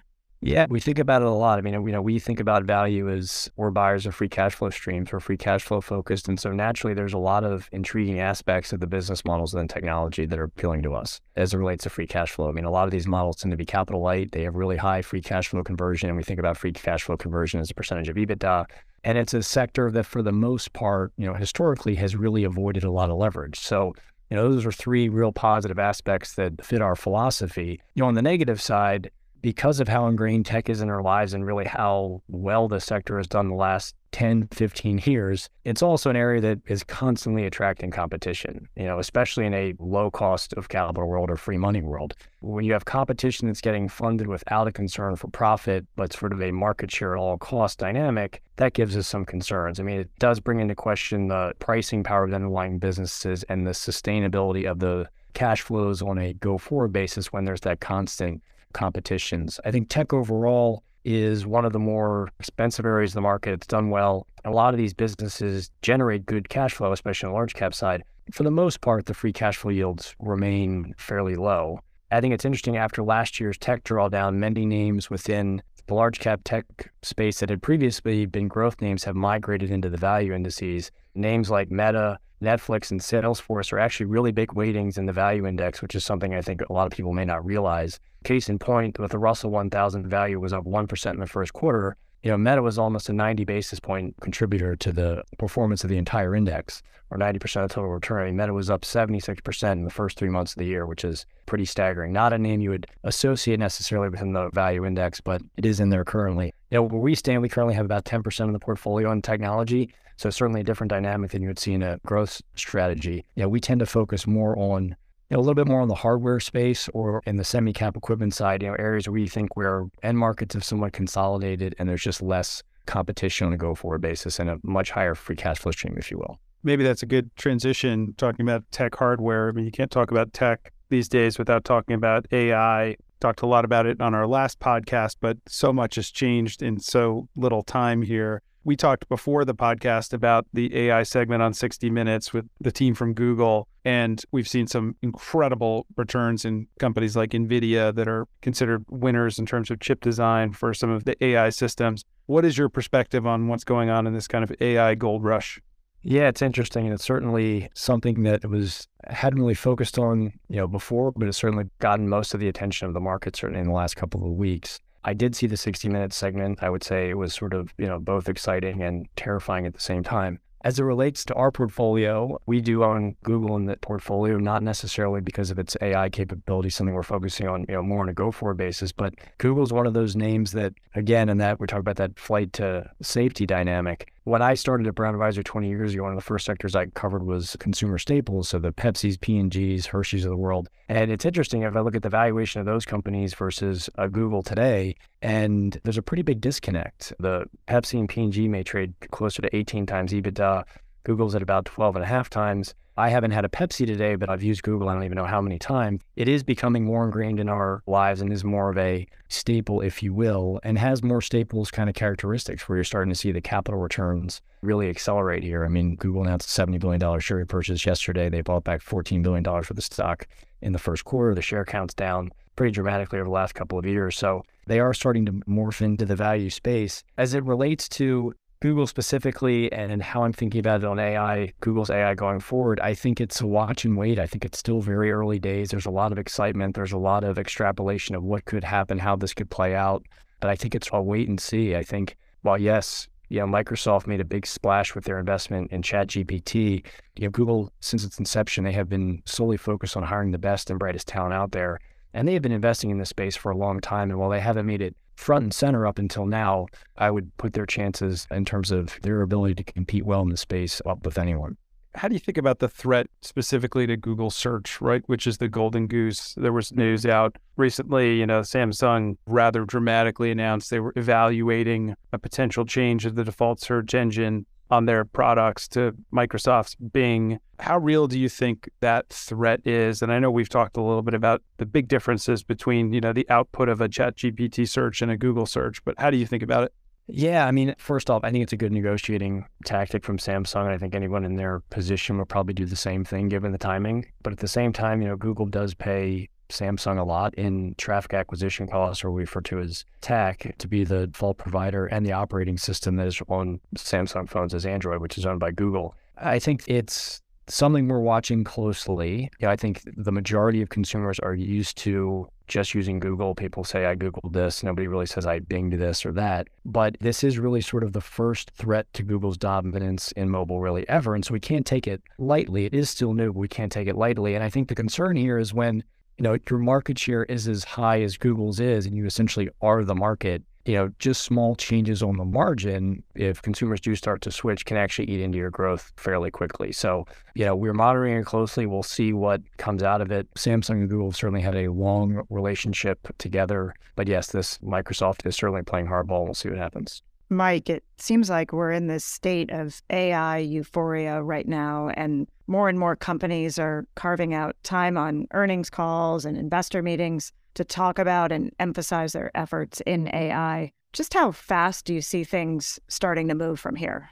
Yeah, 0.46 0.66
we 0.68 0.80
think 0.80 0.98
about 0.98 1.22
it 1.22 1.28
a 1.28 1.30
lot. 1.30 1.58
I 1.58 1.62
mean, 1.62 1.74
you 1.74 1.92
know, 1.92 2.02
we 2.02 2.18
think 2.18 2.40
about 2.40 2.64
value 2.64 3.10
as 3.10 3.50
we're 3.56 3.70
buyers 3.70 4.06
of 4.06 4.14
free 4.14 4.28
cash 4.28 4.54
flow 4.54 4.70
streams. 4.70 5.12
We're 5.12 5.20
free 5.20 5.36
cash 5.36 5.64
flow 5.64 5.80
focused. 5.80 6.28
And 6.28 6.38
so 6.38 6.52
naturally, 6.52 6.94
there's 6.94 7.12
a 7.12 7.18
lot 7.18 7.44
of 7.44 7.68
intriguing 7.72 8.20
aspects 8.20 8.72
of 8.72 8.80
the 8.80 8.86
business 8.86 9.24
models 9.24 9.54
and 9.54 9.68
technology 9.68 10.24
that 10.26 10.38
are 10.38 10.44
appealing 10.44 10.82
to 10.82 10.94
us 10.94 11.20
as 11.34 11.52
it 11.52 11.58
relates 11.58 11.82
to 11.84 11.90
free 11.90 12.06
cash 12.06 12.30
flow. 12.30 12.48
I 12.48 12.52
mean, 12.52 12.64
a 12.64 12.70
lot 12.70 12.84
of 12.84 12.92
these 12.92 13.06
models 13.06 13.36
tend 13.36 13.50
to 13.50 13.56
be 13.56 13.66
capital 13.66 14.00
light. 14.00 14.32
They 14.32 14.42
have 14.42 14.54
really 14.54 14.76
high 14.76 15.02
free 15.02 15.22
cash 15.22 15.48
flow 15.48 15.64
conversion. 15.64 16.08
And 16.08 16.16
we 16.16 16.22
think 16.22 16.38
about 16.38 16.56
free 16.56 16.72
cash 16.72 17.02
flow 17.02 17.16
conversion 17.16 17.60
as 17.60 17.70
a 17.70 17.74
percentage 17.74 18.08
of 18.08 18.16
EBITDA. 18.16 18.66
And 19.02 19.18
it's 19.18 19.34
a 19.34 19.42
sector 19.42 19.90
that, 19.90 20.06
for 20.06 20.22
the 20.22 20.32
most 20.32 20.72
part, 20.72 21.12
you 21.16 21.26
know, 21.26 21.34
historically 21.34 21.96
has 21.96 22.16
really 22.16 22.44
avoided 22.44 22.84
a 22.84 22.90
lot 22.90 23.10
of 23.10 23.16
leverage. 23.16 23.58
So 23.58 23.94
you 24.30 24.36
know, 24.36 24.50
those 24.50 24.66
are 24.66 24.72
three 24.72 25.08
real 25.08 25.32
positive 25.32 25.78
aspects 25.78 26.34
that 26.34 26.64
fit 26.64 26.82
our 26.82 26.96
philosophy. 26.96 27.80
You 27.94 28.02
know, 28.02 28.08
on 28.08 28.14
the 28.14 28.22
negative 28.22 28.60
side, 28.60 29.10
because 29.42 29.80
of 29.80 29.88
how 29.88 30.06
ingrained 30.06 30.46
tech 30.46 30.68
is 30.68 30.80
in 30.80 30.90
our 30.90 31.02
lives 31.02 31.34
and 31.34 31.46
really 31.46 31.64
how 31.64 32.22
well 32.28 32.68
the 32.68 32.80
sector 32.80 33.16
has 33.16 33.26
done 33.26 33.48
the 33.48 33.54
last 33.54 33.94
10, 34.12 34.48
15 34.48 35.02
years, 35.04 35.50
it's 35.64 35.82
also 35.82 36.08
an 36.08 36.16
area 36.16 36.40
that 36.40 36.58
is 36.66 36.82
constantly 36.82 37.44
attracting 37.44 37.90
competition, 37.90 38.66
you 38.74 38.84
know, 38.84 38.98
especially 38.98 39.44
in 39.44 39.52
a 39.52 39.74
low 39.78 40.10
cost 40.10 40.54
of 40.54 40.70
capital 40.70 41.06
world 41.06 41.30
or 41.30 41.36
free 41.36 41.58
money 41.58 41.82
world. 41.82 42.14
When 42.40 42.64
you 42.64 42.72
have 42.72 42.86
competition 42.86 43.46
that's 43.46 43.60
getting 43.60 43.88
funded 43.88 44.26
without 44.26 44.68
a 44.68 44.72
concern 44.72 45.16
for 45.16 45.28
profit, 45.28 45.84
but 45.96 46.14
sort 46.14 46.32
of 46.32 46.40
a 46.40 46.50
market 46.50 46.90
share 46.90 47.14
at 47.14 47.20
all 47.20 47.36
cost 47.36 47.78
dynamic, 47.78 48.42
that 48.56 48.72
gives 48.72 48.96
us 48.96 49.06
some 49.06 49.26
concerns. 49.26 49.78
I 49.78 49.82
mean, 49.82 50.00
it 50.00 50.10
does 50.18 50.40
bring 50.40 50.60
into 50.60 50.74
question 50.74 51.28
the 51.28 51.52
pricing 51.58 52.02
power 52.02 52.24
of 52.24 52.30
the 52.30 52.36
underlying 52.36 52.78
businesses 52.78 53.42
and 53.50 53.66
the 53.66 53.72
sustainability 53.72 54.64
of 54.64 54.78
the 54.78 55.08
cash 55.34 55.60
flows 55.60 56.00
on 56.00 56.16
a 56.16 56.32
go 56.32 56.56
forward 56.56 56.94
basis 56.94 57.30
when 57.34 57.44
there's 57.44 57.60
that 57.60 57.80
constant 57.80 58.42
competitions. 58.76 59.58
I 59.64 59.70
think 59.70 59.88
tech 59.88 60.12
overall 60.12 60.84
is 61.04 61.46
one 61.46 61.64
of 61.64 61.72
the 61.72 61.78
more 61.78 62.28
expensive 62.38 62.84
areas 62.84 63.12
of 63.12 63.14
the 63.14 63.20
market. 63.22 63.54
It's 63.54 63.66
done 63.66 63.90
well. 63.90 64.26
A 64.44 64.50
lot 64.50 64.74
of 64.74 64.78
these 64.78 64.92
businesses 64.92 65.70
generate 65.82 66.26
good 66.26 66.48
cash 66.48 66.74
flow, 66.74 66.92
especially 66.92 67.28
on 67.28 67.32
the 67.32 67.36
large 67.36 67.54
cap 67.54 67.72
side. 67.74 68.02
For 68.32 68.42
the 68.42 68.50
most 68.50 68.80
part, 68.80 69.06
the 69.06 69.14
free 69.14 69.32
cash 69.32 69.56
flow 69.56 69.70
yields 69.70 70.14
remain 70.18 70.94
fairly 70.98 71.36
low. 71.36 71.80
I 72.10 72.20
think 72.20 72.34
it's 72.34 72.44
interesting 72.44 72.76
after 72.76 73.02
last 73.02 73.40
year's 73.40 73.56
tech 73.58 73.84
drawdown, 73.84 74.34
many 74.34 74.66
names 74.66 75.08
within 75.08 75.62
the 75.86 75.94
large 75.94 76.18
cap 76.18 76.40
tech 76.44 76.64
space 77.02 77.40
that 77.40 77.50
had 77.50 77.62
previously 77.62 78.26
been 78.26 78.48
growth 78.48 78.80
names 78.80 79.04
have 79.04 79.14
migrated 79.14 79.70
into 79.70 79.88
the 79.88 79.96
value 79.96 80.32
indices. 80.32 80.90
Names 81.14 81.50
like 81.50 81.70
Meta, 81.70 82.18
Netflix, 82.42 82.90
and 82.90 83.00
Salesforce 83.00 83.72
are 83.72 83.78
actually 83.78 84.06
really 84.06 84.32
big 84.32 84.50
weightings 84.54 84.98
in 84.98 85.06
the 85.06 85.12
value 85.12 85.46
index, 85.46 85.80
which 85.80 85.94
is 85.94 86.04
something 86.04 86.34
I 86.34 86.42
think 86.42 86.60
a 86.68 86.72
lot 86.72 86.86
of 86.86 86.92
people 86.92 87.12
may 87.12 87.24
not 87.24 87.44
realize. 87.44 87.98
Case 88.26 88.48
in 88.48 88.58
point, 88.58 88.98
with 88.98 89.12
the 89.12 89.20
Russell 89.20 89.52
1000 89.52 90.08
value 90.08 90.40
was 90.40 90.52
up 90.52 90.64
1% 90.64 91.10
in 91.12 91.20
the 91.20 91.28
first 91.28 91.52
quarter, 91.52 91.96
you 92.24 92.30
know, 92.32 92.36
Meta 92.36 92.60
was 92.60 92.76
almost 92.76 93.08
a 93.08 93.12
90 93.12 93.44
basis 93.44 93.78
point 93.78 94.16
contributor 94.20 94.74
to 94.74 94.90
the 94.90 95.22
performance 95.38 95.84
of 95.84 95.90
the 95.90 95.96
entire 95.96 96.34
index, 96.34 96.82
or 97.10 97.18
90% 97.18 97.62
of 97.62 97.70
total 97.70 97.88
return. 97.88 98.36
Meta 98.36 98.52
was 98.52 98.68
up 98.68 98.82
76% 98.82 99.70
in 99.70 99.84
the 99.84 99.90
first 99.90 100.18
three 100.18 100.28
months 100.28 100.54
of 100.54 100.58
the 100.58 100.64
year, 100.64 100.86
which 100.86 101.04
is 101.04 101.24
pretty 101.46 101.64
staggering. 101.64 102.12
Not 102.12 102.32
a 102.32 102.38
name 102.38 102.60
you 102.60 102.70
would 102.70 102.88
associate 103.04 103.60
necessarily 103.60 104.08
within 104.08 104.32
the 104.32 104.50
value 104.50 104.84
index, 104.84 105.20
but 105.20 105.40
it 105.56 105.64
is 105.64 105.78
in 105.78 105.90
there 105.90 106.04
currently. 106.04 106.52
You 106.72 106.78
know, 106.78 106.82
where 106.82 107.00
we 107.00 107.14
stand, 107.14 107.42
we 107.42 107.48
currently 107.48 107.74
have 107.74 107.84
about 107.84 108.06
10% 108.06 108.44
of 108.44 108.52
the 108.52 108.58
portfolio 108.58 109.12
in 109.12 109.22
technology. 109.22 109.94
So 110.16 110.30
certainly 110.30 110.62
a 110.62 110.64
different 110.64 110.90
dynamic 110.90 111.30
than 111.30 111.42
you 111.42 111.48
would 111.48 111.60
see 111.60 111.74
in 111.74 111.84
a 111.84 112.00
growth 112.04 112.42
strategy. 112.56 113.24
You 113.36 113.44
know, 113.44 113.48
we 113.48 113.60
tend 113.60 113.78
to 113.78 113.86
focus 113.86 114.26
more 114.26 114.58
on 114.58 114.96
you 115.30 115.36
know, 115.36 115.40
a 115.40 115.42
little 115.42 115.54
bit 115.54 115.66
more 115.66 115.80
on 115.80 115.88
the 115.88 115.94
hardware 115.94 116.38
space 116.38 116.88
or 116.94 117.20
in 117.26 117.36
the 117.36 117.44
semi-cap 117.44 117.96
equipment 117.96 118.34
side, 118.34 118.62
you 118.62 118.68
know, 118.68 118.76
areas 118.78 119.08
where 119.08 119.14
we 119.14 119.26
think 119.26 119.56
where 119.56 119.84
end 120.02 120.18
markets 120.18 120.54
have 120.54 120.64
somewhat 120.64 120.92
consolidated 120.92 121.74
and 121.78 121.88
there's 121.88 122.02
just 122.02 122.22
less 122.22 122.62
competition 122.86 123.48
on 123.48 123.52
a 123.52 123.56
go-forward 123.56 124.00
basis 124.00 124.38
and 124.38 124.48
a 124.48 124.58
much 124.62 124.90
higher 124.90 125.14
free 125.14 125.34
cash 125.34 125.58
flow 125.58 125.72
stream, 125.72 125.96
if 125.98 126.10
you 126.10 126.18
will. 126.18 126.38
Maybe 126.62 126.84
that's 126.84 127.02
a 127.02 127.06
good 127.06 127.34
transition 127.36 128.14
talking 128.16 128.46
about 128.46 128.64
tech 128.70 128.94
hardware. 128.94 129.48
I 129.48 129.52
mean, 129.52 129.64
you 129.64 129.72
can't 129.72 129.90
talk 129.90 130.10
about 130.10 130.32
tech 130.32 130.72
these 130.88 131.08
days 131.08 131.38
without 131.38 131.64
talking 131.64 131.94
about 131.94 132.26
AI. 132.30 132.96
Talked 133.18 133.42
a 133.42 133.46
lot 133.46 133.64
about 133.64 133.86
it 133.86 134.00
on 134.00 134.14
our 134.14 134.26
last 134.26 134.60
podcast, 134.60 135.16
but 135.20 135.38
so 135.48 135.72
much 135.72 135.96
has 135.96 136.10
changed 136.10 136.62
in 136.62 136.78
so 136.78 137.28
little 137.34 137.62
time 137.62 138.02
here. 138.02 138.42
We 138.66 138.74
talked 138.74 139.08
before 139.08 139.44
the 139.44 139.54
podcast 139.54 140.12
about 140.12 140.44
the 140.52 140.76
AI 140.76 141.04
segment 141.04 141.40
on 141.40 141.54
60 141.54 141.88
Minutes 141.88 142.32
with 142.32 142.48
the 142.60 142.72
team 142.72 142.94
from 142.94 143.14
Google, 143.14 143.68
and 143.84 144.20
we've 144.32 144.48
seen 144.48 144.66
some 144.66 144.96
incredible 145.02 145.86
returns 145.96 146.44
in 146.44 146.66
companies 146.80 147.14
like 147.16 147.30
NVIDIA 147.30 147.94
that 147.94 148.08
are 148.08 148.26
considered 148.42 148.84
winners 148.88 149.38
in 149.38 149.46
terms 149.46 149.70
of 149.70 149.78
chip 149.78 150.00
design 150.00 150.52
for 150.52 150.74
some 150.74 150.90
of 150.90 151.04
the 151.04 151.14
AI 151.24 151.50
systems. 151.50 152.04
What 152.26 152.44
is 152.44 152.58
your 152.58 152.68
perspective 152.68 153.24
on 153.24 153.46
what's 153.46 153.62
going 153.62 153.88
on 153.88 154.04
in 154.04 154.14
this 154.14 154.26
kind 154.26 154.42
of 154.42 154.52
AI 154.60 154.96
gold 154.96 155.22
rush? 155.22 155.60
Yeah, 156.02 156.26
it's 156.26 156.42
interesting, 156.42 156.86
and 156.86 156.94
it's 156.94 157.04
certainly 157.04 157.68
something 157.72 158.24
that 158.24 158.50
was 158.50 158.88
hadn't 159.06 159.38
really 159.38 159.54
focused 159.54 159.96
on, 159.96 160.32
you 160.48 160.56
know, 160.56 160.66
before, 160.66 161.12
but 161.12 161.28
it's 161.28 161.38
certainly 161.38 161.66
gotten 161.78 162.08
most 162.08 162.34
of 162.34 162.40
the 162.40 162.48
attention 162.48 162.88
of 162.88 162.94
the 162.94 163.00
market 163.00 163.36
certainly 163.36 163.60
in 163.60 163.68
the 163.68 163.72
last 163.72 163.94
couple 163.94 164.26
of 164.26 164.32
weeks. 164.32 164.80
I 165.06 165.14
did 165.14 165.36
see 165.36 165.46
the 165.46 165.56
60 165.56 165.88
minute 165.88 166.12
segment. 166.12 166.58
I 166.62 166.68
would 166.68 166.82
say 166.82 167.08
it 167.08 167.16
was 167.16 167.32
sort 167.32 167.54
of, 167.54 167.72
you 167.78 167.86
know, 167.86 168.00
both 168.00 168.28
exciting 168.28 168.82
and 168.82 169.06
terrifying 169.14 169.64
at 169.64 169.72
the 169.72 169.80
same 169.80 170.02
time. 170.02 170.40
As 170.64 170.80
it 170.80 170.82
relates 170.82 171.24
to 171.26 171.34
our 171.34 171.52
portfolio, 171.52 172.40
we 172.46 172.60
do 172.60 172.82
own 172.82 173.14
Google 173.22 173.54
in 173.54 173.66
the 173.66 173.76
portfolio, 173.76 174.36
not 174.36 174.64
necessarily 174.64 175.20
because 175.20 175.52
of 175.52 175.60
its 175.60 175.76
AI 175.80 176.08
capability, 176.08 176.70
something 176.70 176.92
we're 176.92 177.04
focusing 177.04 177.46
on, 177.46 177.66
you 177.68 177.74
know, 177.76 177.82
more 177.84 178.00
on 178.00 178.08
a 178.08 178.12
go-forward 178.12 178.56
basis. 178.56 178.90
But 178.90 179.14
Google's 179.38 179.72
one 179.72 179.86
of 179.86 179.94
those 179.94 180.16
names 180.16 180.50
that, 180.52 180.74
again, 180.96 181.28
in 181.28 181.38
that 181.38 181.60
we 181.60 181.68
talk 181.68 181.78
about 181.78 181.96
that 181.96 182.18
flight 182.18 182.52
to 182.54 182.90
safety 183.00 183.46
dynamic. 183.46 184.12
When 184.26 184.42
I 184.42 184.54
started 184.54 184.88
at 184.88 184.96
Brown 184.96 185.14
Advisor 185.14 185.44
20 185.44 185.68
years 185.68 185.94
ago, 185.94 186.02
one 186.02 186.10
of 186.10 186.18
the 186.18 186.20
first 186.20 186.46
sectors 186.46 186.74
I 186.74 186.86
covered 186.86 187.22
was 187.22 187.54
consumer 187.60 187.96
staples, 187.96 188.48
so 188.48 188.58
the 188.58 188.72
Pepsis, 188.72 189.20
P&Gs, 189.20 189.86
Hershey's 189.86 190.24
of 190.24 190.30
the 190.30 190.36
world. 190.36 190.68
And 190.88 191.12
it's 191.12 191.24
interesting 191.24 191.62
if 191.62 191.76
I 191.76 191.80
look 191.80 191.94
at 191.94 192.02
the 192.02 192.08
valuation 192.08 192.58
of 192.58 192.66
those 192.66 192.84
companies 192.84 193.34
versus 193.34 193.88
uh, 193.96 194.08
Google 194.08 194.42
today, 194.42 194.96
and 195.22 195.80
there's 195.84 195.96
a 195.96 196.02
pretty 196.02 196.24
big 196.24 196.40
disconnect. 196.40 197.12
The 197.20 197.46
Pepsi 197.68 198.00
and 198.00 198.08
P&G 198.08 198.48
may 198.48 198.64
trade 198.64 198.94
closer 199.12 199.42
to 199.42 199.56
18 199.56 199.86
times 199.86 200.12
EBITDA. 200.12 200.64
Google's 201.06 201.36
at 201.36 201.42
about 201.42 201.66
12 201.66 201.94
and 201.94 202.04
a 202.04 202.08
half 202.08 202.28
times. 202.28 202.74
I 202.96 203.10
haven't 203.10 203.30
had 203.30 203.44
a 203.44 203.48
Pepsi 203.48 203.86
today, 203.86 204.16
but 204.16 204.28
I've 204.28 204.42
used 204.42 204.64
Google. 204.64 204.88
I 204.88 204.94
don't 204.94 205.04
even 205.04 205.14
know 205.14 205.24
how 205.24 205.40
many 205.40 205.56
times. 205.56 206.00
It 206.16 206.26
is 206.26 206.42
becoming 206.42 206.84
more 206.84 207.04
ingrained 207.04 207.38
in 207.38 207.48
our 207.48 207.84
lives 207.86 208.20
and 208.20 208.32
is 208.32 208.42
more 208.42 208.70
of 208.70 208.76
a 208.76 209.06
staple, 209.28 209.82
if 209.82 210.02
you 210.02 210.12
will, 210.12 210.58
and 210.64 210.76
has 210.76 211.04
more 211.04 211.20
staples 211.20 211.70
kind 211.70 211.88
of 211.88 211.94
characteristics 211.94 212.68
where 212.68 212.78
you're 212.78 212.84
starting 212.84 213.12
to 213.12 213.18
see 213.18 213.30
the 213.30 213.40
capital 213.40 213.78
returns 213.78 214.40
really 214.62 214.90
accelerate 214.90 215.44
here. 215.44 215.64
I 215.64 215.68
mean, 215.68 215.94
Google 215.94 216.22
announced 216.22 216.58
a 216.58 216.66
$70 216.66 216.80
billion 216.80 217.20
share 217.20 217.36
repurchase 217.36 217.86
yesterday. 217.86 218.28
They 218.28 218.40
bought 218.40 218.64
back 218.64 218.82
$14 218.82 219.22
billion 219.22 219.44
worth 219.44 219.70
of 219.70 219.84
stock 219.84 220.26
in 220.60 220.72
the 220.72 220.80
first 220.80 221.04
quarter. 221.04 221.36
The 221.36 221.42
share 221.42 221.64
count's 221.64 221.94
down 221.94 222.30
pretty 222.56 222.72
dramatically 222.72 223.20
over 223.20 223.28
the 223.28 223.32
last 223.32 223.54
couple 223.54 223.78
of 223.78 223.86
years. 223.86 224.18
So 224.18 224.42
they 224.66 224.80
are 224.80 224.92
starting 224.92 225.24
to 225.26 225.32
morph 225.46 225.82
into 225.82 226.04
the 226.04 226.16
value 226.16 226.50
space. 226.50 227.04
As 227.16 227.34
it 227.34 227.44
relates 227.44 227.88
to 227.90 228.34
Google 228.60 228.86
specifically 228.86 229.70
and 229.70 230.02
how 230.02 230.22
I'm 230.22 230.32
thinking 230.32 230.60
about 230.60 230.82
it 230.82 230.86
on 230.86 230.98
AI, 230.98 231.52
Google's 231.60 231.90
AI 231.90 232.14
going 232.14 232.40
forward, 232.40 232.80
I 232.80 232.94
think 232.94 233.20
it's 233.20 233.40
a 233.40 233.46
watch 233.46 233.84
and 233.84 233.96
wait. 233.96 234.18
I 234.18 234.26
think 234.26 234.44
it's 234.44 234.58
still 234.58 234.80
very 234.80 235.12
early 235.12 235.38
days. 235.38 235.70
There's 235.70 235.86
a 235.86 235.90
lot 235.90 236.12
of 236.12 236.18
excitement. 236.18 236.74
There's 236.74 236.92
a 236.92 236.98
lot 236.98 237.22
of 237.22 237.38
extrapolation 237.38 238.14
of 238.14 238.22
what 238.22 238.46
could 238.46 238.64
happen, 238.64 238.98
how 238.98 239.16
this 239.16 239.34
could 239.34 239.50
play 239.50 239.74
out. 239.74 240.04
But 240.40 240.50
I 240.50 240.56
think 240.56 240.74
it's 240.74 240.88
a 240.92 241.02
wait 241.02 241.28
and 241.28 241.40
see. 241.40 241.76
I 241.76 241.82
think, 241.82 242.16
while 242.42 242.58
yes, 242.58 243.08
you 243.28 243.40
know, 243.40 243.46
Microsoft 243.46 244.06
made 244.06 244.20
a 244.20 244.24
big 244.24 244.46
splash 244.46 244.94
with 244.94 245.04
their 245.04 245.18
investment 245.18 245.70
in 245.72 245.82
ChatGPT. 245.82 246.84
You 247.16 247.24
know, 247.24 247.30
Google, 247.30 247.72
since 247.80 248.04
its 248.04 248.18
inception, 248.18 248.64
they 248.64 248.72
have 248.72 248.88
been 248.88 249.22
solely 249.26 249.56
focused 249.56 249.96
on 249.96 250.02
hiring 250.02 250.30
the 250.30 250.38
best 250.38 250.70
and 250.70 250.78
brightest 250.78 251.08
talent 251.08 251.34
out 251.34 251.52
there. 251.52 251.78
And 252.14 252.26
they 252.26 252.34
have 252.34 252.42
been 252.42 252.52
investing 252.52 252.90
in 252.90 252.98
this 252.98 253.10
space 253.10 253.36
for 253.36 253.50
a 253.50 253.56
long 253.56 253.80
time. 253.80 254.10
And 254.10 254.18
while 254.18 254.30
they 254.30 254.40
haven't 254.40 254.66
made 254.66 254.80
it 254.80 254.96
front 255.16 255.42
and 255.42 255.54
center 255.54 255.86
up 255.86 255.98
until 255.98 256.26
now, 256.26 256.66
I 256.96 257.10
would 257.10 257.36
put 257.36 257.54
their 257.54 257.66
chances 257.66 258.26
in 258.30 258.44
terms 258.44 258.70
of 258.70 258.98
their 259.02 259.22
ability 259.22 259.54
to 259.56 259.64
compete 259.64 260.04
well 260.04 260.22
in 260.22 260.28
the 260.28 260.36
space 260.36 260.80
up 260.86 261.04
with 261.04 261.18
anyone. 261.18 261.56
How 261.94 262.08
do 262.08 262.14
you 262.14 262.20
think 262.20 262.36
about 262.36 262.58
the 262.58 262.68
threat 262.68 263.06
specifically 263.22 263.86
to 263.86 263.96
Google 263.96 264.30
search, 264.30 264.82
right? 264.82 265.02
Which 265.06 265.26
is 265.26 265.38
the 265.38 265.48
golden 265.48 265.86
goose. 265.86 266.34
There 266.36 266.52
was 266.52 266.70
news 266.70 267.06
out 267.06 267.36
recently, 267.56 268.18
you 268.18 268.26
know, 268.26 268.40
Samsung 268.40 269.16
rather 269.26 269.64
dramatically 269.64 270.30
announced 270.30 270.68
they 270.68 270.80
were 270.80 270.92
evaluating 270.94 271.94
a 272.12 272.18
potential 272.18 272.66
change 272.66 273.06
of 273.06 273.14
the 273.14 273.24
default 273.24 273.60
search 273.60 273.94
engine 273.94 274.44
on 274.70 274.86
their 274.86 275.04
products 275.04 275.68
to 275.68 275.94
Microsoft's 276.12 276.74
Bing. 276.74 277.38
How 277.58 277.78
real 277.78 278.06
do 278.06 278.18
you 278.18 278.28
think 278.28 278.68
that 278.80 279.08
threat 279.08 279.66
is? 279.66 280.02
And 280.02 280.12
I 280.12 280.18
know 280.18 280.30
we've 280.30 280.48
talked 280.48 280.76
a 280.76 280.82
little 280.82 281.02
bit 281.02 281.14
about 281.14 281.42
the 281.58 281.66
big 281.66 281.88
differences 281.88 282.42
between, 282.42 282.92
you 282.92 283.00
know, 283.00 283.12
the 283.12 283.28
output 283.30 283.68
of 283.68 283.80
a 283.80 283.88
chat 283.88 284.16
GPT 284.16 284.68
search 284.68 285.02
and 285.02 285.10
a 285.10 285.16
Google 285.16 285.46
search, 285.46 285.84
but 285.84 285.94
how 285.98 286.10
do 286.10 286.16
you 286.16 286.26
think 286.26 286.42
about 286.42 286.64
it? 286.64 286.72
Yeah, 287.08 287.46
I 287.46 287.52
mean, 287.52 287.74
first 287.78 288.10
off, 288.10 288.24
I 288.24 288.32
think 288.32 288.42
it's 288.42 288.52
a 288.52 288.56
good 288.56 288.72
negotiating 288.72 289.46
tactic 289.64 290.04
from 290.04 290.18
Samsung. 290.18 290.62
And 290.62 290.70
I 290.70 290.78
think 290.78 290.94
anyone 290.94 291.24
in 291.24 291.36
their 291.36 291.60
position 291.70 292.18
would 292.18 292.28
probably 292.28 292.54
do 292.54 292.66
the 292.66 292.74
same 292.74 293.04
thing 293.04 293.28
given 293.28 293.52
the 293.52 293.58
timing. 293.58 294.06
But 294.22 294.32
at 294.32 294.40
the 294.40 294.48
same 294.48 294.72
time, 294.72 295.00
you 295.00 295.08
know, 295.08 295.16
Google 295.16 295.46
does 295.46 295.72
pay 295.72 296.28
Samsung 296.48 296.98
a 296.98 297.04
lot 297.04 297.34
in 297.34 297.74
traffic 297.78 298.14
acquisition 298.14 298.66
costs, 298.68 299.04
or 299.04 299.10
we 299.10 299.22
refer 299.22 299.40
to 299.42 299.60
as 299.60 299.84
TAC, 300.00 300.54
to 300.58 300.68
be 300.68 300.84
the 300.84 301.06
default 301.08 301.38
provider 301.38 301.86
and 301.86 302.04
the 302.04 302.12
operating 302.12 302.58
system 302.58 302.96
that 302.96 303.06
is 303.06 303.20
on 303.28 303.60
Samsung 303.76 304.28
phones 304.28 304.54
as 304.54 304.66
Android, 304.66 305.00
which 305.00 305.18
is 305.18 305.26
owned 305.26 305.40
by 305.40 305.50
Google. 305.50 305.94
I 306.18 306.38
think 306.38 306.64
it's 306.66 307.20
something 307.48 307.86
we're 307.86 308.00
watching 308.00 308.42
closely. 308.42 309.30
I 309.42 309.56
think 309.56 309.82
the 309.96 310.12
majority 310.12 310.62
of 310.62 310.68
consumers 310.68 311.18
are 311.20 311.34
used 311.34 311.78
to 311.78 312.28
just 312.48 312.74
using 312.74 312.98
Google. 313.00 313.34
People 313.34 313.64
say, 313.64 313.86
I 313.86 313.94
Googled 313.94 314.32
this. 314.32 314.62
Nobody 314.62 314.86
really 314.86 315.06
says, 315.06 315.26
I 315.26 315.40
binged 315.40 315.78
this 315.78 316.06
or 316.06 316.12
that. 316.12 316.48
But 316.64 316.96
this 317.00 317.22
is 317.24 317.38
really 317.38 317.60
sort 317.60 317.82
of 317.82 317.92
the 317.92 318.00
first 318.00 318.50
threat 318.50 318.92
to 318.94 319.02
Google's 319.02 319.36
dominance 319.36 320.12
in 320.12 320.30
mobile, 320.30 320.60
really 320.60 320.88
ever. 320.88 321.14
And 321.14 321.24
so 321.24 321.32
we 321.32 321.40
can't 321.40 321.66
take 321.66 321.86
it 321.86 322.02
lightly. 322.18 322.64
It 322.64 322.74
is 322.74 322.90
still 322.90 323.14
new, 323.14 323.32
but 323.32 323.38
we 323.38 323.48
can't 323.48 323.72
take 323.72 323.88
it 323.88 323.96
lightly. 323.96 324.34
And 324.34 324.44
I 324.44 324.50
think 324.50 324.68
the 324.68 324.74
concern 324.74 325.16
here 325.16 325.38
is 325.38 325.52
when 325.52 325.84
you 326.18 326.22
know, 326.22 326.38
your 326.50 326.58
market 326.58 326.98
share 326.98 327.24
is 327.24 327.48
as 327.48 327.64
high 327.64 328.02
as 328.02 328.16
Google's 328.16 328.60
is, 328.60 328.86
and 328.86 328.96
you 328.96 329.06
essentially 329.06 329.48
are 329.60 329.84
the 329.84 329.94
market 329.94 330.42
you 330.66 330.74
know, 330.74 330.90
just 330.98 331.22
small 331.22 331.54
changes 331.54 332.02
on 332.02 332.16
the 332.16 332.24
margin, 332.24 333.02
if 333.14 333.40
consumers 333.40 333.80
do 333.80 333.94
start 333.94 334.20
to 334.22 334.32
switch, 334.32 334.64
can 334.64 334.76
actually 334.76 335.08
eat 335.08 335.20
into 335.20 335.38
your 335.38 335.50
growth 335.50 335.92
fairly 335.96 336.28
quickly. 336.28 336.72
So, 336.72 337.06
you 337.36 337.44
know, 337.44 337.54
we're 337.54 337.72
monitoring 337.72 338.16
it 338.16 338.26
closely. 338.26 338.66
We'll 338.66 338.82
see 338.82 339.12
what 339.12 339.42
comes 339.58 339.84
out 339.84 340.00
of 340.00 340.10
it. 340.10 340.28
Samsung 340.34 340.70
and 340.70 340.90
Google 340.90 341.12
certainly 341.12 341.40
had 341.40 341.54
a 341.54 341.68
long 341.68 342.22
relationship 342.30 342.98
together. 343.18 343.74
But 343.94 344.08
yes, 344.08 344.32
this 344.32 344.58
Microsoft 344.58 345.24
is 345.24 345.36
certainly 345.36 345.62
playing 345.62 345.86
hardball. 345.86 346.24
We'll 346.24 346.34
see 346.34 346.48
what 346.48 346.58
happens. 346.58 347.00
Mike, 347.28 347.70
it 347.70 347.84
seems 347.98 348.28
like 348.28 348.52
we're 348.52 348.72
in 348.72 348.88
this 348.88 349.04
state 349.04 349.50
of 349.52 349.80
AI 349.90 350.38
euphoria 350.38 351.22
right 351.22 351.46
now, 351.46 351.90
and 351.90 352.26
more 352.46 352.68
and 352.68 352.78
more 352.78 352.96
companies 352.96 353.58
are 353.58 353.86
carving 353.94 354.34
out 354.34 354.56
time 354.62 354.96
on 354.96 355.26
earnings 355.32 355.70
calls 355.70 356.24
and 356.24 356.36
investor 356.36 356.82
meetings 356.82 357.32
to 357.54 357.64
talk 357.64 357.98
about 357.98 358.32
and 358.32 358.52
emphasize 358.58 359.12
their 359.12 359.30
efforts 359.34 359.80
in 359.86 360.08
AI. 360.14 360.72
Just 360.92 361.14
how 361.14 361.32
fast 361.32 361.84
do 361.84 361.94
you 361.94 362.00
see 362.00 362.24
things 362.24 362.78
starting 362.88 363.28
to 363.28 363.34
move 363.34 363.58
from 363.58 363.76
here? 363.76 364.10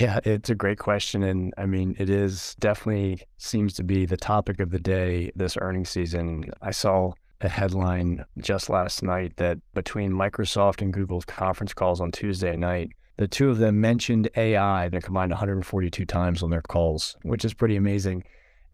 Yeah, 0.00 0.20
it's 0.24 0.48
a 0.48 0.54
great 0.54 0.78
question. 0.78 1.22
And 1.22 1.52
I 1.58 1.66
mean, 1.66 1.94
it 1.98 2.08
is 2.08 2.56
definitely 2.58 3.20
seems 3.36 3.74
to 3.74 3.84
be 3.84 4.06
the 4.06 4.16
topic 4.16 4.58
of 4.58 4.70
the 4.70 4.78
day 4.78 5.30
this 5.36 5.58
earnings 5.60 5.90
season. 5.90 6.50
I 6.62 6.70
saw 6.70 7.12
a 7.42 7.48
headline 7.48 8.24
just 8.38 8.70
last 8.70 9.02
night 9.02 9.36
that 9.36 9.58
between 9.74 10.12
Microsoft 10.12 10.80
and 10.80 10.92
Google's 10.92 11.26
conference 11.26 11.74
calls 11.74 12.00
on 12.00 12.10
Tuesday 12.10 12.56
night, 12.56 12.92
the 13.16 13.28
two 13.28 13.50
of 13.50 13.58
them 13.58 13.80
mentioned 13.80 14.28
AI. 14.36 14.88
They 14.88 15.00
combined 15.00 15.30
142 15.30 16.04
times 16.04 16.42
on 16.42 16.50
their 16.50 16.62
calls, 16.62 17.16
which 17.22 17.44
is 17.44 17.54
pretty 17.54 17.76
amazing. 17.76 18.24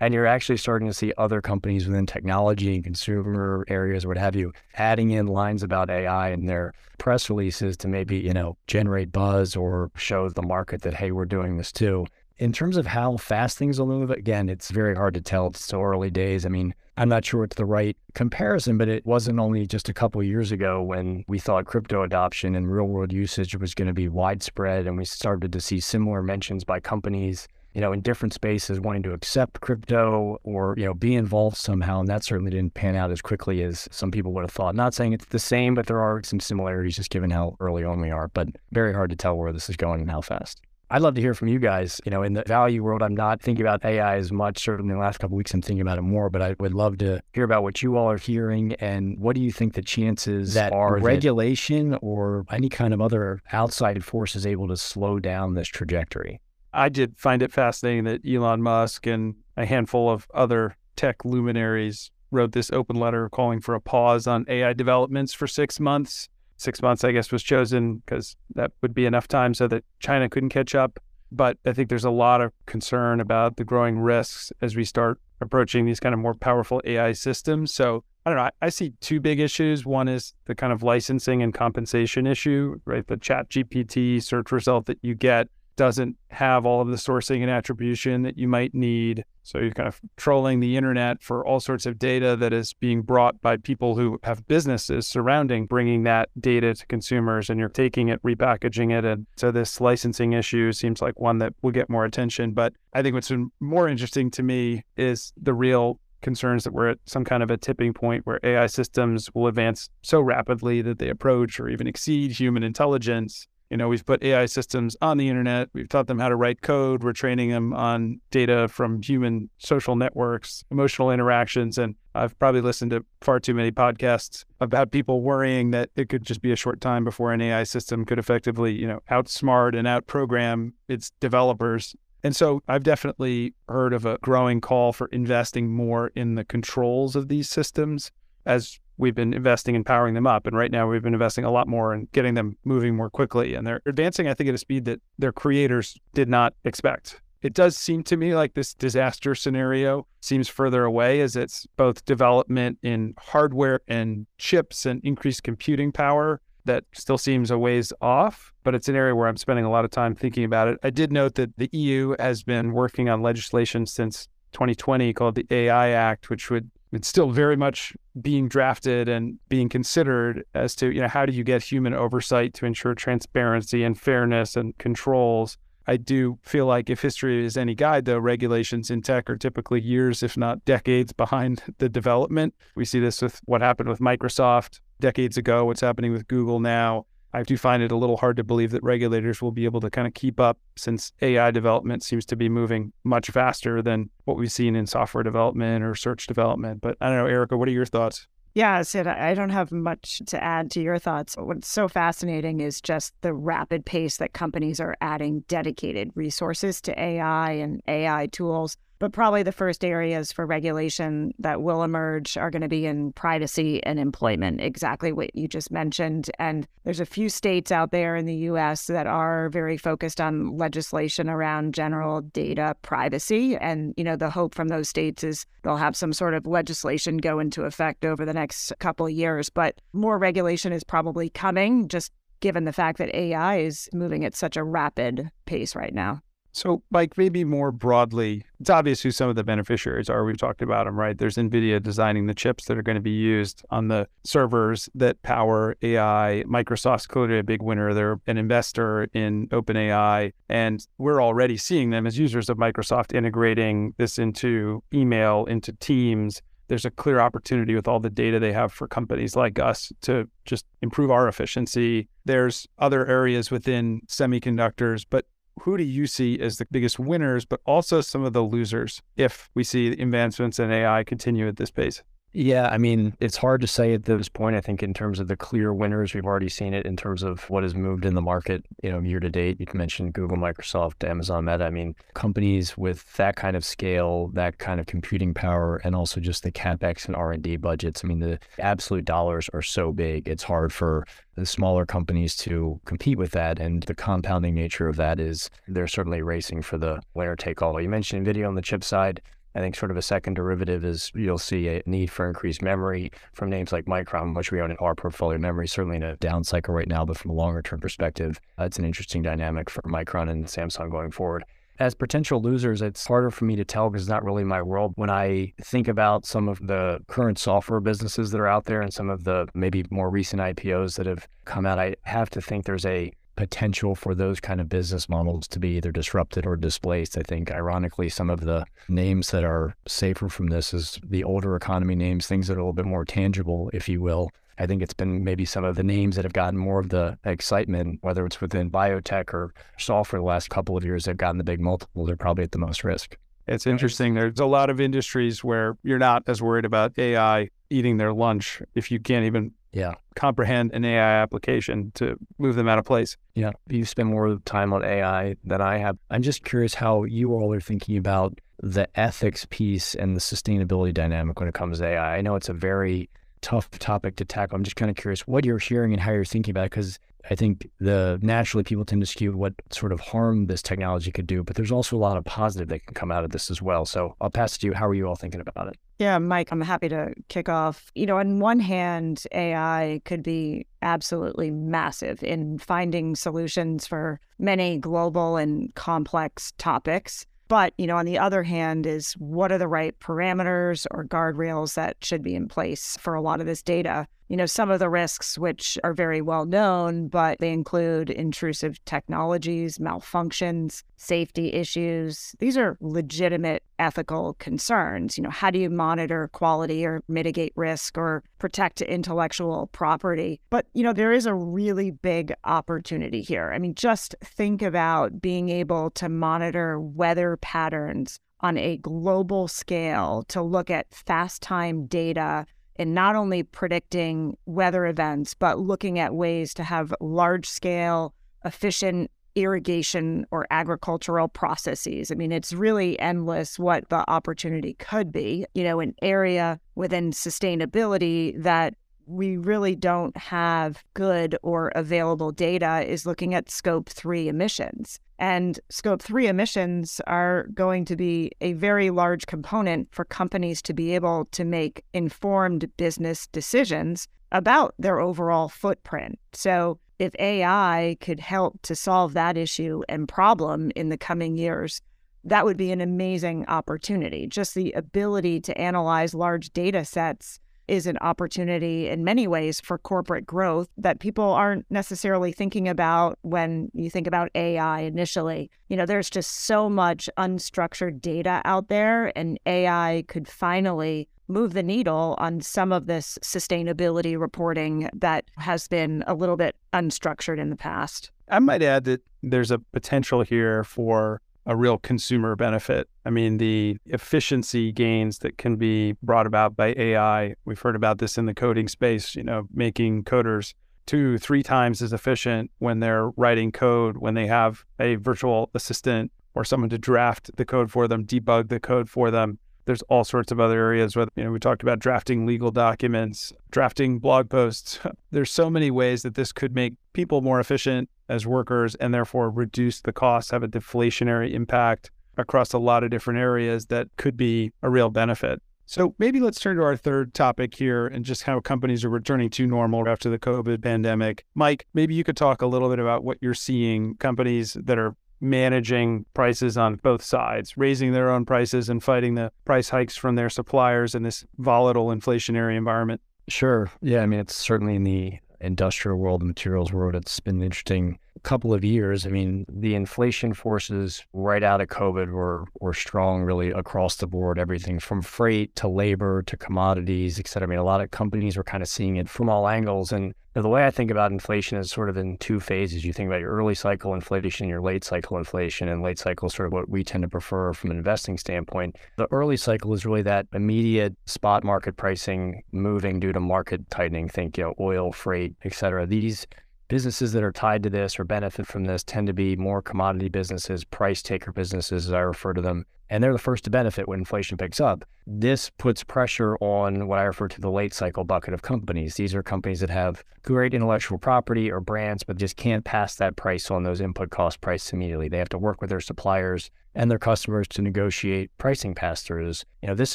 And 0.01 0.13
you're 0.13 0.27
actually 0.27 0.57
starting 0.57 0.89
to 0.89 0.95
see 0.95 1.13
other 1.17 1.41
companies 1.41 1.87
within 1.87 2.07
technology 2.07 2.75
and 2.75 2.83
consumer 2.83 3.65
areas 3.69 4.05
what 4.05 4.19
have 4.19 4.35
you 4.35 4.53
adding 4.75 5.13
in 5.13 5.29
lines 5.29 5.63
about 5.63 5.91
AI 5.91 6.31
in 6.31 6.47
their 6.47 6.73
press 6.99 7.31
releases 7.31 7.77
to 7.79 7.89
maybe, 7.89 8.19
you 8.19 8.33
know, 8.33 8.57
generate 8.67 9.13
buzz 9.13 9.55
or 9.55 9.93
show 9.95 10.29
the 10.29 10.43
market 10.43 10.83
that, 10.83 10.95
hey, 10.95 11.13
we're 11.13 11.25
doing 11.25 11.57
this 11.57 11.71
too. 11.71 12.05
In 12.39 12.53
terms 12.53 12.77
of 12.77 12.87
how 12.87 13.17
fast 13.17 13.59
things 13.59 13.79
will 13.79 13.87
move, 13.87 14.11
again, 14.11 14.49
it's 14.49 14.71
very 14.71 14.95
hard 14.95 15.15
to 15.15 15.21
tell. 15.21 15.49
It's 15.49 15.65
so 15.65 15.83
early 15.83 16.11
days. 16.11 16.45
I 16.45 16.49
mean, 16.49 16.75
I'm 16.97 17.09
not 17.09 17.25
sure 17.25 17.45
it's 17.45 17.57
the 17.57 17.65
right 17.65 17.97
comparison, 18.15 18.79
but 18.79 18.89
it 18.89 19.07
wasn't 19.07 19.39
only 19.39 19.67
just 19.67 19.89
a 19.89 19.95
couple 19.95 20.23
years 20.23 20.53
ago 20.53 20.83
when 20.83 21.25
we 21.29 21.39
thought 21.39 21.67
crypto 21.67 22.03
adoption 22.03 22.55
and 22.55 22.71
real 22.71 22.85
world 22.85 23.13
usage 23.13 23.57
was 23.57 23.75
going 23.75 23.89
to 23.89 23.95
be 23.95 24.09
widespread, 24.09 24.87
and 24.87 24.97
we 24.97 25.05
started 25.05 25.53
to 25.53 25.61
see 25.61 25.81
similar 25.81 26.23
mentions 26.23 26.65
by 26.65 26.81
companies 26.81 27.49
you 27.75 27.81
know, 27.81 27.93
in 27.93 28.01
different 28.01 28.35
spaces 28.35 28.81
wanting 28.81 29.03
to 29.03 29.13
accept 29.13 29.61
crypto 29.61 30.39
or, 30.43 30.75
you 30.77 30.85
know, 30.85 30.95
be 30.95 31.15
involved 31.15 31.57
somehow. 31.57 32.01
And 32.01 32.09
that 32.09 32.25
certainly 32.25 32.51
didn't 32.51 32.75
pan 32.75 32.97
out 32.97 33.11
as 33.11 33.23
quickly 33.23 33.63
as 33.63 33.89
some 33.91 34.11
people 34.11 34.33
would 34.35 34.43
have 34.43 34.51
thought. 34.51 34.75
Not 34.75 34.95
saying 34.95 35.13
it's 35.13 35.25
the 35.27 35.39
same, 35.39 35.75
but 35.75 35.87
there 35.87 36.01
are 36.01 36.23
some 36.23 36.41
similarities 36.41 36.97
just 36.97 37.11
given 37.11 37.31
how 37.31 37.57
early 37.61 37.85
on 37.85 38.01
we 38.01 38.11
are, 38.11 38.29
but 38.29 38.49
very 38.73 38.93
hard 38.93 39.11
to 39.11 39.17
tell 39.17 39.37
where 39.37 39.53
this 39.53 39.71
is 39.71 39.77
going 39.77 40.03
and 40.03 40.11
how 40.11 40.21
fast. 40.21 40.61
I'd 40.93 41.01
love 41.01 41.15
to 41.15 41.23
hear 41.23 41.33
from 41.33 41.49
you 41.49 41.59
guys. 41.59 42.03
You 42.05 42.11
know, 42.11 42.23
in 42.23 42.35
the 42.35 42.45
value 42.47 42.83
world, 42.83 43.03
I'm 43.03 43.17
not 43.17 43.41
thinking 43.41 43.65
about 43.65 43.83
AI 43.83 44.19
as 44.19 44.31
much. 44.31 44.59
Certainly, 44.59 44.93
in 44.93 44.99
the 44.99 45.03
last 45.03 45.21
couple 45.21 45.39
weeks, 45.39 45.55
I'm 45.55 45.63
thinking 45.63 45.81
about 45.81 45.97
it 45.97 46.03
more. 46.03 46.29
But 46.29 46.43
I 46.43 46.55
would 46.61 46.75
love 46.75 46.99
to 46.99 47.23
hear 47.33 47.45
about 47.45 47.63
what 47.63 47.81
you 47.81 47.97
all 47.97 48.11
are 48.11 48.19
hearing 48.19 48.75
and 48.75 49.19
what 49.19 49.35
do 49.35 49.41
you 49.41 49.51
think 49.51 49.73
the 49.73 49.81
chances 49.81 50.53
that 50.53 50.71
are 50.75 50.99
regulation 50.99 51.93
that... 51.93 52.01
or 52.03 52.45
any 52.51 52.69
kind 52.69 52.93
of 52.93 53.01
other 53.01 53.41
outside 53.53 54.05
force 54.05 54.37
is 54.37 54.47
able 54.47 54.69
to 54.69 54.77
slow 54.77 55.19
down 55.19 55.55
this 55.55 55.67
trajectory. 55.67 56.43
I 56.75 56.91
did 56.91 57.19
find 57.19 57.41
it 57.41 57.53
fascinating 57.53 58.05
that 58.05 58.21
Elon 58.29 58.61
Musk 58.61 59.07
and 59.07 59.37
a 59.57 59.65
handful 59.65 60.11
of 60.11 60.27
other 60.35 60.77
tech 60.95 61.25
luminaries 61.25 62.11
wrote 62.31 62.53
this 62.53 62.71
open 62.71 62.97
letter 62.97 63.31
calling 63.31 63.61
for 63.61 63.75
a 63.75 63.81
pause 63.81 64.27
on 64.27 64.45
AI 64.47 64.75
developments 64.75 65.33
for 65.33 65.47
six 65.47 65.81
months. 65.81 66.29
Six 66.57 66.83
months, 66.83 67.05
I 67.05 67.13
guess, 67.13 67.33
was 67.33 67.43
chosen 67.43 67.97
because 67.97 68.37
that 68.55 68.73
would 68.83 68.95
be 68.95 69.07
enough 69.07 69.29
time 69.29 69.55
so 69.55 69.67
that 69.69 69.85
China 69.99 70.29
couldn't 70.29 70.51
catch 70.51 70.75
up. 70.75 70.99
But 71.31 71.57
I 71.65 71.73
think 71.73 71.89
there's 71.89 72.05
a 72.05 72.11
lot 72.11 72.41
of 72.41 72.53
concern 72.67 73.21
about 73.21 73.57
the 73.57 73.65
growing 73.65 73.99
risks 73.99 74.53
as 74.61 74.77
we 74.77 74.85
start 74.85 75.19
approaching 75.41 75.87
these 75.87 75.99
kind 75.99 76.15
of 76.15 76.21
more 76.21 76.35
powerful 76.35 76.81
AI 76.85 77.13
systems. 77.13 77.73
So 77.73 78.05
I 78.25 78.31
don't 78.31 78.37
know. 78.37 78.45
I, 78.45 78.51
I, 78.63 78.69
see 78.69 78.93
two 79.01 79.19
big 79.19 79.41
issues. 79.41 79.85
One 79.85 80.07
is 80.07 80.35
the 80.45 80.55
kind 80.55 80.73
of 80.73 80.83
licensing 80.83 81.43
and 81.43 81.53
compensation 81.53 82.27
issue, 82.27 82.81
right? 82.85 83.07
The 83.07 83.17
ChatGPT 83.17 84.23
search 84.23 84.53
result 84.53 84.87
that 84.87 84.99
you 85.03 85.15
get 85.15 85.49
doesn't 85.77 86.17
have 86.29 86.67
all 86.67 86.81
of 86.81 86.89
the 86.89 86.97
sourcing 86.97 87.43
and 87.43 87.51
attribution 87.51 88.23
that 88.23 88.39
you 88.39 88.49
might 88.49 88.75
need. 88.75 89.25
So 89.43 89.59
you're 89.59 89.73
kind 89.73 89.89
of 89.89 90.01
trolling 90.17 90.61
the 90.61 90.77
internet 90.77 91.23
for 91.23 91.45
all 91.45 91.61
sorts 91.61 91.85
of 91.87 91.99
data 91.99 92.37
that 92.37 92.53
is 92.53 92.75
being 92.75 93.03
brought 93.03 93.41
by 93.41 93.57
people 93.57 93.97
who 93.97 94.19
have 94.23 94.47
businesses 94.47 95.07
surrounding 95.07 95.67
bringing 95.67 96.05
that 96.05 96.29
data 96.39 96.75
to 96.75 96.87
consumers 96.87 97.51
and 97.51 97.59
you're 97.59 97.69
taking 97.69 98.09
it, 98.09 98.23
repackaging 98.23 98.97
it. 98.97 99.05
And 99.05 99.27
so 99.37 99.51
this 99.51 99.81
licensing 99.81 100.33
issue 100.33 100.73
seems 100.73 101.03
like 101.03 101.19
one 101.19 101.39
that 101.39 101.55
will 101.63 101.73
get 101.73 101.91
more 101.91 102.05
attention. 102.05 102.53
But 102.53 102.75
I 102.93 103.03
think 103.03 103.15
what's 103.15 103.33
more 103.61 103.89
interesting 103.89 104.31
to 104.33 104.43
me 104.43 104.85
is 104.97 105.33
the 105.41 105.55
real 105.55 105.99
concerns 106.23 106.65
that 106.65 106.73
we're 106.73 106.91
at 106.91 106.99
some 107.05 107.25
kind 107.25 107.43
of 107.43 107.51
a 107.51 107.57
tipping 107.57 107.93
point 107.93 108.25
where 108.25 108.41
AI 108.43 108.67
systems 108.67 109.29
will 109.35 109.49
advance 109.49 109.91
so 110.03 110.21
rapidly 110.21 110.81
that 110.81 110.99
they 110.99 111.09
approach 111.09 111.61
or 111.61 111.69
even 111.69 111.87
exceed 111.87 112.31
human 112.31 112.63
intelligence 112.63 113.47
you 113.73 113.79
know, 113.79 113.89
we've 113.89 114.05
put 114.05 114.23
AI 114.23 114.45
systems 114.45 114.99
on 115.01 115.17
the 115.17 115.31
internet. 115.31 115.71
We've 115.73 115.89
taught 115.89 116.07
them 116.07 116.19
how 116.19 116.29
to 116.29 116.37
write 116.37 116.61
code. 116.61 117.03
We're 117.03 117.15
training 117.15 117.49
them 117.49 117.73
on 117.73 118.21
data 118.31 118.69
from 118.69 119.01
human 119.03 119.49
social 119.57 119.97
networks, 119.97 120.63
emotional 120.71 121.11
interactions. 121.11 121.79
And 121.79 121.95
I've 122.15 122.39
probably 122.39 122.61
listened 122.61 122.91
to 122.91 123.03
far 123.23 123.41
too 123.41 123.55
many 123.55 123.71
podcasts 123.71 124.45
about 124.61 124.91
people 124.91 125.23
worrying 125.23 125.71
that 125.71 125.89
it 125.97 126.11
could 126.11 126.23
just 126.23 126.43
be 126.43 126.53
a 126.53 126.57
short 126.57 126.83
time 126.83 127.03
before 127.03 127.33
an 127.33 127.41
AI 127.41 127.63
system 127.63 128.05
could 128.05 128.19
effectively, 128.19 128.75
you 128.75 128.87
know, 128.87 129.01
outsmart 129.11 129.75
and 129.75 129.89
outprogram 129.89 130.73
its 130.89 131.11
developers. 131.21 131.97
And 132.23 132.37
so 132.37 132.63
I've 132.69 132.85
definitely 132.85 133.55
heard 133.71 133.95
of 133.95 134.05
a 134.05 134.19
growing 134.19 134.61
call 134.61 134.93
for 134.93 135.07
investing 135.07 135.71
more 135.71 136.13
in 136.15 136.35
the 136.35 136.45
controls 136.45 137.17
of 137.17 137.29
these 137.29 137.49
systems 137.49 138.13
as 138.45 138.79
we've 138.97 139.15
been 139.15 139.35
investing 139.35 139.75
in 139.75 139.85
powering 139.85 140.15
them 140.15 140.27
up. 140.27 140.47
And 140.47 140.57
right 140.57 140.71
now 140.71 140.89
we've 140.89 141.03
been 141.03 141.15
investing 141.15 141.45
a 141.45 141.51
lot 141.51 141.69
more 141.69 141.95
in 141.95 142.09
getting 142.13 142.35
them 142.35 142.57
moving 142.65 142.95
more 142.95 143.11
quickly. 143.11 143.55
And 143.55 143.67
they're 143.67 143.81
advancing, 143.87 144.29
I 144.29 144.35
think, 144.35 144.49
at 144.49 144.55
a 144.55 144.59
speed 144.59 144.85
that 144.87 145.01
their 145.19 145.33
creators 145.33 145.97
did 146.15 146.29
not 146.29 146.55
expect. 146.65 147.21
It 147.43 147.55
does 147.55 147.77
seem 147.77 148.05
to 148.05 148.17
me 148.17 148.35
like 148.37 148.55
this 148.55 148.73
disaster 148.73 149.35
scenario 149.35 150.07
seems 150.21 150.49
further 150.49 150.85
away 150.85 151.21
as 151.21 151.35
it's 151.35 151.67
both 151.77 152.05
development 152.05 152.79
in 152.83 153.15
hardware 153.19 153.81
and 153.89 154.27
chips 154.39 154.87
and 154.87 155.01
increased 155.03 155.43
computing 155.43 155.91
power 155.91 156.41
that 156.65 156.85
still 156.93 157.19
seems 157.19 157.51
a 157.51 157.59
ways 157.59 157.93
off, 158.01 158.53
but 158.63 158.75
it's 158.77 158.89
an 158.89 158.95
area 158.95 159.17
where 159.17 159.27
I'm 159.27 159.37
spending 159.37 159.65
a 159.65 159.71
lot 159.71 159.85
of 159.85 159.91
time 159.91 160.15
thinking 160.15 160.45
about 160.45 160.69
it. 160.69 160.79
I 160.85 160.91
did 160.91 161.13
note 161.13 161.35
that 161.35 161.57
the 161.57 161.69
EU 161.73 162.15
has 162.21 162.45
been 162.45 162.73
working 162.73 163.09
on 163.09 163.23
legislation 163.23 163.87
since 163.87 164.29
2020 164.53 165.13
called 165.13 165.35
the 165.35 165.47
AI 165.51 165.89
Act, 165.89 166.31
which 166.31 166.51
would 166.51 166.71
it's 166.93 167.09
still 167.09 167.31
very 167.31 167.57
much 167.57 167.95
being 168.21 168.49
drafted 168.49 169.09
and 169.09 169.39
being 169.49 169.69
considered 169.69 170.45
as 170.55 170.75
to 170.77 170.93
you 170.93 171.01
know 171.01 171.09
how 171.09 171.27
do 171.27 171.33
you 171.33 171.43
get 171.43 171.63
human 171.63 171.95
oversight 171.95 172.55
to 172.55 172.67
ensure 172.67 172.95
transparency 172.95 173.83
and 173.83 173.99
fairness 173.99 174.57
and 174.57 174.77
controls? 174.79 175.57
I 175.85 175.97
do 175.97 176.39
feel 176.43 176.67
like 176.67 176.91
if 176.91 177.03
history 177.03 177.45
is 177.45 177.57
any 177.57 177.75
guide 177.75 178.05
though 178.05 178.19
regulations 178.19 178.91
in 178.91 179.03
tech 179.03 179.29
are 179.29 179.37
typically 179.37 179.81
years 179.81 180.23
if 180.23 180.37
not 180.37 180.65
decades 180.65 181.13
behind 181.13 181.63
the 181.79 181.89
development. 181.89 182.55
We 182.77 182.85
see 182.85 183.01
this 183.01 183.23
with 183.23 183.41
what 183.47 183.63
happened 183.63 183.89
with 183.89 183.99
microsoft 183.99 184.81
decades 185.01 185.37
ago 185.37 185.65
what's 185.65 185.81
happening 185.81 186.13
with 186.13 186.29
google 186.29 186.61
now 186.61 187.05
I 187.35 187.43
do 187.43 187.57
find 187.57 187.83
it 187.83 187.91
a 187.91 187.97
little 187.97 188.19
hard 188.19 188.37
to 188.37 188.45
believe 188.45 188.73
that 188.73 188.83
regulators 188.83 189.41
will 189.41 189.53
be 189.53 189.65
able 189.65 189.81
to 189.81 189.91
kind 189.91 190.07
of 190.07 190.15
keep 190.15 190.39
up 190.39 190.59
since 190.77 191.13
AI 191.23 191.51
development 191.51 192.03
seems 192.03 192.27
to 192.27 192.37
be 192.37 192.49
moving 192.49 192.93
much 193.05 193.31
faster 193.31 193.81
than 193.81 194.11
what 194.25 194.37
we've 194.37 194.53
seen 194.53 194.77
in 194.77 194.87
software 194.87 195.23
development 195.23 195.83
or 195.83 195.95
search 195.95 196.27
development. 196.27 196.83
But 196.83 196.97
I 197.01 197.09
don't 197.09 197.19
know, 197.19 197.27
Erika, 197.27 197.57
what 197.57 197.69
are 197.69 197.73
your 197.73 197.87
thoughts? 197.87 198.27
Yeah, 198.55 198.83
Sid, 198.83 199.07
I 199.07 199.33
don't 199.33 199.49
have 199.49 199.73
much 199.73 200.21
to 200.27 200.43
add 200.43 200.71
to 200.73 200.83
your 200.83 200.99
thoughts. 200.99 201.37
What's 201.39 201.69
so 201.69 201.89
fascinating 201.89 202.61
is 202.61 202.83
just 202.83 203.15
the 203.23 203.33
rapid 203.33 203.87
pace 203.87 204.19
that 204.19 204.35
companies 204.35 204.79
are 204.79 204.95
adding 205.01 205.43
dedicated 205.49 206.11
resources 206.15 206.83
to 206.83 207.01
AI 207.01 207.53
and 207.53 207.81
AI 207.89 208.27
tools. 208.27 208.77
But 209.03 209.13
probably 209.13 209.43
the 209.43 209.51
first 209.51 209.85
areas 209.85 210.31
for 210.31 210.47
regulation 210.47 211.35
that 211.41 211.61
will 211.61 211.83
emerge 211.83 212.37
are 212.37 212.53
going 212.53 212.63
to 212.63 212.69
be 212.69 212.87
in 212.87 213.11
privacy 213.15 213.83
and 213.83 213.99
employment, 213.99 214.61
exactly 214.61 215.11
what 215.11 215.35
you 215.35 215.49
just 215.49 215.73
mentioned. 215.73 216.31
And 216.39 216.69
there's 216.85 217.01
a 217.01 217.05
few 217.05 217.29
states 217.29 217.73
out 217.73 217.91
there 217.91 218.15
in 218.15 218.27
the 218.27 218.37
US 218.53 218.87
that 218.87 219.09
are 219.09 219.49
very 219.49 219.77
focused 219.77 220.21
on 220.21 220.57
legislation 220.57 221.29
around 221.29 221.75
general 221.75 222.21
data 222.21 222.77
privacy. 222.83 223.57
And, 223.57 223.93
you 223.97 224.05
know, 224.05 224.15
the 224.15 224.31
hope 224.31 224.55
from 224.55 224.69
those 224.69 224.89
states 224.89 225.25
is 225.25 225.47
they'll 225.65 225.77
have 225.79 225.97
some 225.97 226.13
sort 226.13 226.35
of 226.35 226.47
legislation 226.47 227.17
go 227.17 227.41
into 227.41 227.65
effect 227.65 228.05
over 228.05 228.25
the 228.25 228.33
next 228.33 228.73
couple 228.79 229.07
of 229.07 229.13
years. 229.13 229.51
But 229.51 229.81
more 229.93 230.17
regulation 230.17 230.73
is 230.73 230.85
probably 230.85 231.29
coming, 231.29 231.89
just 231.89 232.13
given 232.39 232.67
the 232.67 232.73
fact 232.73 232.99
that 232.99 233.13
AI 233.17 233.59
is 233.59 233.89
moving 233.93 234.25
at 234.25 234.37
such 234.37 234.57
a 234.57 234.63
rapid 234.63 235.29
pace 235.45 235.75
right 235.75 235.93
now. 235.93 236.23
So, 236.55 236.83
Mike, 236.91 237.17
maybe 237.17 237.45
more 237.45 237.73
broadly, 237.73 238.45
it's 238.61 238.69
obvious 238.69 239.01
who 239.01 239.11
some 239.11 239.31
of 239.31 239.37
the 239.37 239.43
beneficiaries 239.43 240.11
are. 240.11 240.23
We've 240.23 240.37
talked 240.37 240.61
about 240.61 240.85
them, 240.85 241.01
right? 241.01 241.17
There's 241.17 241.37
NVIDIA 241.37 241.83
designing 241.83 242.27
the 242.27 242.35
chips 242.35 242.67
that 242.67 242.77
are 242.77 242.83
going 242.83 242.97
to 242.97 243.03
be 243.03 243.11
used 243.11 243.65
on 243.71 243.89
the 243.89 244.07
servers 244.23 244.89
that 244.95 245.21
power 245.23 245.77
AI. 245.81 246.45
Microsoft's 246.47 247.07
clearly 247.07 247.39
a 247.39 247.43
big 247.43 247.63
winner. 247.63 247.95
They're 247.95 248.21
an 248.27 248.37
investor 248.37 249.05
in 249.15 249.49
OpenAI. 249.49 250.33
And 250.51 250.87
we're 250.99 251.23
already 251.23 251.57
seeing 251.57 251.89
them 251.89 252.07
as 252.07 252.19
users 252.19 252.51
of 252.51 252.59
Microsoft 252.59 253.15
integrating 253.15 253.95
this 253.97 254.19
into 254.19 254.83
email, 254.93 255.47
into 255.47 255.73
Teams. 255.73 256.43
There's 256.69 256.85
a 256.85 256.91
clear 256.91 257.19
opportunity 257.19 257.75
with 257.75 257.89
all 257.89 257.99
the 257.99 258.11
data 258.11 258.39
they 258.39 258.53
have 258.53 258.75
for 258.75 258.87
companies 258.87 259.35
like 259.37 259.59
us 259.59 259.91
to 260.03 260.29
just 260.45 260.67
improve 260.83 261.11
our 261.11 261.29
efficiency. 261.29 262.09
There's 262.27 262.67
other 262.79 263.07
areas 263.07 263.51
within 263.51 264.03
semiconductors, 264.07 265.07
but 265.09 265.25
who 265.61 265.77
do 265.77 265.85
you 265.85 266.07
see 266.07 266.41
as 266.41 266.59
the 266.59 266.67
biggest 266.71 266.99
winners, 266.99 267.45
but 267.45 267.61
also 267.65 268.01
some 268.01 268.25
of 268.25 268.33
the 268.33 268.43
losers 268.43 269.03
if 269.17 269.51
we 269.55 269.65
see 269.65 269.89
advancements 269.89 270.59
in 270.59 270.71
AI 270.71 271.05
continue 271.05 271.47
at 271.49 271.57
this 271.57 271.71
pace? 271.71 272.03
Yeah, 272.35 272.69
I 272.69 272.79
mean, 272.79 273.15
it's 273.21 273.37
hard 273.37 273.61
to 273.61 273.67
say 273.67 273.93
at 273.93 274.05
this 274.05 274.31
point. 274.31 274.57
I 274.57 274.63
think 274.63 274.83
in 274.83 274.95
terms 274.95 275.21
of 275.21 275.29
the 275.29 275.37
clear 275.37 275.75
winners, 275.75 276.15
we've 276.15 276.25
already 276.25 276.49
seen 276.49 276.73
it 276.73 276.87
in 276.87 276.97
terms 276.97 277.23
of 277.23 277.49
what 277.51 277.63
has 277.63 277.75
moved 277.75 278.07
in 278.07 278.15
the 278.15 278.23
market, 278.23 278.65
you 278.83 278.91
know, 278.91 279.01
year 279.01 279.21
to 279.21 279.29
date. 279.29 279.61
You 279.61 279.67
mentioned 279.75 280.15
Google, 280.15 280.39
Microsoft, 280.39 281.07
Amazon, 281.07 281.45
Meta. 281.45 281.65
I 281.65 281.71
mean, 281.71 281.95
companies 282.15 282.77
with 282.79 283.13
that 283.15 283.37
kind 283.37 283.55
of 283.55 283.67
scale, 283.67 284.29
that 284.29 284.57
kind 284.57 284.81
of 284.81 284.87
computing 284.87 285.35
power, 285.35 285.77
and 285.85 285.95
also 285.95 286.21
just 286.21 286.43
the 286.43 286.51
capex 286.51 287.07
and 287.07 287.15
R 287.15 287.33
and 287.33 287.43
D 287.43 287.57
budgets. 287.57 288.03
I 288.03 288.09
mean, 288.09 288.21
the 288.21 288.39
absolute 288.59 289.05
dollars 289.05 289.51
are 289.53 289.63
so 289.63 289.93
big. 289.93 290.27
It's 290.27 290.45
hard 290.45 290.73
for 290.73 291.07
the 291.35 291.45
smaller 291.45 291.85
companies 291.85 292.35
to 292.37 292.81
compete 292.87 293.19
with 293.19 293.33
that. 293.33 293.59
And 293.59 293.83
the 293.83 293.95
compounding 293.95 294.55
nature 294.55 294.89
of 294.89 294.97
that 294.97 295.21
is 295.21 295.51
they're 295.69 295.87
certainly 295.87 296.23
racing 296.23 296.63
for 296.63 296.79
the 296.79 297.03
winner 297.13 297.37
take 297.37 297.61
all. 297.61 297.79
You 297.79 297.91
mentioned 297.91 298.27
Nvidia 298.27 298.49
on 298.49 298.55
the 298.55 298.63
chip 298.63 298.85
side. 298.85 299.21
I 299.55 299.61
think 299.61 299.77
sort 299.77 299.91
of 299.91 299.97
a 299.97 300.03
second 300.03 300.35
derivative 300.35 300.85
is 300.85 301.11
you'll 301.15 301.39
see 301.39 301.69
a 301.69 301.83
need 301.87 302.11
for 302.11 302.27
increased 302.27 302.63
memory 302.63 303.13
from 303.33 303.51
names 303.51 303.73
like 303.73 303.85
Micron, 303.85 304.35
which 304.35 304.51
we 304.51 304.61
own 304.61 304.71
in 304.71 304.77
our 304.79 304.95
portfolio 304.95 305.39
memory, 305.39 305.69
certainly 305.69 305.97
in 305.97 306.03
a 306.03 306.17
down 306.17 306.45
cycle 306.45 306.75
right 306.75 306.89
now, 306.89 307.05
but 307.05 307.19
from 307.19 307.31
a 307.31 307.35
longer 307.35 307.63
term 307.63 307.81
perspective, 307.81 308.41
uh, 308.59 308.65
it's 308.65 308.79
an 308.79 308.85
interesting 308.85 309.23
dynamic 309.23 309.69
for 309.69 309.83
Micron 309.83 310.31
and 310.31 310.47
Samsung 310.47 310.91
going 310.91 311.11
forward. 311.11 311.45
As 311.79 311.95
potential 311.95 312.41
losers, 312.41 312.81
it's 312.81 313.07
harder 313.07 313.31
for 313.31 313.45
me 313.45 313.57
to 313.57 313.65
tell 313.65 313.91
because 313.91 314.03
it's 314.03 314.11
not 314.11 314.25
really 314.25 314.45
my 314.45 314.63
world. 314.63 314.93
When 314.97 315.11
I 315.11 315.53
think 315.63 315.89
about 315.89 316.27
some 316.27 316.49
of 316.49 316.65
the 316.67 317.01
current 317.09 317.39
software 317.39 317.81
businesses 317.81 318.31
that 318.31 318.41
are 318.41 318.47
out 318.47 318.67
there 318.67 318.83
and 318.83 318.93
some 318.93 319.11
of 319.11 319.25
the 319.25 319.49
maybe 319.55 319.85
more 319.91 320.11
recent 320.11 320.41
IPOs 320.41 320.97
that 320.97 321.07
have 321.07 321.27
come 321.45 321.67
out, 321.67 321.79
I 321.79 321.97
have 322.03 322.31
to 322.31 322.41
think 322.41 322.67
there's 322.67 322.87
a 322.87 323.11
potential 323.37 323.95
for 323.95 324.15
those 324.15 324.41
kind 324.41 324.61
of 324.61 324.69
business 324.69 325.09
models 325.09 325.49
to 325.49 325.59
be 325.59 325.77
either 325.77 325.93
disrupted 325.93 326.47
or 326.47 326.57
displaced. 326.57 327.17
I 327.17 327.23
think, 327.23 327.51
ironically, 327.51 328.09
some 328.09 328.31
of 328.31 328.41
the 328.41 328.65
names 328.89 329.31
that 329.31 329.45
are 329.45 329.75
safer 329.87 330.29
from 330.29 330.49
this 330.49 330.75
is 330.75 330.99
the 331.03 331.25
older 331.25 331.57
economy 331.57 331.95
names, 331.95 332.27
things 332.27 332.49
that 332.49 332.55
are 332.55 332.61
a 332.61 332.63
little 332.63 332.73
bit 332.73 332.85
more 332.85 333.05
tangible, 333.05 333.71
if 333.73 333.89
you 333.89 334.01
will. 334.01 334.31
I 334.59 334.67
think 334.67 334.83
it's 334.83 334.95
been 334.95 335.25
maybe 335.25 335.45
some 335.45 335.65
of 335.65 335.77
the 335.77 335.83
names 335.83 336.17
that 336.17 336.25
have 336.25 336.35
gotten 336.35 336.59
more 336.59 336.79
of 336.79 336.91
the 336.91 337.19
excitement, 337.25 337.99
whether 338.03 338.27
it's 338.27 338.41
within 338.41 338.71
biotech 338.71 339.33
or 339.33 339.53
software 339.79 340.21
the 340.21 340.27
last 340.27 340.51
couple 340.51 340.77
of 340.77 340.85
years, 340.85 341.07
they've 341.07 341.17
gotten 341.17 341.39
the 341.39 341.45
big 341.45 341.61
multiples, 341.61 342.07
they're 342.07 342.17
probably 342.17 342.45
at 342.45 342.53
the 342.53 342.59
most 342.59 342.85
risk. 342.85 343.17
It's 343.47 343.67
interesting. 343.67 344.15
There's 344.15 344.39
a 344.39 344.47
lot 344.47 344.71
of 344.71 344.81
industries 344.81 345.43
where 345.43 345.77
you're 345.83 345.99
not 345.99 346.23
as 346.27 346.41
worried 346.41 346.65
about 346.65 346.99
AI 346.99 347.49
eating 347.71 347.97
their 347.97 348.13
lunch 348.13 348.63
if 348.75 348.91
you 348.91 349.01
can't 349.01 349.25
even 349.25 349.53
yeah 349.73 349.95
comprehend 350.15 350.73
an 350.73 350.85
AI 350.85 351.23
application 351.23 351.91
to 351.95 352.17
move 352.39 352.55
them 352.55 352.69
out 352.69 352.79
of 352.79 352.85
place. 352.85 353.17
Yeah, 353.35 353.53
you 353.69 353.85
spend 353.85 354.09
more 354.11 354.39
time 354.45 354.73
on 354.73 354.85
AI 354.85 355.37
than 355.45 355.61
I 355.61 355.79
have. 355.79 355.97
I'm 356.11 356.23
just 356.23 356.45
curious 356.45 356.75
how 356.75 357.05
you 357.05 357.33
all 357.33 357.53
are 357.53 357.61
thinking 357.61 357.97
about 357.97 358.39
the 358.63 358.89
ethics 358.99 359.47
piece 359.51 359.95
and 359.95 360.15
the 360.15 360.21
sustainability 360.21 360.95
dynamic 360.95 361.41
when 361.41 361.49
it 361.49 361.55
comes 361.55 361.79
to 361.79 361.87
AI. 361.87 362.19
I 362.19 362.21
know 362.21 362.37
it's 362.37 362.49
a 362.49 362.53
very 362.55 363.09
tough 363.41 363.69
topic 363.79 364.17
to 364.17 364.25
tackle. 364.25 364.57
I'm 364.57 364.63
just 364.63 364.77
kind 364.77 364.91
of 364.91 364.97
curious 364.97 365.27
what 365.27 365.45
you're 365.45 365.59
hearing 365.59 365.93
and 365.93 366.01
how 366.01 366.13
you're 366.13 366.25
thinking 366.25 366.53
about 366.53 366.67
it 366.67 366.71
because 366.71 367.01
I 367.31 367.35
think 367.35 367.69
the 367.79 368.19
naturally 368.23 368.65
people 368.65 368.85
tend 368.85 369.01
to 369.03 369.07
skew 369.07 369.37
what 369.37 369.55
sort 369.71 369.93
of 369.93 370.01
harm 370.01 370.47
this 370.47 370.63
technology 370.63 371.13
could 371.13 371.27
do, 371.27 371.43
but 371.43 371.57
there's 371.57 371.73
also 371.73 371.97
a 371.97 371.99
lot 371.99 372.17
of 372.17 372.25
positive 372.25 372.69
that 372.69 372.85
can 372.85 372.95
come 372.95 373.13
out 373.13 373.25
of 373.25 373.31
this 373.31 373.51
as 373.51 373.63
well. 373.63 373.85
So 373.85 374.17
I'll 374.21 374.31
pass 374.31 374.57
it 374.57 374.61
to 374.61 374.67
you. 374.69 374.75
How 374.75 374.89
are 374.89 374.95
you 374.95 375.07
all 375.07 375.15
thinking 375.15 375.41
about 375.41 375.69
it? 375.69 375.79
Yeah, 375.99 376.19
Mike, 376.19 376.51
I'm 376.51 376.61
happy 376.61 376.89
to 376.89 377.15
kick 377.29 377.49
off. 377.49 377.93
You 377.95 378.07
know, 378.07 378.19
on 378.19 378.41
one 378.41 378.59
hand, 378.59 379.25
AI 379.33 380.01
could 380.05 380.23
be 380.23 380.67
absolutely 380.83 381.51
massive 381.51 382.23
in 382.25 382.59
finding 382.59 383.15
solutions 383.15 383.87
for 383.87 384.21
many 384.39 384.79
global 384.79 385.37
and 385.37 385.73
complex 385.77 386.53
topics. 386.59 387.25
But, 387.47 387.75
you 387.77 387.87
know, 387.87 387.99
on 387.99 388.07
the 388.07 388.19
other 388.19 388.43
hand, 388.43 388.87
is 388.87 389.13
what 389.13 389.53
are 389.53 389.59
the 389.59 389.69
right 389.69 389.97
parameters 390.01 390.87
or 390.91 391.05
guardrails 391.05 391.75
that 391.75 391.99
should 392.03 392.23
be 392.23 392.35
in 392.35 392.49
place 392.49 392.97
for 392.99 393.15
a 393.15 393.21
lot 393.21 393.41
of 393.41 393.47
this 393.47 393.63
data? 393.63 394.07
You 394.33 394.39
know, 394.39 394.47
some 394.47 394.71
of 394.71 394.79
the 394.79 394.89
risks, 394.89 395.37
which 395.37 395.77
are 395.85 395.93
very 395.93 396.23
well 396.23 396.47
known, 396.47 397.07
but 397.07 397.39
they 397.39 397.53
include 397.53 398.09
intrusive 398.09 398.83
technologies, 398.87 399.77
malfunctions, 399.77 400.85
safety 400.97 401.53
issues. 401.53 402.35
These 402.39 402.57
are 402.57 402.79
legitimate 402.81 403.63
ethical 403.79 404.33
concerns. 404.39 405.19
You 405.19 405.25
know, 405.25 405.29
how 405.29 405.51
do 405.51 405.59
you 405.59 405.69
monitor 405.69 406.31
quality 406.33 406.87
or 406.87 407.03
mitigate 407.09 407.53
risk 407.57 407.99
or 407.99 408.25
protect 408.39 408.81
intellectual 408.81 409.67
property? 409.73 410.41
But, 410.49 410.65
you 410.73 410.83
know, 410.83 410.95
there 410.95 411.13
is 411.13 411.27
a 411.27 411.35
really 411.35 411.91
big 411.91 412.33
opportunity 412.45 413.21
here. 413.21 413.53
I 413.55 413.59
mean, 413.59 413.75
just 413.75 414.15
think 414.25 414.63
about 414.63 415.21
being 415.21 415.51
able 415.51 415.91
to 415.91 416.09
monitor 416.09 416.81
weather 416.81 417.37
patterns 417.43 418.19
on 418.41 418.57
a 418.57 418.79
global 418.79 419.47
scale 419.47 420.25
to 420.29 420.41
look 420.41 420.71
at 420.71 420.87
fast 420.91 421.43
time 421.43 421.85
data 421.85 422.47
in 422.77 422.95
not 422.95 423.17
only 423.17 423.43
predicting 423.43 424.37
weather 424.47 424.87
events, 424.87 425.35
but 425.35 425.59
looking 425.59 425.99
at 425.99 426.15
ways 426.15 426.55
to 426.55 426.65
have 426.65 426.95
large 427.01 427.49
scale, 427.49 428.15
efficient 428.45 429.11
irrigation 429.35 430.27
or 430.31 430.47
agricultural 430.51 431.29
processes. 431.29 432.11
I 432.11 432.15
mean, 432.15 432.33
it's 432.33 432.53
really 432.53 432.99
endless 433.01 433.59
what 433.59 433.89
the 433.89 434.09
opportunity 434.11 434.75
could 434.75 435.11
be. 435.11 435.47
You 435.55 435.65
know, 435.65 435.81
an 435.81 435.95
area 436.03 436.61
within 436.75 437.13
sustainability 437.13 438.41
that 438.43 438.75
we 439.07 439.37
really 439.37 439.75
don't 439.75 440.17
have 440.17 440.85
good 440.95 441.37
or 441.43 441.73
available 441.75 442.31
data 442.31 442.85
is 442.87 443.07
looking 443.07 443.35
at 443.35 443.51
scope 443.51 443.89
three 443.89 444.29
emissions. 444.29 445.01
And 445.23 445.61
scope 445.71 446.03
three 446.03 446.27
emissions 446.27 447.01
are 447.07 447.47
going 447.55 447.85
to 447.85 447.95
be 447.95 448.33
a 448.41 448.55
very 448.55 448.91
large 448.91 449.27
component 449.27 449.87
for 449.95 450.05
companies 450.05 450.61
to 450.63 450.75
be 450.75 450.97
able 450.97 451.27
to 451.27 451.45
make 451.45 451.85
informed 451.95 452.69
business 452.77 453.29
decisions 453.29 454.09
about 454.33 454.75
their 454.81 454.99
overall 454.99 455.49
footprint. 455.49 456.19
So, 456.33 456.81
if 456.99 457.15
AI 457.21 457.99
could 458.01 458.19
help 458.19 458.61
to 458.63 458.75
solve 458.75 459.15
that 459.15 459.37
issue 459.37 459.83
and 459.89 460.09
problem 460.09 460.73
in 460.75 460.89
the 460.89 460.99
coming 460.99 461.37
years, 461.37 461.81
that 462.25 462.45
would 462.45 462.57
be 462.57 462.73
an 462.73 462.81
amazing 462.81 463.47
opportunity. 463.47 464.27
Just 464.27 464.57
the 464.57 464.73
ability 464.73 465.41
to 465.43 465.57
analyze 465.57 466.15
large 466.15 466.53
data 466.53 466.85
sets 466.85 467.39
is 467.69 467.87
an 467.87 467.99
opportunity 467.99 468.89
in 468.89 469.05
many 469.05 469.27
ways 469.27 469.61
for 469.61 469.79
corporate 469.79 470.27
growth 470.27 470.69
that 470.77 471.01
people 471.01 471.25
aren't 471.25 471.65
necessarily 471.71 472.33
thinking 472.33 472.69
about 472.69 473.19
when 473.23 473.71
you 473.75 473.91
think 473.91 474.07
about 474.07 474.31
AI 474.35 474.81
initially. 474.81 475.51
You 475.69 475.77
know, 475.77 475.87
there's 475.87 476.11
just 476.11 476.45
so 476.45 476.69
much 476.69 477.09
unstructured 477.19 478.01
data 478.01 478.43
out 478.45 478.69
there, 478.69 479.17
and 479.17 479.39
AI 479.47 480.05
could 480.09 480.29
finally 480.29 481.09
move 481.29 481.55
the 481.55 481.63
needle 481.63 482.15
on 482.19 482.41
some 482.41 482.73
of 482.73 482.87
this 482.87 483.19
sustainability 483.23 484.19
reporting 484.19 484.91
that 484.93 485.25
has 485.39 485.69
been 485.69 486.05
a 486.07 486.15
little 486.15 486.37
bit 486.37 486.57
unstructured 486.73 487.39
in 487.39 487.51
the 487.51 487.57
past. 487.57 488.11
I 488.29 488.39
might 488.39 488.63
add 488.63 488.85
that 488.85 489.03
there's 489.23 489.51
a 489.51 489.59
potential 489.59 490.23
here 490.23 490.65
for 490.65 491.21
a 491.47 491.57
real 491.57 491.79
consumer 491.79 492.37
benefit. 492.37 492.89
I 493.05 493.11
mean, 493.11 493.39
the 493.39 493.77
efficiency 493.87 494.73
gains 494.73 495.19
that 495.19 495.39
can 495.39 495.57
be 495.57 495.93
brought 496.03 496.27
about 496.27 496.57
by 496.57 496.75
AI, 496.77 497.35
we've 497.45 497.61
heard 497.61 497.77
about 497.77 497.99
this 497.99 498.17
in 498.17 498.27
the 498.27 498.35
coding 498.35 498.69
space, 498.69 499.17
you 499.17 499.25
know, 499.25 499.49
making 499.53 500.05
coders 500.05 500.55
two, 500.87 501.19
three 501.19 501.43
times 501.43 501.83
as 501.83 501.93
efficient 501.93 502.51
when 502.59 502.81
they're 502.81 503.11
writing 503.11 503.53
code, 503.53 503.99
when 503.99 504.15
they 504.15 504.27
have 504.27 504.65
a 504.79 504.97
virtual 504.97 505.51
assistant 505.55 506.13
or 506.35 506.45
someone 506.45 506.71
to 506.71 506.79
draft 506.79 507.31
the 507.37 507.45
code 507.45 507.71
for 507.71 507.87
them, 507.89 508.05
debug 508.05 508.49
the 508.49 508.61
code 508.61 508.89
for 508.89 509.11
them. 509.11 509.39
There's 509.65 509.83
all 509.83 510.05
sorts 510.05 510.33
of 510.33 510.41
other 510.41 510.59
areas 510.59 510.97
where, 510.97 511.07
you 511.15 511.25
know, 511.25 511.31
we 511.31 511.39
talked 511.39 511.63
about 511.63 511.79
drafting 511.79 512.27
legal 512.27 512.51
documents, 512.51 513.33
drafting 513.51 513.99
blog 513.99 514.29
posts. 514.29 514.81
There's 515.11 515.31
so 515.31 515.49
many 515.49 515.71
ways 515.71 516.03
that 516.03 516.15
this 516.15 516.33
could 516.33 516.55
make 516.55 516.75
people 516.93 517.21
more 517.21 517.41
efficient 517.41 517.89
as 518.09 518.27
workers 518.27 518.75
and 518.77 518.93
therefore 518.93 519.31
reduce 519.31 519.81
the 519.81 519.93
costs, 519.93 520.31
have 520.31 520.43
a 520.43 520.49
deflationary 520.49 521.33
impact 521.33 521.91
across 522.17 522.53
a 522.53 522.59
lot 522.59 522.85
of 522.85 522.91
different 522.91 523.19
areas 523.19 523.67
that 523.67 523.89
could 523.97 524.17
be 524.17 524.53
a 524.63 524.69
real 524.69 524.91
benefit. 524.91 525.41
So 525.65 525.95
maybe 525.99 526.21
let's 526.21 526.39
turn 526.39 526.57
to 526.57 526.63
our 526.63 526.77
third 526.77 527.15
topic 527.15 527.55
here 527.55 527.87
and 527.87 528.05
just 528.05 528.25
how 528.25 528.41
companies 528.41 528.85
are 528.85 528.91
returning 528.91 529.31
to 529.31 529.47
normal 529.47 529.89
after 529.89 530.11
the 530.11 530.19
COVID 530.19 530.63
pandemic. 530.63 531.25
Mike, 531.35 531.67
maybe 531.73 531.95
you 531.95 532.05
could 532.05 532.17
talk 532.17 532.43
a 532.43 532.47
little 532.47 532.69
bit 532.69 532.79
about 532.79 533.05
what 533.05 533.17
you're 533.23 533.33
seeing 533.33 533.95
companies 533.95 534.55
that 534.55 534.79
are 534.79 534.95
managing 535.23 536.05
prices 536.13 536.59
on 536.59 536.75
both 536.77 537.03
sides, 537.03 537.57
raising 537.57 537.93
their 537.93 538.11
own 538.11 538.27
prices 538.27 538.69
and 538.69 538.83
fighting 538.83 539.15
the 539.15 539.33
price 539.45 539.71
hikes 539.71 539.97
from 539.97 540.17
their 540.17 540.29
suppliers 540.29 540.95
in 540.95 541.05
this 541.05 541.25
volatile 541.39 541.87
inflationary 541.87 542.57
environment? 542.57 543.01
Sure. 543.29 543.71
Yeah. 543.81 544.03
I 544.03 544.07
mean, 544.07 544.21
it's 544.21 544.35
certainly 544.35 544.75
in 544.75 544.83
the 544.83 545.19
industrial 545.41 545.97
world, 545.97 546.21
the 546.21 546.27
materials 546.27 546.73
world, 546.73 546.95
it's 546.95 547.21
been 547.21 547.43
interesting 547.43 547.99
couple 548.21 548.55
of 548.55 548.65
years. 548.65 549.07
I 549.07 549.11
mean, 549.11 549.45
the 549.49 549.75
inflation 549.75 550.35
forces 550.35 551.05
right 551.13 551.43
out 551.43 551.61
of 551.61 551.69
COVID 551.69 552.13
were 552.13 552.45
were 552.61 552.75
strong 552.75 553.23
really 553.23 553.51
across 553.51 553.97
the 553.97 554.07
board, 554.07 554.39
everything 554.39 554.79
from 554.79 555.03
freight 555.03 555.57
to 555.57 555.69
labor 555.69 556.23
to 556.23 556.37
commodities, 556.37 557.19
et 557.19 557.27
cetera. 557.27 557.49
I 557.49 557.51
mean, 557.51 557.59
a 557.59 557.65
lot 557.65 557.81
of 557.81 557.91
companies 557.91 558.37
were 558.37 558.45
kind 558.45 558.63
of 558.63 558.69
seeing 558.69 558.97
it 558.97 559.09
from 559.09 559.29
all 559.29 559.49
angles. 559.49 559.93
And 559.93 560.15
the 560.35 560.49
way 560.49 560.67
I 560.67 560.71
think 560.71 560.91
about 560.91 561.13
inflation 561.13 561.59
is 561.59 561.71
sort 561.71 561.91
of 561.91 561.97
in 561.97 562.17
two 562.19 562.41
phases. 562.41 562.85
You 562.85 562.93
think 562.93 563.09
about 563.09 563.21
your 563.21 563.33
early 563.33 563.55
cycle 563.55 563.93
inflation, 563.93 564.49
your 564.49 564.63
late 564.63 564.85
cycle 564.85 565.19
inflation, 565.19 565.69
and 565.69 565.83
late 565.83 565.99
cycle 565.99 566.27
is 566.27 566.35
sort 566.35 566.47
of 566.47 566.53
what 566.53 566.71
we 566.71 566.85
tend 566.85 567.03
to 567.03 567.09
prefer 567.09 567.53
from 567.53 567.71
an 567.71 567.77
investing 567.77 568.17
standpoint. 568.17 568.77
The 568.97 569.09
early 569.11 569.37
cycle 569.37 569.75
is 569.75 569.85
really 569.85 570.03
that 570.03 570.27
immediate 570.33 570.97
spot 571.07 571.45
market 571.45 571.77
pricing 571.77 572.43
moving 572.53 573.01
due 573.01 573.13
to 573.13 573.21
market 573.21 573.69
tightening. 573.71 574.09
Think, 574.09 574.39
you 574.39 574.45
know, 574.45 574.55
oil, 574.59 574.93
freight, 574.93 575.35
et 575.45 575.55
cetera. 575.55 575.87
These 575.87 576.27
businesses 576.73 577.13
that 577.13 577.23
are 577.23 577.33
tied 577.33 577.63
to 577.63 577.69
this 577.69 578.01
or 578.01 578.05
benefit 578.05 578.47
from 578.47 578.65
this 578.65 578.83
tend 578.83 579.07
to 579.07 579.13
be 579.13 579.37
more 579.37 579.61
commodity 579.61 580.09
businesses, 580.09 580.65
price 580.65 581.03
taker 581.03 581.31
businesses, 581.31 581.87
as 581.87 581.93
I 581.93 582.01
refer 582.01 582.33
to 582.33 582.41
them. 582.41 582.65
And 582.89 583.05
they're 583.05 583.13
the 583.13 583.19
first 583.19 583.45
to 583.45 583.51
benefit 583.51 583.87
when 583.87 583.99
inflation 583.99 584.39
picks 584.39 584.59
up. 584.59 584.83
This 585.07 585.51
puts 585.51 585.85
pressure 585.85 586.35
on 586.39 586.89
what 586.89 586.99
I 586.99 587.03
refer 587.03 587.29
to 587.29 587.41
the 587.43 587.51
late 587.51 587.75
cycle 587.75 588.05
bucket 588.05 588.33
of 588.33 588.41
companies. 588.41 588.95
These 588.95 589.15
are 589.15 589.23
companies 589.23 589.61
that 589.61 589.69
have 589.69 590.03
great 590.23 590.55
intellectual 590.55 590.97
property 590.97 591.53
or 591.53 591.61
brands, 591.61 592.05
but 592.05 592.17
just 592.17 592.39
can't 592.39 592.65
pass 592.65 592.95
that 592.95 593.17
price 593.17 593.51
on 593.51 593.65
those 593.65 593.83
input 593.83 594.09
cost 594.09 594.41
prices 594.41 594.73
immediately. 594.73 595.11
They 595.11 595.19
have 595.19 595.29
to 595.29 595.39
work 595.39 595.61
with 595.61 595.69
their 595.69 595.81
suppliers 595.81 596.51
and 596.75 596.91
their 596.91 596.99
customers 596.99 597.49
to 597.49 597.61
negotiate 597.61 598.31
pricing 598.39 598.75
pass 598.75 599.03
throughs. 599.03 599.45
You 599.61 599.69
know, 599.69 599.75
this 599.75 599.95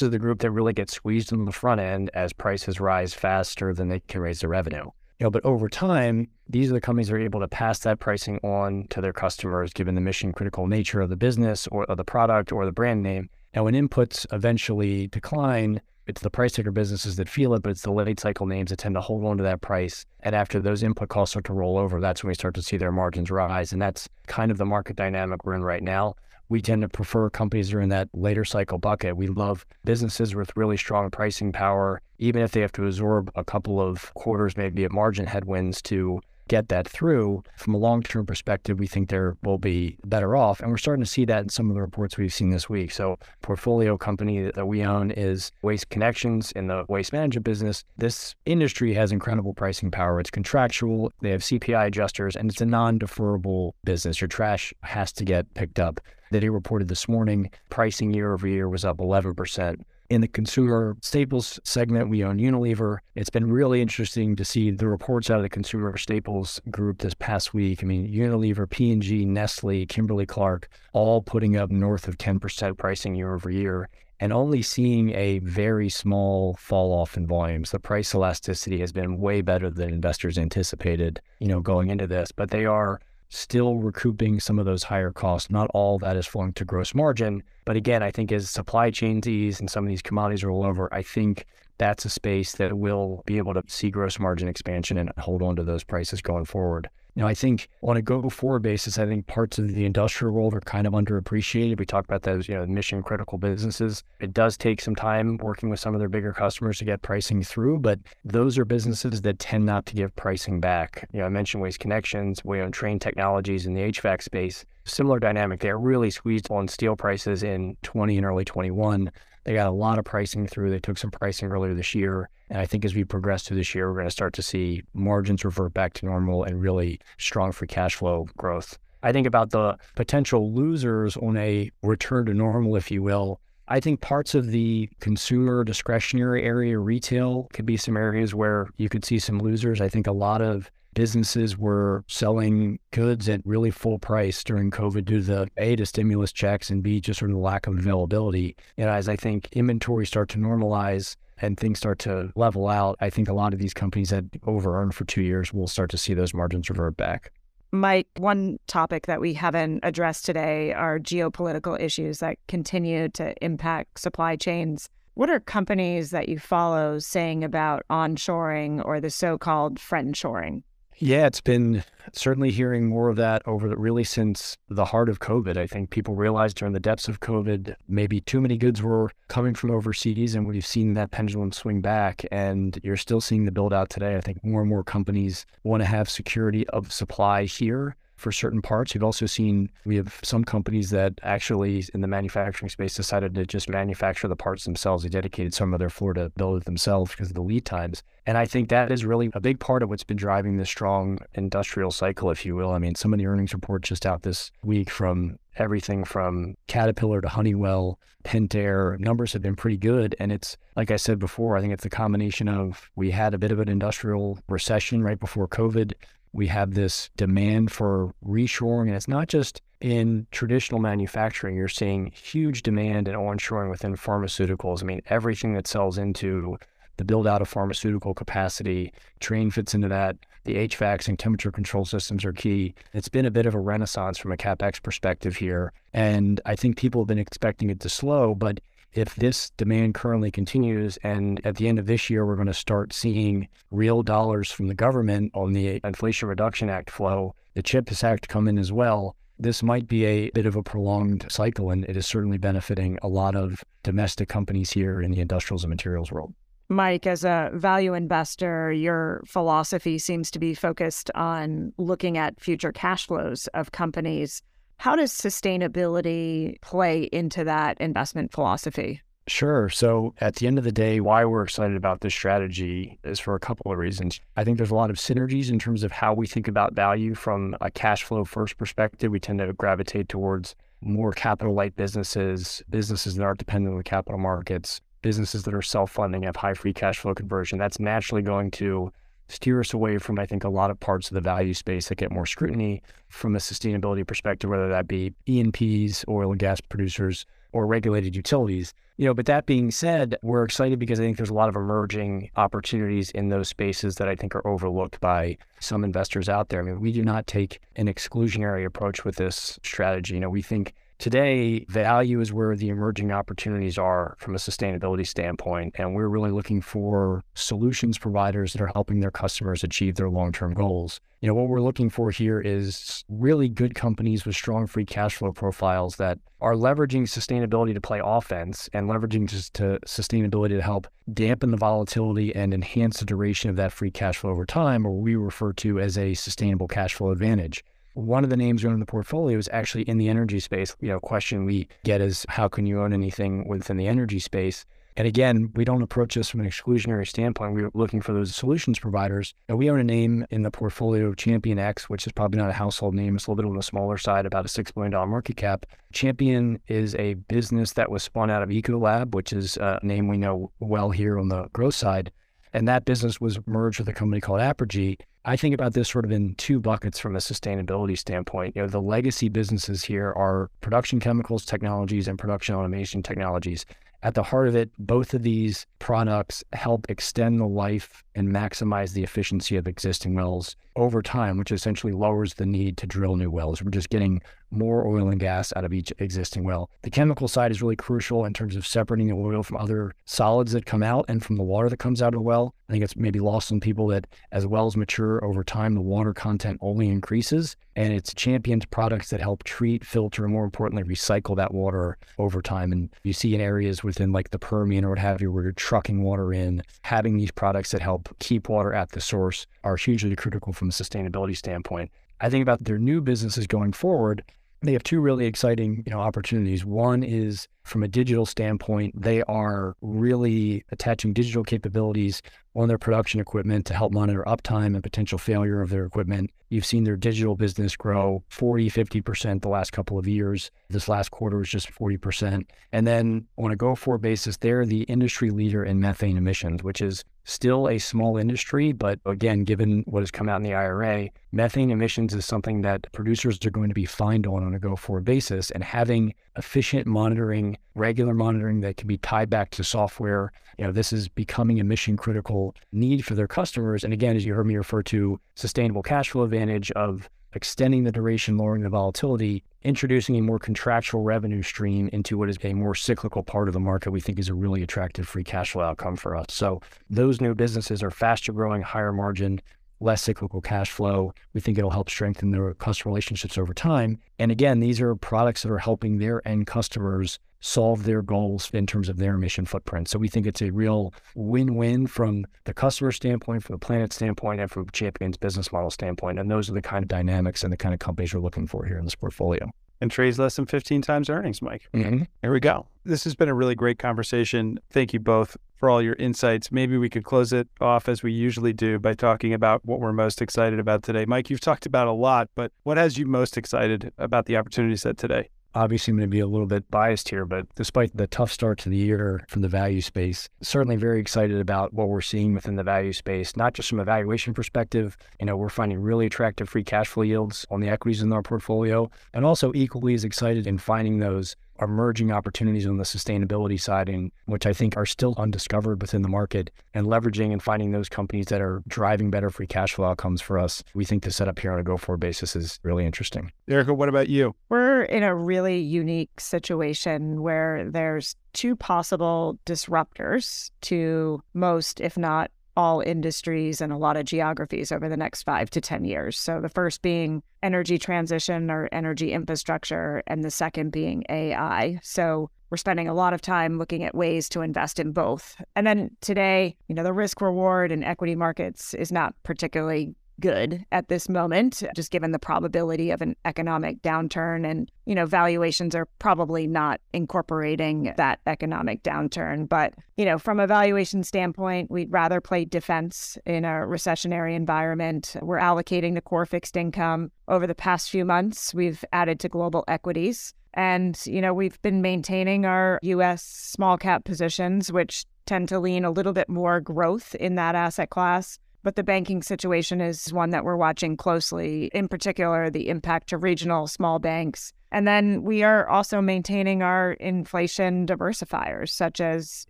is 0.00 0.10
the 0.10 0.18
group 0.20 0.38
that 0.42 0.52
really 0.52 0.74
gets 0.74 0.94
squeezed 0.94 1.32
on 1.32 1.44
the 1.44 1.50
front 1.50 1.80
end 1.80 2.08
as 2.14 2.32
prices 2.32 2.78
rise 2.78 3.14
faster 3.14 3.74
than 3.74 3.88
they 3.88 3.98
can 3.98 4.20
raise 4.20 4.42
their 4.42 4.50
revenue. 4.50 4.90
You 5.18 5.24
know, 5.24 5.30
but 5.30 5.44
over 5.44 5.68
time, 5.68 6.28
these 6.48 6.70
are 6.70 6.74
the 6.74 6.80
companies 6.80 7.08
that 7.08 7.14
are 7.14 7.18
able 7.20 7.40
to 7.40 7.48
pass 7.48 7.80
that 7.80 7.98
pricing 7.98 8.38
on 8.44 8.86
to 8.90 9.00
their 9.00 9.12
customers, 9.12 9.72
given 9.72 9.96
the 9.96 10.00
mission 10.00 10.32
critical 10.32 10.68
nature 10.68 11.00
of 11.00 11.10
the 11.10 11.16
business 11.16 11.66
or 11.68 11.84
of 11.86 11.96
the 11.96 12.04
product 12.04 12.52
or 12.52 12.64
the 12.64 12.72
brand 12.72 13.02
name. 13.02 13.28
Now, 13.52 13.64
when 13.64 13.74
inputs 13.74 14.26
eventually 14.32 15.08
decline, 15.08 15.80
it's 16.06 16.20
the 16.20 16.30
price 16.30 16.52
taker 16.52 16.70
businesses 16.70 17.16
that 17.16 17.28
feel 17.28 17.52
it, 17.54 17.62
but 17.62 17.70
it's 17.70 17.82
the 17.82 17.90
late 17.90 18.20
cycle 18.20 18.46
names 18.46 18.70
that 18.70 18.78
tend 18.78 18.94
to 18.94 19.00
hold 19.00 19.24
on 19.24 19.36
to 19.38 19.42
that 19.42 19.60
price. 19.60 20.06
And 20.20 20.36
after 20.36 20.60
those 20.60 20.84
input 20.84 21.08
costs 21.08 21.32
start 21.32 21.46
to 21.46 21.52
roll 21.52 21.78
over, 21.78 22.00
that's 22.00 22.22
when 22.22 22.28
we 22.28 22.34
start 22.34 22.54
to 22.54 22.62
see 22.62 22.76
their 22.76 22.92
margins 22.92 23.30
rise. 23.30 23.72
And 23.72 23.82
that's 23.82 24.08
kind 24.28 24.52
of 24.52 24.58
the 24.58 24.66
market 24.66 24.94
dynamic 24.94 25.44
we're 25.44 25.54
in 25.54 25.64
right 25.64 25.82
now 25.82 26.14
we 26.48 26.60
tend 26.60 26.82
to 26.82 26.88
prefer 26.88 27.30
companies 27.30 27.70
that 27.70 27.76
are 27.76 27.80
in 27.80 27.90
that 27.90 28.08
later 28.12 28.44
cycle 28.44 28.78
bucket. 28.78 29.16
We 29.16 29.26
love 29.26 29.66
businesses 29.84 30.34
with 30.34 30.56
really 30.56 30.76
strong 30.76 31.10
pricing 31.10 31.52
power, 31.52 32.00
even 32.18 32.42
if 32.42 32.52
they 32.52 32.60
have 32.60 32.72
to 32.72 32.86
absorb 32.86 33.30
a 33.34 33.44
couple 33.44 33.80
of 33.80 34.12
quarters, 34.14 34.56
maybe 34.56 34.84
of 34.84 34.92
margin 34.92 35.26
headwinds 35.26 35.82
to 35.82 36.20
get 36.48 36.68
that 36.68 36.88
through. 36.88 37.42
From 37.56 37.74
a 37.74 37.78
long 37.78 38.02
term 38.02 38.26
perspective, 38.26 38.78
we 38.78 38.86
think 38.86 39.10
they 39.10 39.20
will 39.42 39.58
be 39.58 39.98
better 40.04 40.36
off. 40.36 40.60
And 40.60 40.70
we're 40.70 40.78
starting 40.78 41.04
to 41.04 41.10
see 41.10 41.24
that 41.26 41.42
in 41.42 41.48
some 41.48 41.68
of 41.68 41.74
the 41.74 41.80
reports 41.80 42.16
we've 42.16 42.32
seen 42.32 42.50
this 42.50 42.68
week. 42.68 42.90
So, 42.90 43.18
portfolio 43.42 43.96
company 43.96 44.50
that 44.50 44.66
we 44.66 44.82
own 44.82 45.10
is 45.10 45.52
Waste 45.62 45.88
Connections 45.90 46.52
in 46.52 46.66
the 46.66 46.84
waste 46.88 47.12
management 47.12 47.44
business. 47.44 47.84
This 47.96 48.34
industry 48.46 48.94
has 48.94 49.12
incredible 49.12 49.54
pricing 49.54 49.90
power. 49.90 50.20
It's 50.20 50.30
contractual, 50.30 51.12
they 51.20 51.30
have 51.30 51.42
CPI 51.42 51.86
adjusters, 51.86 52.36
and 52.36 52.50
it's 52.50 52.60
a 52.60 52.66
non 52.66 52.98
deferrable 52.98 53.72
business. 53.84 54.20
Your 54.20 54.28
trash 54.28 54.72
has 54.82 55.12
to 55.12 55.24
get 55.24 55.52
picked 55.54 55.78
up 55.78 56.00
that 56.30 56.42
he 56.42 56.48
reported 56.48 56.88
this 56.88 57.08
morning. 57.08 57.50
Pricing 57.70 58.12
year 58.12 58.32
over 58.32 58.46
year 58.46 58.68
was 58.68 58.84
up 58.84 58.98
11%. 58.98 59.80
In 60.10 60.22
the 60.22 60.28
consumer 60.28 60.96
staples 61.02 61.60
segment, 61.64 62.08
we 62.08 62.24
own 62.24 62.38
Unilever. 62.38 63.00
It's 63.14 63.28
been 63.28 63.52
really 63.52 63.82
interesting 63.82 64.36
to 64.36 64.44
see 64.44 64.70
the 64.70 64.88
reports 64.88 65.28
out 65.28 65.36
of 65.36 65.42
the 65.42 65.50
consumer 65.50 65.98
staples 65.98 66.62
group 66.70 67.00
this 67.00 67.12
past 67.12 67.52
week. 67.52 67.82
I 67.82 67.86
mean, 67.86 68.10
Unilever, 68.10 68.70
P&G, 68.70 69.26
Nestle, 69.26 69.84
Kimberly 69.84 70.24
Clark, 70.24 70.70
all 70.94 71.20
putting 71.20 71.58
up 71.58 71.70
north 71.70 72.08
of 72.08 72.16
10% 72.16 72.78
pricing 72.78 73.16
year 73.16 73.34
over 73.34 73.50
year 73.50 73.90
and 74.18 74.32
only 74.32 74.62
seeing 74.62 75.10
a 75.10 75.40
very 75.40 75.90
small 75.90 76.54
fall 76.54 76.92
off 76.92 77.18
in 77.18 77.26
volumes. 77.26 77.70
The 77.70 77.78
price 77.78 78.14
elasticity 78.14 78.80
has 78.80 78.92
been 78.92 79.18
way 79.18 79.42
better 79.42 79.68
than 79.68 79.90
investors 79.90 80.38
anticipated, 80.38 81.20
you 81.38 81.48
know, 81.48 81.60
going 81.60 81.90
into 81.90 82.06
this, 82.06 82.32
but 82.32 82.50
they 82.50 82.64
are 82.64 82.98
still 83.28 83.76
recouping 83.76 84.40
some 84.40 84.58
of 84.58 84.64
those 84.64 84.84
higher 84.84 85.12
costs. 85.12 85.50
Not 85.50 85.70
all 85.74 85.98
that 85.98 86.16
is 86.16 86.26
flowing 86.26 86.52
to 86.54 86.64
gross 86.64 86.94
margin. 86.94 87.42
But 87.64 87.76
again, 87.76 88.02
I 88.02 88.10
think 88.10 88.32
as 88.32 88.48
supply 88.48 88.90
chains 88.90 89.28
ease 89.28 89.60
and 89.60 89.70
some 89.70 89.84
of 89.84 89.88
these 89.88 90.02
commodities 90.02 90.44
roll 90.44 90.64
over, 90.64 90.92
I 90.92 91.02
think 91.02 91.46
that's 91.78 92.04
a 92.04 92.10
space 92.10 92.52
that 92.52 92.76
will 92.76 93.22
be 93.26 93.38
able 93.38 93.54
to 93.54 93.62
see 93.66 93.90
gross 93.90 94.18
margin 94.18 94.48
expansion 94.48 94.98
and 94.98 95.12
hold 95.18 95.42
on 95.42 95.56
to 95.56 95.62
those 95.62 95.84
prices 95.84 96.20
going 96.20 96.44
forward. 96.44 96.88
Now, 97.16 97.26
I 97.26 97.34
think 97.34 97.68
on 97.82 97.96
a 97.96 98.02
go 98.02 98.28
forward 98.30 98.62
basis, 98.62 98.98
I 98.98 99.06
think 99.06 99.26
parts 99.26 99.58
of 99.58 99.74
the 99.74 99.84
industrial 99.84 100.32
world 100.32 100.54
are 100.54 100.60
kind 100.60 100.86
of 100.86 100.92
underappreciated. 100.92 101.78
We 101.78 101.84
talk 101.84 102.04
about 102.04 102.22
those, 102.22 102.48
you 102.48 102.54
know, 102.54 102.64
mission 102.66 103.02
critical 103.02 103.38
businesses. 103.38 104.04
It 104.20 104.32
does 104.32 104.56
take 104.56 104.80
some 104.80 104.94
time 104.94 105.36
working 105.38 105.68
with 105.68 105.80
some 105.80 105.94
of 105.94 105.98
their 105.98 106.08
bigger 106.08 106.32
customers 106.32 106.78
to 106.78 106.84
get 106.84 107.02
pricing 107.02 107.42
through, 107.42 107.80
but 107.80 107.98
those 108.24 108.56
are 108.56 108.64
businesses 108.64 109.22
that 109.22 109.38
tend 109.38 109.66
not 109.66 109.84
to 109.86 109.94
give 109.94 110.14
pricing 110.14 110.60
back. 110.60 111.08
You 111.12 111.20
know, 111.20 111.26
I 111.26 111.28
mentioned 111.28 111.62
Waste 111.62 111.80
Connections, 111.80 112.44
we 112.44 112.60
own 112.60 112.70
Trane 112.70 113.00
Technologies 113.00 113.66
in 113.66 113.74
the 113.74 113.82
HVAC 113.82 114.22
space. 114.22 114.64
Similar 114.84 115.18
dynamic. 115.18 115.60
They're 115.60 115.78
really 115.78 116.10
squeezed 116.10 116.50
on 116.50 116.68
steel 116.68 116.96
prices 116.96 117.42
in 117.42 117.76
20 117.82 118.16
and 118.16 118.26
early 118.26 118.44
21. 118.44 119.10
They 119.44 119.54
got 119.54 119.66
a 119.66 119.72
lot 119.72 119.98
of 119.98 120.04
pricing 120.04 120.46
through. 120.46 120.70
They 120.70 120.78
took 120.78 120.98
some 120.98 121.10
pricing 121.10 121.50
earlier 121.50 121.74
this 121.74 121.94
year. 121.94 122.30
And 122.50 122.58
I 122.58 122.66
think 122.66 122.84
as 122.84 122.94
we 122.94 123.04
progress 123.04 123.42
through 123.42 123.58
this 123.58 123.74
year, 123.74 123.88
we're 123.88 123.98
going 123.98 124.06
to 124.06 124.10
start 124.10 124.32
to 124.34 124.42
see 124.42 124.82
margins 124.94 125.44
revert 125.44 125.74
back 125.74 125.92
to 125.94 126.06
normal 126.06 126.44
and 126.44 126.60
really 126.60 127.00
strong 127.18 127.52
free 127.52 127.68
cash 127.68 127.96
flow 127.96 128.26
growth. 128.36 128.78
I 129.02 129.12
think 129.12 129.26
about 129.26 129.50
the 129.50 129.76
potential 129.94 130.52
losers 130.52 131.16
on 131.16 131.36
a 131.36 131.70
return 131.82 132.26
to 132.26 132.34
normal, 132.34 132.76
if 132.76 132.90
you 132.90 133.02
will. 133.02 133.40
I 133.68 133.80
think 133.80 134.00
parts 134.00 134.34
of 134.34 134.46
the 134.46 134.88
consumer 134.98 135.62
discretionary 135.62 136.42
area, 136.42 136.78
retail, 136.78 137.48
could 137.52 137.66
be 137.66 137.76
some 137.76 137.96
areas 137.96 138.34
where 138.34 138.68
you 138.78 138.88
could 138.88 139.04
see 139.04 139.18
some 139.18 139.38
losers. 139.38 139.80
I 139.80 139.88
think 139.88 140.06
a 140.06 140.12
lot 140.12 140.40
of 140.40 140.70
businesses 140.94 141.56
were 141.56 142.02
selling 142.08 142.78
goods 142.90 143.28
at 143.28 143.40
really 143.44 143.70
full 143.70 143.98
price 143.98 144.42
during 144.42 144.70
COVID 144.70 145.04
due 145.04 145.20
to 145.20 145.22
the 145.22 145.48
A, 145.58 145.76
to 145.76 145.86
stimulus 145.86 146.32
checks, 146.32 146.70
and 146.70 146.82
B, 146.82 147.00
just 147.00 147.20
sort 147.20 147.30
of 147.30 147.36
the 147.36 147.42
lack 147.42 147.66
of 147.66 147.78
availability. 147.78 148.56
And 148.78 148.88
as 148.88 149.08
I 149.08 149.14
think 149.14 149.48
inventory 149.52 150.06
start 150.06 150.30
to 150.30 150.38
normalize 150.38 151.14
and 151.40 151.58
things 151.58 151.78
start 151.78 151.98
to 152.00 152.32
level 152.36 152.68
out, 152.68 152.96
I 153.00 153.10
think 153.10 153.28
a 153.28 153.32
lot 153.32 153.52
of 153.52 153.58
these 153.58 153.74
companies 153.74 154.10
that 154.10 154.24
over 154.46 154.80
earned 154.80 154.94
for 154.94 155.04
two 155.04 155.22
years 155.22 155.52
will 155.52 155.66
start 155.66 155.90
to 155.90 155.98
see 155.98 156.14
those 156.14 156.34
margins 156.34 156.68
revert 156.70 156.96
back. 156.96 157.32
Mike, 157.70 158.08
one 158.16 158.58
topic 158.66 159.06
that 159.06 159.20
we 159.20 159.34
haven't 159.34 159.80
addressed 159.82 160.24
today 160.24 160.72
are 160.72 160.98
geopolitical 160.98 161.78
issues 161.78 162.20
that 162.20 162.38
continue 162.48 163.08
to 163.10 163.34
impact 163.44 164.00
supply 164.00 164.36
chains. 164.36 164.88
What 165.14 165.28
are 165.28 165.40
companies 165.40 166.10
that 166.10 166.28
you 166.28 166.38
follow 166.38 166.98
saying 166.98 167.44
about 167.44 167.82
onshoring 167.90 168.82
or 168.84 169.00
the 169.00 169.10
so 169.10 169.36
called 169.36 169.78
friendshoring? 169.78 170.62
Yeah, 171.00 171.26
it's 171.26 171.40
been 171.40 171.84
certainly 172.12 172.50
hearing 172.50 172.88
more 172.88 173.08
of 173.08 173.14
that 173.16 173.42
over 173.46 173.68
the, 173.68 173.76
really 173.76 174.02
since 174.02 174.56
the 174.68 174.86
heart 174.86 175.08
of 175.08 175.20
COVID. 175.20 175.56
I 175.56 175.66
think 175.66 175.90
people 175.90 176.16
realized 176.16 176.56
during 176.56 176.74
the 176.74 176.80
depths 176.80 177.06
of 177.06 177.20
COVID, 177.20 177.76
maybe 177.86 178.20
too 178.20 178.40
many 178.40 178.56
goods 178.56 178.82
were 178.82 179.12
coming 179.28 179.54
from 179.54 179.70
overseas, 179.70 180.34
and 180.34 180.46
we've 180.46 180.66
seen 180.66 180.94
that 180.94 181.12
pendulum 181.12 181.52
swing 181.52 181.80
back. 181.80 182.24
And 182.32 182.80
you're 182.82 182.96
still 182.96 183.20
seeing 183.20 183.44
the 183.44 183.52
build 183.52 183.72
out 183.72 183.90
today. 183.90 184.16
I 184.16 184.20
think 184.20 184.42
more 184.44 184.62
and 184.62 184.68
more 184.68 184.82
companies 184.82 185.46
want 185.62 185.82
to 185.82 185.86
have 185.86 186.10
security 186.10 186.66
of 186.70 186.92
supply 186.92 187.44
here 187.44 187.94
for 188.18 188.32
certain 188.32 188.60
parts. 188.60 188.94
You've 188.94 189.04
also 189.04 189.26
seen 189.26 189.70
we 189.84 189.96
have 189.96 190.18
some 190.22 190.44
companies 190.44 190.90
that 190.90 191.14
actually 191.22 191.84
in 191.94 192.00
the 192.00 192.08
manufacturing 192.08 192.68
space 192.68 192.94
decided 192.94 193.34
to 193.34 193.46
just 193.46 193.68
manufacture 193.68 194.28
the 194.28 194.36
parts 194.36 194.64
themselves. 194.64 195.02
They 195.02 195.08
dedicated 195.08 195.54
some 195.54 195.72
of 195.72 195.78
their 195.78 195.90
floor 195.90 196.14
to 196.14 196.30
build 196.30 196.62
it 196.62 196.64
themselves 196.64 197.12
because 197.12 197.28
of 197.28 197.34
the 197.34 197.42
lead 197.42 197.64
times. 197.64 198.02
And 198.26 198.36
I 198.36 198.44
think 198.44 198.68
that 198.68 198.92
is 198.92 199.04
really 199.04 199.30
a 199.32 199.40
big 199.40 199.58
part 199.58 199.82
of 199.82 199.88
what's 199.88 200.04
been 200.04 200.16
driving 200.16 200.56
this 200.56 200.68
strong 200.68 201.18
industrial 201.34 201.90
cycle, 201.90 202.30
if 202.30 202.44
you 202.44 202.54
will. 202.54 202.72
I 202.72 202.78
mean, 202.78 202.94
some 202.94 203.12
of 203.12 203.18
the 203.18 203.26
earnings 203.26 203.54
reports 203.54 203.88
just 203.88 204.04
out 204.04 204.22
this 204.22 204.50
week 204.62 204.90
from 204.90 205.38
everything 205.56 206.04
from 206.04 206.54
Caterpillar 206.66 207.20
to 207.20 207.28
Honeywell, 207.28 207.98
Pentair, 208.24 208.98
numbers 208.98 209.32
have 209.32 209.42
been 209.42 209.56
pretty 209.56 209.76
good. 209.76 210.14
And 210.20 210.30
it's, 210.30 210.56
like 210.76 210.90
I 210.90 210.96
said 210.96 211.18
before, 211.18 211.56
I 211.56 211.60
think 211.60 211.72
it's 211.72 211.84
a 211.84 211.90
combination 211.90 212.48
of 212.48 212.90
we 212.96 213.10
had 213.10 213.34
a 213.34 213.38
bit 213.38 213.52
of 213.52 213.60
an 213.60 213.68
industrial 213.68 214.38
recession 214.48 215.02
right 215.02 215.18
before 215.18 215.48
COVID 215.48 215.94
we 216.32 216.46
have 216.48 216.74
this 216.74 217.10
demand 217.16 217.72
for 217.72 218.14
reshoring, 218.24 218.88
and 218.88 218.94
it's 218.94 219.08
not 219.08 219.28
just 219.28 219.62
in 219.80 220.26
traditional 220.30 220.80
manufacturing. 220.80 221.56
You're 221.56 221.68
seeing 221.68 222.10
huge 222.14 222.62
demand 222.62 223.06
and 223.08 223.16
onshoring 223.16 223.70
within 223.70 223.96
pharmaceuticals. 223.96 224.82
I 224.82 224.86
mean, 224.86 225.02
everything 225.06 225.54
that 225.54 225.66
sells 225.66 225.98
into 225.98 226.58
the 226.96 227.04
build 227.04 227.28
out 227.28 227.40
of 227.40 227.48
pharmaceutical 227.48 228.12
capacity, 228.12 228.92
Trane 229.20 229.52
fits 229.52 229.74
into 229.74 229.88
that. 229.88 230.16
the 230.48 230.66
HVACs 230.66 231.08
and 231.08 231.18
temperature 231.18 231.52
control 231.52 231.84
systems 231.84 232.24
are 232.24 232.32
key. 232.32 232.74
It's 232.94 233.10
been 233.10 233.26
a 233.26 233.30
bit 233.30 233.44
of 233.44 233.54
a 233.54 233.60
renaissance 233.60 234.16
from 234.16 234.32
a 234.32 234.36
CapEx 234.36 234.82
perspective 234.82 235.36
here. 235.36 235.72
And 235.92 236.40
I 236.46 236.56
think 236.56 236.78
people 236.78 237.02
have 237.02 237.06
been 237.06 237.18
expecting 237.18 237.68
it 237.68 237.80
to 237.80 237.88
slow, 237.90 238.34
but 238.34 238.60
if 238.92 239.14
this 239.16 239.50
demand 239.50 239.94
currently 239.94 240.30
continues 240.30 240.96
and 240.98 241.44
at 241.44 241.56
the 241.56 241.68
end 241.68 241.78
of 241.78 241.86
this 241.86 242.08
year 242.08 242.24
we're 242.24 242.36
going 242.36 242.46
to 242.46 242.54
start 242.54 242.92
seeing 242.92 243.48
real 243.70 244.02
dollars 244.02 244.50
from 244.50 244.66
the 244.66 244.74
government 244.74 245.30
on 245.34 245.52
the 245.52 245.80
Inflation 245.84 246.28
Reduction 246.28 246.68
Act 246.70 246.90
flow, 246.90 247.34
the 247.54 247.62
CHIPS 247.62 248.02
Act 248.02 248.28
come 248.28 248.48
in 248.48 248.58
as 248.58 248.72
well, 248.72 249.16
this 249.38 249.62
might 249.62 249.86
be 249.86 250.04
a 250.04 250.30
bit 250.30 250.46
of 250.46 250.56
a 250.56 250.62
prolonged 250.62 251.26
cycle 251.30 251.70
and 251.70 251.84
it 251.84 251.96
is 251.96 252.06
certainly 252.06 252.38
benefiting 252.38 252.98
a 253.02 253.08
lot 253.08 253.36
of 253.36 253.62
domestic 253.82 254.28
companies 254.28 254.70
here 254.70 255.00
in 255.00 255.10
the 255.10 255.20
industrials 255.20 255.64
and 255.64 255.70
materials 255.70 256.10
world. 256.10 256.34
Mike, 256.70 257.06
as 257.06 257.24
a 257.24 257.50
value 257.54 257.94
investor, 257.94 258.70
your 258.70 259.22
philosophy 259.26 259.98
seems 259.98 260.30
to 260.30 260.38
be 260.38 260.52
focused 260.54 261.10
on 261.14 261.72
looking 261.78 262.18
at 262.18 262.38
future 262.40 262.72
cash 262.72 263.06
flows 263.06 263.46
of 263.48 263.72
companies. 263.72 264.42
How 264.78 264.94
does 264.94 265.12
sustainability 265.12 266.60
play 266.60 267.02
into 267.02 267.42
that 267.44 267.80
investment 267.80 268.32
philosophy? 268.32 269.02
Sure. 269.26 269.68
So 269.68 270.14
at 270.20 270.36
the 270.36 270.46
end 270.46 270.56
of 270.56 270.62
the 270.64 270.72
day, 270.72 271.00
why 271.00 271.24
we're 271.24 271.42
excited 271.42 271.76
about 271.76 272.00
this 272.00 272.14
strategy 272.14 272.98
is 273.02 273.18
for 273.18 273.34
a 273.34 273.40
couple 273.40 273.72
of 273.72 273.76
reasons. 273.76 274.20
I 274.36 274.44
think 274.44 274.56
there's 274.56 274.70
a 274.70 274.76
lot 274.76 274.88
of 274.88 274.96
synergies 274.96 275.50
in 275.50 275.58
terms 275.58 275.82
of 275.82 275.90
how 275.90 276.14
we 276.14 276.28
think 276.28 276.46
about 276.46 276.74
value 276.74 277.14
from 277.14 277.56
a 277.60 277.70
cash 277.72 278.04
flow 278.04 278.24
first 278.24 278.56
perspective. 278.56 279.10
We 279.10 279.18
tend 279.18 279.40
to 279.40 279.52
gravitate 279.52 280.08
towards 280.08 280.54
more 280.80 281.12
capital 281.12 281.54
light 281.54 281.74
businesses, 281.74 282.62
businesses 282.70 283.16
that 283.16 283.24
aren't 283.24 283.40
dependent 283.40 283.72
on 283.72 283.78
the 283.78 283.84
capital 283.84 284.18
markets, 284.18 284.80
businesses 285.02 285.42
that 285.42 285.54
are 285.54 285.60
self 285.60 285.90
funding, 285.90 286.22
have 286.22 286.36
high 286.36 286.54
free 286.54 286.72
cash 286.72 286.98
flow 286.98 287.14
conversion. 287.14 287.58
That's 287.58 287.80
naturally 287.80 288.22
going 288.22 288.52
to 288.52 288.92
steer 289.28 289.60
us 289.60 289.74
away 289.74 289.98
from, 289.98 290.18
I 290.18 290.26
think, 290.26 290.44
a 290.44 290.48
lot 290.48 290.70
of 290.70 290.80
parts 290.80 291.08
of 291.08 291.14
the 291.14 291.20
value 291.20 291.54
space 291.54 291.88
that 291.88 291.96
get 291.96 292.10
more 292.10 292.26
scrutiny 292.26 292.82
from 293.08 293.36
a 293.36 293.38
sustainability 293.38 294.06
perspective, 294.06 294.50
whether 294.50 294.68
that 294.68 294.88
be 294.88 295.12
E&Ps, 295.26 296.04
oil 296.08 296.30
and 296.30 296.38
gas 296.38 296.60
producers, 296.60 297.26
or 297.52 297.66
regulated 297.66 298.14
utilities. 298.16 298.74
You 298.96 299.06
know, 299.06 299.14
but 299.14 299.26
that 299.26 299.46
being 299.46 299.70
said, 299.70 300.16
we're 300.22 300.44
excited 300.44 300.78
because 300.78 300.98
I 300.98 301.04
think 301.04 301.16
there's 301.16 301.30
a 301.30 301.34
lot 301.34 301.48
of 301.48 301.56
emerging 301.56 302.30
opportunities 302.36 303.10
in 303.12 303.28
those 303.28 303.48
spaces 303.48 303.94
that 303.96 304.08
I 304.08 304.16
think 304.16 304.34
are 304.34 304.46
overlooked 304.46 305.00
by 305.00 305.38
some 305.60 305.84
investors 305.84 306.28
out 306.28 306.48
there. 306.48 306.60
I 306.60 306.64
mean, 306.64 306.80
we 306.80 306.92
do 306.92 307.04
not 307.04 307.26
take 307.26 307.60
an 307.76 307.86
exclusionary 307.86 308.66
approach 308.66 309.04
with 309.04 309.16
this 309.16 309.58
strategy. 309.62 310.14
You 310.14 310.20
know, 310.20 310.30
we 310.30 310.42
think 310.42 310.74
Today, 310.98 311.64
value 311.68 312.20
is 312.20 312.32
where 312.32 312.56
the 312.56 312.70
emerging 312.70 313.12
opportunities 313.12 313.78
are 313.78 314.16
from 314.18 314.34
a 314.34 314.38
sustainability 314.38 315.06
standpoint. 315.06 315.76
And 315.78 315.94
we're 315.94 316.08
really 316.08 316.32
looking 316.32 316.60
for 316.60 317.22
solutions 317.34 317.98
providers 317.98 318.52
that 318.52 318.60
are 318.60 318.72
helping 318.74 318.98
their 318.98 319.12
customers 319.12 319.62
achieve 319.62 319.94
their 319.94 320.10
long 320.10 320.32
term 320.32 320.54
goals. 320.54 321.00
You 321.20 321.28
know, 321.28 321.34
what 321.34 321.48
we're 321.48 321.60
looking 321.60 321.88
for 321.88 322.10
here 322.10 322.40
is 322.40 323.04
really 323.08 323.48
good 323.48 323.76
companies 323.76 324.24
with 324.24 324.34
strong 324.34 324.66
free 324.66 324.84
cash 324.84 325.14
flow 325.14 325.30
profiles 325.30 325.96
that 325.96 326.18
are 326.40 326.54
leveraging 326.54 327.02
sustainability 327.02 327.74
to 327.74 327.80
play 327.80 328.00
offense 328.02 328.68
and 328.72 328.90
leveraging 328.90 329.28
just 329.28 329.54
to 329.54 329.78
sustainability 329.86 330.56
to 330.56 330.62
help 330.62 330.88
dampen 331.12 331.52
the 331.52 331.56
volatility 331.56 332.34
and 332.34 332.52
enhance 332.52 332.98
the 332.98 333.04
duration 333.04 333.50
of 333.50 333.56
that 333.56 333.72
free 333.72 333.90
cash 333.92 334.16
flow 334.16 334.30
over 334.30 334.44
time, 334.44 334.84
or 334.84 334.92
we 334.92 335.14
refer 335.14 335.52
to 335.52 335.78
as 335.78 335.96
a 335.96 336.14
sustainable 336.14 336.66
cash 336.66 336.94
flow 336.94 337.12
advantage 337.12 337.64
one 337.94 338.24
of 338.24 338.30
the 338.30 338.36
names 338.36 338.64
in 338.64 338.80
the 338.80 338.86
portfolio 338.86 339.38
is 339.38 339.48
actually 339.52 339.82
in 339.82 339.98
the 339.98 340.08
energy 340.08 340.40
space. 340.40 340.76
You 340.80 340.88
know, 340.88 341.00
question 341.00 341.44
we 341.44 341.68
get 341.84 342.00
is 342.00 342.24
how 342.28 342.48
can 342.48 342.66
you 342.66 342.80
own 342.80 342.92
anything 342.92 343.46
within 343.48 343.76
the 343.76 343.88
energy 343.88 344.18
space? 344.18 344.64
And 344.98 345.06
again, 345.06 345.52
we 345.54 345.64
don't 345.64 345.82
approach 345.82 346.16
this 346.16 346.28
from 346.28 346.40
an 346.40 346.48
exclusionary 346.48 347.06
standpoint. 347.06 347.54
We're 347.54 347.70
looking 347.72 348.00
for 348.00 348.12
those 348.12 348.34
solutions 348.34 348.80
providers. 348.80 349.32
And 349.48 349.56
we 349.56 349.70
own 349.70 349.78
a 349.78 349.84
name 349.84 350.26
in 350.30 350.42
the 350.42 350.50
portfolio, 350.50 351.12
ChampionX, 351.12 351.82
which 351.82 352.04
is 352.04 352.12
probably 352.12 352.38
not 352.38 352.50
a 352.50 352.54
household 352.54 352.96
name. 352.96 353.14
It's 353.14 353.28
a 353.28 353.30
little 353.30 353.44
bit 353.44 353.48
on 353.48 353.56
the 353.56 353.62
smaller 353.62 353.96
side, 353.96 354.26
about 354.26 354.44
a 354.44 354.48
$6 354.48 354.74
billion 354.74 354.92
market 355.08 355.36
cap. 355.36 355.66
Champion 355.92 356.58
is 356.66 356.96
a 356.96 357.14
business 357.14 357.74
that 357.74 357.92
was 357.92 358.02
spun 358.02 358.28
out 358.28 358.42
of 358.42 358.48
Ecolab, 358.48 359.14
which 359.14 359.32
is 359.32 359.56
a 359.58 359.78
name 359.84 360.08
we 360.08 360.16
know 360.16 360.50
well 360.58 360.90
here 360.90 361.16
on 361.16 361.28
the 361.28 361.44
growth 361.52 361.76
side. 361.76 362.10
And 362.52 362.66
that 362.68 362.84
business 362.84 363.20
was 363.20 363.38
merged 363.46 363.78
with 363.78 363.88
a 363.88 363.92
company 363.92 364.20
called 364.20 364.40
Apergy. 364.40 364.98
I 365.24 365.36
think 365.36 365.54
about 365.54 365.74
this 365.74 365.88
sort 365.88 366.04
of 366.04 366.12
in 366.12 366.34
two 366.36 366.60
buckets 366.60 366.98
from 366.98 367.14
a 367.14 367.18
sustainability 367.18 367.98
standpoint. 367.98 368.56
You 368.56 368.62
know, 368.62 368.68
the 368.68 368.80
legacy 368.80 369.28
businesses 369.28 369.84
here 369.84 370.12
are 370.16 370.50
production 370.60 371.00
chemicals 371.00 371.44
technologies 371.44 372.08
and 372.08 372.18
production 372.18 372.54
automation 372.54 373.02
technologies. 373.02 373.66
At 374.02 374.14
the 374.14 374.22
heart 374.22 374.46
of 374.46 374.54
it, 374.54 374.70
both 374.78 375.12
of 375.12 375.22
these 375.22 375.66
products 375.80 376.44
help 376.52 376.86
extend 376.88 377.40
the 377.40 377.46
life 377.46 378.04
and 378.18 378.28
maximize 378.28 378.92
the 378.92 379.04
efficiency 379.04 379.56
of 379.56 379.68
existing 379.68 380.14
wells 380.14 380.56
over 380.74 381.02
time, 381.02 381.38
which 381.38 381.52
essentially 381.52 381.92
lowers 381.92 382.34
the 382.34 382.46
need 382.46 382.76
to 382.76 382.86
drill 382.86 383.16
new 383.16 383.30
wells. 383.30 383.62
We're 383.62 383.70
just 383.70 383.90
getting 383.90 384.22
more 384.50 384.86
oil 384.86 385.08
and 385.08 385.20
gas 385.20 385.52
out 385.56 385.64
of 385.64 385.72
each 385.72 385.92
existing 385.98 386.44
well. 386.44 386.70
The 386.82 386.90
chemical 386.90 387.28
side 387.28 387.50
is 387.50 387.60
really 387.60 387.76
crucial 387.76 388.24
in 388.24 388.32
terms 388.32 388.56
of 388.56 388.66
separating 388.66 389.08
the 389.08 389.14
oil 389.14 389.42
from 389.42 389.56
other 389.58 389.92
solids 390.04 390.52
that 390.52 390.66
come 390.66 390.82
out 390.82 391.04
and 391.08 391.22
from 391.22 391.36
the 391.36 391.42
water 391.42 391.68
that 391.68 391.78
comes 391.78 392.00
out 392.00 392.14
of 392.14 392.18
the 392.18 392.22
well. 392.22 392.54
I 392.68 392.72
think 392.72 392.84
it's 392.84 392.96
maybe 392.96 393.20
lost 393.20 393.50
on 393.52 393.60
people 393.60 393.86
that 393.88 394.06
as 394.32 394.46
wells 394.46 394.76
mature 394.76 395.24
over 395.24 395.42
time, 395.42 395.74
the 395.74 395.80
water 395.80 396.14
content 396.14 396.58
only 396.60 396.88
increases. 396.88 397.56
And 397.76 397.92
it's 397.92 398.14
Champion's 398.14 398.64
products 398.66 399.10
that 399.10 399.20
help 399.20 399.44
treat, 399.44 399.84
filter, 399.84 400.24
and 400.24 400.32
more 400.32 400.44
importantly, 400.44 400.82
recycle 400.82 401.36
that 401.36 401.54
water 401.54 401.96
over 402.18 402.42
time. 402.42 402.72
And 402.72 402.90
you 403.04 403.12
see 403.12 403.34
in 403.34 403.40
areas 403.40 403.84
within 403.84 404.12
like 404.12 404.30
the 404.30 404.38
Permian 404.38 404.84
or 404.84 404.90
what 404.90 404.98
have 404.98 405.20
you, 405.20 405.30
where 405.30 405.44
you're 405.44 405.52
trucking 405.52 406.02
water 406.02 406.32
in, 406.32 406.62
having 406.82 407.16
these 407.16 407.30
products 407.30 407.70
that 407.70 407.80
help 407.80 408.07
keep 408.18 408.48
water 408.48 408.72
at 408.72 408.90
the 408.90 409.00
source 409.00 409.46
are 409.64 409.76
hugely 409.76 410.16
critical 410.16 410.52
from 410.52 410.68
a 410.68 410.72
sustainability 410.72 411.36
standpoint. 411.36 411.90
I 412.20 412.30
think 412.30 412.42
about 412.42 412.64
their 412.64 412.78
new 412.78 413.00
businesses 413.00 413.46
going 413.46 413.72
forward. 413.72 414.24
They 414.62 414.72
have 414.72 414.82
two 414.82 415.00
really 415.00 415.26
exciting, 415.26 415.84
you 415.86 415.92
know, 415.92 416.00
opportunities. 416.00 416.64
One 416.64 417.04
is 417.04 417.46
from 417.68 417.82
a 417.82 417.88
digital 417.88 418.26
standpoint, 418.26 419.00
they 419.00 419.22
are 419.24 419.76
really 419.82 420.64
attaching 420.72 421.12
digital 421.12 421.44
capabilities 421.44 422.22
on 422.56 422.66
their 422.66 422.78
production 422.78 423.20
equipment 423.20 423.66
to 423.66 423.74
help 423.74 423.92
monitor 423.92 424.24
uptime 424.26 424.74
and 424.74 424.82
potential 424.82 425.18
failure 425.18 425.60
of 425.60 425.70
their 425.70 425.84
equipment. 425.84 426.30
You've 426.48 426.64
seen 426.64 426.84
their 426.84 426.96
digital 426.96 427.36
business 427.36 427.76
grow 427.76 428.24
40, 428.30 428.70
50% 428.70 429.42
the 429.42 429.48
last 429.48 429.72
couple 429.72 429.98
of 429.98 430.08
years. 430.08 430.50
This 430.70 430.88
last 430.88 431.10
quarter 431.10 431.36
was 431.36 431.50
just 431.50 431.70
40%. 431.70 432.46
And 432.72 432.86
then 432.86 433.26
on 433.36 433.52
a 433.52 433.56
go 433.56 433.74
forward 433.74 434.02
basis, 434.02 434.38
they're 434.38 434.64
the 434.64 434.82
industry 434.84 435.30
leader 435.30 435.62
in 435.62 435.78
methane 435.78 436.16
emissions, 436.16 436.64
which 436.64 436.80
is 436.80 437.04
still 437.28 437.68
a 437.68 437.78
small 437.78 438.16
industry. 438.16 438.72
But 438.72 438.98
again, 439.04 439.44
given 439.44 439.84
what 439.86 440.00
has 440.00 440.10
come 440.10 440.28
out 440.28 440.38
in 440.38 440.42
the 440.42 440.54
IRA, 440.54 441.10
methane 441.30 441.70
emissions 441.70 442.14
is 442.14 442.24
something 442.24 442.62
that 442.62 442.90
producers 442.92 443.38
are 443.44 443.50
going 443.50 443.68
to 443.68 443.74
be 443.74 443.84
fined 443.84 444.26
on 444.26 444.42
on 444.42 444.54
a 444.54 444.58
go 444.58 444.74
forward 444.76 445.04
basis. 445.04 445.50
And 445.50 445.62
having 445.62 446.14
efficient 446.36 446.86
monitoring 446.86 447.58
regular 447.74 448.14
monitoring 448.14 448.60
that 448.60 448.78
can 448.78 448.88
be 448.88 448.98
tied 448.98 449.28
back 449.28 449.50
to 449.50 449.62
software. 449.62 450.32
You 450.56 450.64
know, 450.64 450.72
this 450.72 450.92
is 450.92 451.08
becoming 451.08 451.60
a 451.60 451.64
mission 451.64 451.96
critical 451.96 452.54
need 452.72 453.04
for 453.04 453.14
their 453.14 453.28
customers. 453.28 453.84
And 453.84 453.92
again, 453.92 454.16
as 454.16 454.24
you 454.24 454.34
heard 454.34 454.46
me 454.46 454.56
refer 454.56 454.82
to 454.84 455.20
sustainable 455.34 455.82
cash 455.82 456.10
flow 456.10 456.24
advantage 456.24 456.70
of 456.72 457.10
extending 457.34 457.84
the 457.84 457.92
duration, 457.92 458.38
lowering 458.38 458.62
the 458.62 458.70
volatility, 458.70 459.44
introducing 459.62 460.16
a 460.16 460.22
more 460.22 460.38
contractual 460.38 461.02
revenue 461.02 461.42
stream 461.42 461.88
into 461.92 462.16
what 462.16 462.28
is 462.28 462.38
a 462.42 462.54
more 462.54 462.74
cyclical 462.74 463.22
part 463.22 463.48
of 463.48 463.54
the 463.54 463.60
market, 463.60 463.90
we 463.90 464.00
think 464.00 464.18
is 464.18 464.28
a 464.28 464.34
really 464.34 464.62
attractive 464.62 465.08
free 465.08 465.24
cash 465.24 465.52
flow 465.52 465.62
outcome 465.62 465.96
for 465.96 466.16
us. 466.16 466.26
So 466.30 466.60
those 466.88 467.20
new 467.20 467.34
businesses 467.34 467.82
are 467.82 467.90
faster 467.90 468.32
growing, 468.32 468.62
higher 468.62 468.92
margin, 468.92 469.40
less 469.80 470.02
cyclical 470.02 470.40
cash 470.40 470.70
flow. 470.70 471.12
We 471.34 471.40
think 471.40 471.58
it'll 471.58 471.70
help 471.70 471.90
strengthen 471.90 472.30
their 472.30 472.54
customer 472.54 472.90
relationships 472.90 473.38
over 473.38 473.54
time. 473.54 473.98
And 474.18 474.30
again, 474.30 474.60
these 474.60 474.80
are 474.80 474.94
products 474.94 475.42
that 475.42 475.52
are 475.52 475.58
helping 475.58 475.98
their 475.98 476.26
end 476.26 476.46
customers 476.46 477.18
solve 477.40 477.84
their 477.84 478.02
goals 478.02 478.50
in 478.52 478.66
terms 478.66 478.88
of 478.88 478.96
their 478.96 479.14
emission 479.14 479.46
footprint. 479.46 479.88
So 479.88 479.98
we 479.98 480.08
think 480.08 480.26
it's 480.26 480.42
a 480.42 480.50
real 480.50 480.92
win-win 481.14 481.86
from 481.86 482.26
the 482.44 482.54
customer 482.54 482.92
standpoint, 482.92 483.44
from 483.44 483.54
the 483.54 483.58
planet 483.58 483.92
standpoint, 483.92 484.40
and 484.40 484.50
from 484.50 484.68
Champion's 484.70 485.16
business 485.16 485.52
model 485.52 485.70
standpoint. 485.70 486.18
And 486.18 486.30
those 486.30 486.48
are 486.50 486.54
the 486.54 486.62
kind 486.62 486.82
of 486.82 486.88
dynamics 486.88 487.42
and 487.42 487.52
the 487.52 487.56
kind 487.56 487.74
of 487.74 487.80
companies 487.80 488.14
we're 488.14 488.20
looking 488.20 488.46
for 488.46 488.64
here 488.64 488.78
in 488.78 488.84
this 488.84 488.94
portfolio. 488.94 489.50
And 489.80 489.90
trades 489.92 490.18
less 490.18 490.34
than 490.34 490.46
15 490.46 490.82
times 490.82 491.08
earnings, 491.08 491.40
Mike. 491.40 491.68
Mm-hmm. 491.72 492.02
Here 492.22 492.32
we 492.32 492.40
go. 492.40 492.66
This 492.84 493.04
has 493.04 493.14
been 493.14 493.28
a 493.28 493.34
really 493.34 493.54
great 493.54 493.78
conversation. 493.78 494.58
Thank 494.72 494.92
you 494.92 494.98
both 494.98 495.36
for 495.54 495.70
all 495.70 495.80
your 495.80 495.94
insights. 495.94 496.50
Maybe 496.50 496.76
we 496.76 496.88
could 496.88 497.04
close 497.04 497.32
it 497.32 497.46
off 497.60 497.88
as 497.88 498.02
we 498.02 498.12
usually 498.12 498.52
do 498.52 498.80
by 498.80 498.94
talking 498.94 499.32
about 499.32 499.64
what 499.64 499.78
we're 499.78 499.92
most 499.92 500.20
excited 500.20 500.58
about 500.58 500.82
today. 500.82 501.04
Mike, 501.04 501.30
you've 501.30 501.40
talked 501.40 501.64
about 501.64 501.86
a 501.86 501.92
lot, 501.92 502.28
but 502.34 502.50
what 502.64 502.76
has 502.76 502.98
you 502.98 503.06
most 503.06 503.36
excited 503.36 503.92
about 503.98 504.26
the 504.26 504.36
opportunity 504.36 504.74
set 504.74 504.98
today? 504.98 505.28
Obviously 505.54 505.92
I'm 505.92 505.96
going 505.98 506.08
to 506.08 506.10
be 506.10 506.20
a 506.20 506.26
little 506.26 506.46
bit 506.46 506.70
biased 506.70 507.08
here, 507.08 507.24
but 507.24 507.46
despite 507.54 507.96
the 507.96 508.06
tough 508.06 508.30
start 508.32 508.58
to 508.60 508.68
the 508.68 508.76
year 508.76 509.24
from 509.28 509.42
the 509.42 509.48
value 509.48 509.80
space, 509.80 510.28
certainly 510.42 510.76
very 510.76 511.00
excited 511.00 511.40
about 511.40 511.72
what 511.72 511.88
we're 511.88 512.00
seeing 512.00 512.34
within 512.34 512.56
the 512.56 512.62
value 512.62 512.92
space, 512.92 513.36
not 513.36 513.54
just 513.54 513.68
from 513.68 513.80
a 513.80 513.84
valuation 513.84 514.34
perspective. 514.34 514.96
You 515.20 515.26
know, 515.26 515.36
we're 515.36 515.48
finding 515.48 515.80
really 515.80 516.06
attractive 516.06 516.48
free 516.48 516.64
cash 516.64 516.88
flow 516.88 517.02
yields 517.02 517.46
on 517.50 517.60
the 517.60 517.68
equities 517.68 518.02
in 518.02 518.12
our 518.12 518.22
portfolio, 518.22 518.90
and 519.12 519.24
also 519.24 519.52
equally 519.54 519.94
as 519.94 520.04
excited 520.04 520.46
in 520.46 520.58
finding 520.58 520.98
those 520.98 521.36
emerging 521.60 522.12
opportunities 522.12 522.66
on 522.66 522.76
the 522.76 522.84
sustainability 522.84 523.60
side, 523.60 523.88
and 523.88 524.12
which 524.26 524.46
I 524.46 524.52
think 524.52 524.76
are 524.76 524.86
still 524.86 525.14
undiscovered 525.16 525.80
within 525.80 526.02
the 526.02 526.08
market, 526.08 526.50
and 526.74 526.86
leveraging 526.86 527.32
and 527.32 527.42
finding 527.42 527.72
those 527.72 527.88
companies 527.88 528.26
that 528.26 528.40
are 528.40 528.62
driving 528.66 529.10
better 529.10 529.30
free 529.30 529.46
cash 529.46 529.74
flow 529.74 529.86
outcomes 529.86 530.20
for 530.20 530.38
us. 530.38 530.62
We 530.74 530.84
think 530.84 531.02
the 531.02 531.10
setup 531.10 531.38
here 531.38 531.52
on 531.52 531.58
a 531.58 531.64
go 531.64 531.76
forward 531.76 532.00
basis 532.00 532.36
is 532.36 532.60
really 532.62 532.86
interesting. 532.86 533.32
Erika, 533.48 533.74
what 533.74 533.88
about 533.88 534.08
you? 534.08 534.34
We're 534.48 534.82
in 534.82 535.02
a 535.02 535.14
really 535.14 535.58
unique 535.58 536.20
situation 536.20 537.22
where 537.22 537.68
there's 537.70 538.16
two 538.32 538.54
possible 538.54 539.38
disruptors 539.46 540.50
to 540.62 541.22
most, 541.34 541.80
if 541.80 541.96
not 541.96 542.30
all 542.58 542.80
industries 542.80 543.60
and 543.60 543.72
a 543.72 543.76
lot 543.76 543.96
of 543.96 544.04
geographies 544.04 544.72
over 544.72 544.88
the 544.88 544.96
next 544.96 545.22
five 545.22 545.48
to 545.48 545.60
10 545.60 545.84
years. 545.84 546.18
So, 546.18 546.40
the 546.40 546.48
first 546.48 546.82
being 546.82 547.22
energy 547.40 547.78
transition 547.78 548.50
or 548.50 548.68
energy 548.72 549.12
infrastructure, 549.12 550.02
and 550.08 550.24
the 550.24 550.30
second 550.30 550.72
being 550.72 551.04
AI. 551.08 551.78
So, 551.84 552.30
we're 552.50 552.56
spending 552.56 552.88
a 552.88 552.94
lot 552.94 553.12
of 553.12 553.20
time 553.20 553.58
looking 553.58 553.84
at 553.84 553.94
ways 553.94 554.28
to 554.30 554.40
invest 554.40 554.80
in 554.80 554.90
both. 554.90 555.40
And 555.54 555.66
then 555.66 555.90
today, 556.00 556.56
you 556.66 556.74
know, 556.74 556.82
the 556.82 556.92
risk 556.92 557.20
reward 557.20 557.70
in 557.70 557.84
equity 557.84 558.16
markets 558.16 558.74
is 558.74 558.90
not 558.90 559.14
particularly 559.22 559.94
good 560.20 560.64
at 560.72 560.88
this 560.88 561.08
moment, 561.08 561.62
just 561.74 561.90
given 561.90 562.12
the 562.12 562.18
probability 562.18 562.90
of 562.90 563.00
an 563.00 563.16
economic 563.24 563.82
downturn. 563.82 564.48
And, 564.48 564.70
you 564.86 564.94
know, 564.94 565.06
valuations 565.06 565.74
are 565.74 565.86
probably 565.98 566.46
not 566.46 566.80
incorporating 566.92 567.92
that 567.96 568.20
economic 568.26 568.82
downturn. 568.82 569.48
But, 569.48 569.74
you 569.96 570.04
know, 570.04 570.18
from 570.18 570.40
a 570.40 570.46
valuation 570.46 571.04
standpoint, 571.04 571.70
we'd 571.70 571.92
rather 571.92 572.20
play 572.20 572.44
defense 572.44 573.18
in 573.26 573.44
a 573.44 573.66
recessionary 573.66 574.34
environment. 574.34 575.16
We're 575.22 575.38
allocating 575.38 575.94
to 575.94 576.00
core 576.00 576.26
fixed 576.26 576.56
income. 576.56 577.10
Over 577.28 577.46
the 577.46 577.54
past 577.54 577.90
few 577.90 578.04
months, 578.04 578.54
we've 578.54 578.84
added 578.92 579.20
to 579.20 579.28
global 579.28 579.64
equities. 579.68 580.34
And, 580.54 580.98
you 581.04 581.20
know, 581.20 581.34
we've 581.34 581.60
been 581.62 581.82
maintaining 581.82 582.44
our 582.46 582.78
US 582.82 583.22
small 583.22 583.76
cap 583.76 584.04
positions, 584.04 584.72
which 584.72 585.04
tend 585.26 585.48
to 585.50 585.60
lean 585.60 585.84
a 585.84 585.90
little 585.90 586.14
bit 586.14 586.28
more 586.28 586.58
growth 586.58 587.14
in 587.16 587.34
that 587.34 587.54
asset 587.54 587.90
class. 587.90 588.38
But 588.62 588.76
the 588.76 588.82
banking 588.82 589.22
situation 589.22 589.80
is 589.80 590.12
one 590.12 590.30
that 590.30 590.44
we're 590.44 590.56
watching 590.56 590.96
closely, 590.96 591.70
in 591.72 591.88
particular, 591.88 592.50
the 592.50 592.68
impact 592.68 593.08
to 593.10 593.16
regional 593.16 593.66
small 593.66 593.98
banks. 593.98 594.52
And 594.70 594.86
then 594.86 595.22
we 595.22 595.42
are 595.42 595.66
also 595.68 596.00
maintaining 596.00 596.62
our 596.62 596.92
inflation 596.92 597.86
diversifiers, 597.86 598.70
such 598.70 599.00
as 599.00 599.46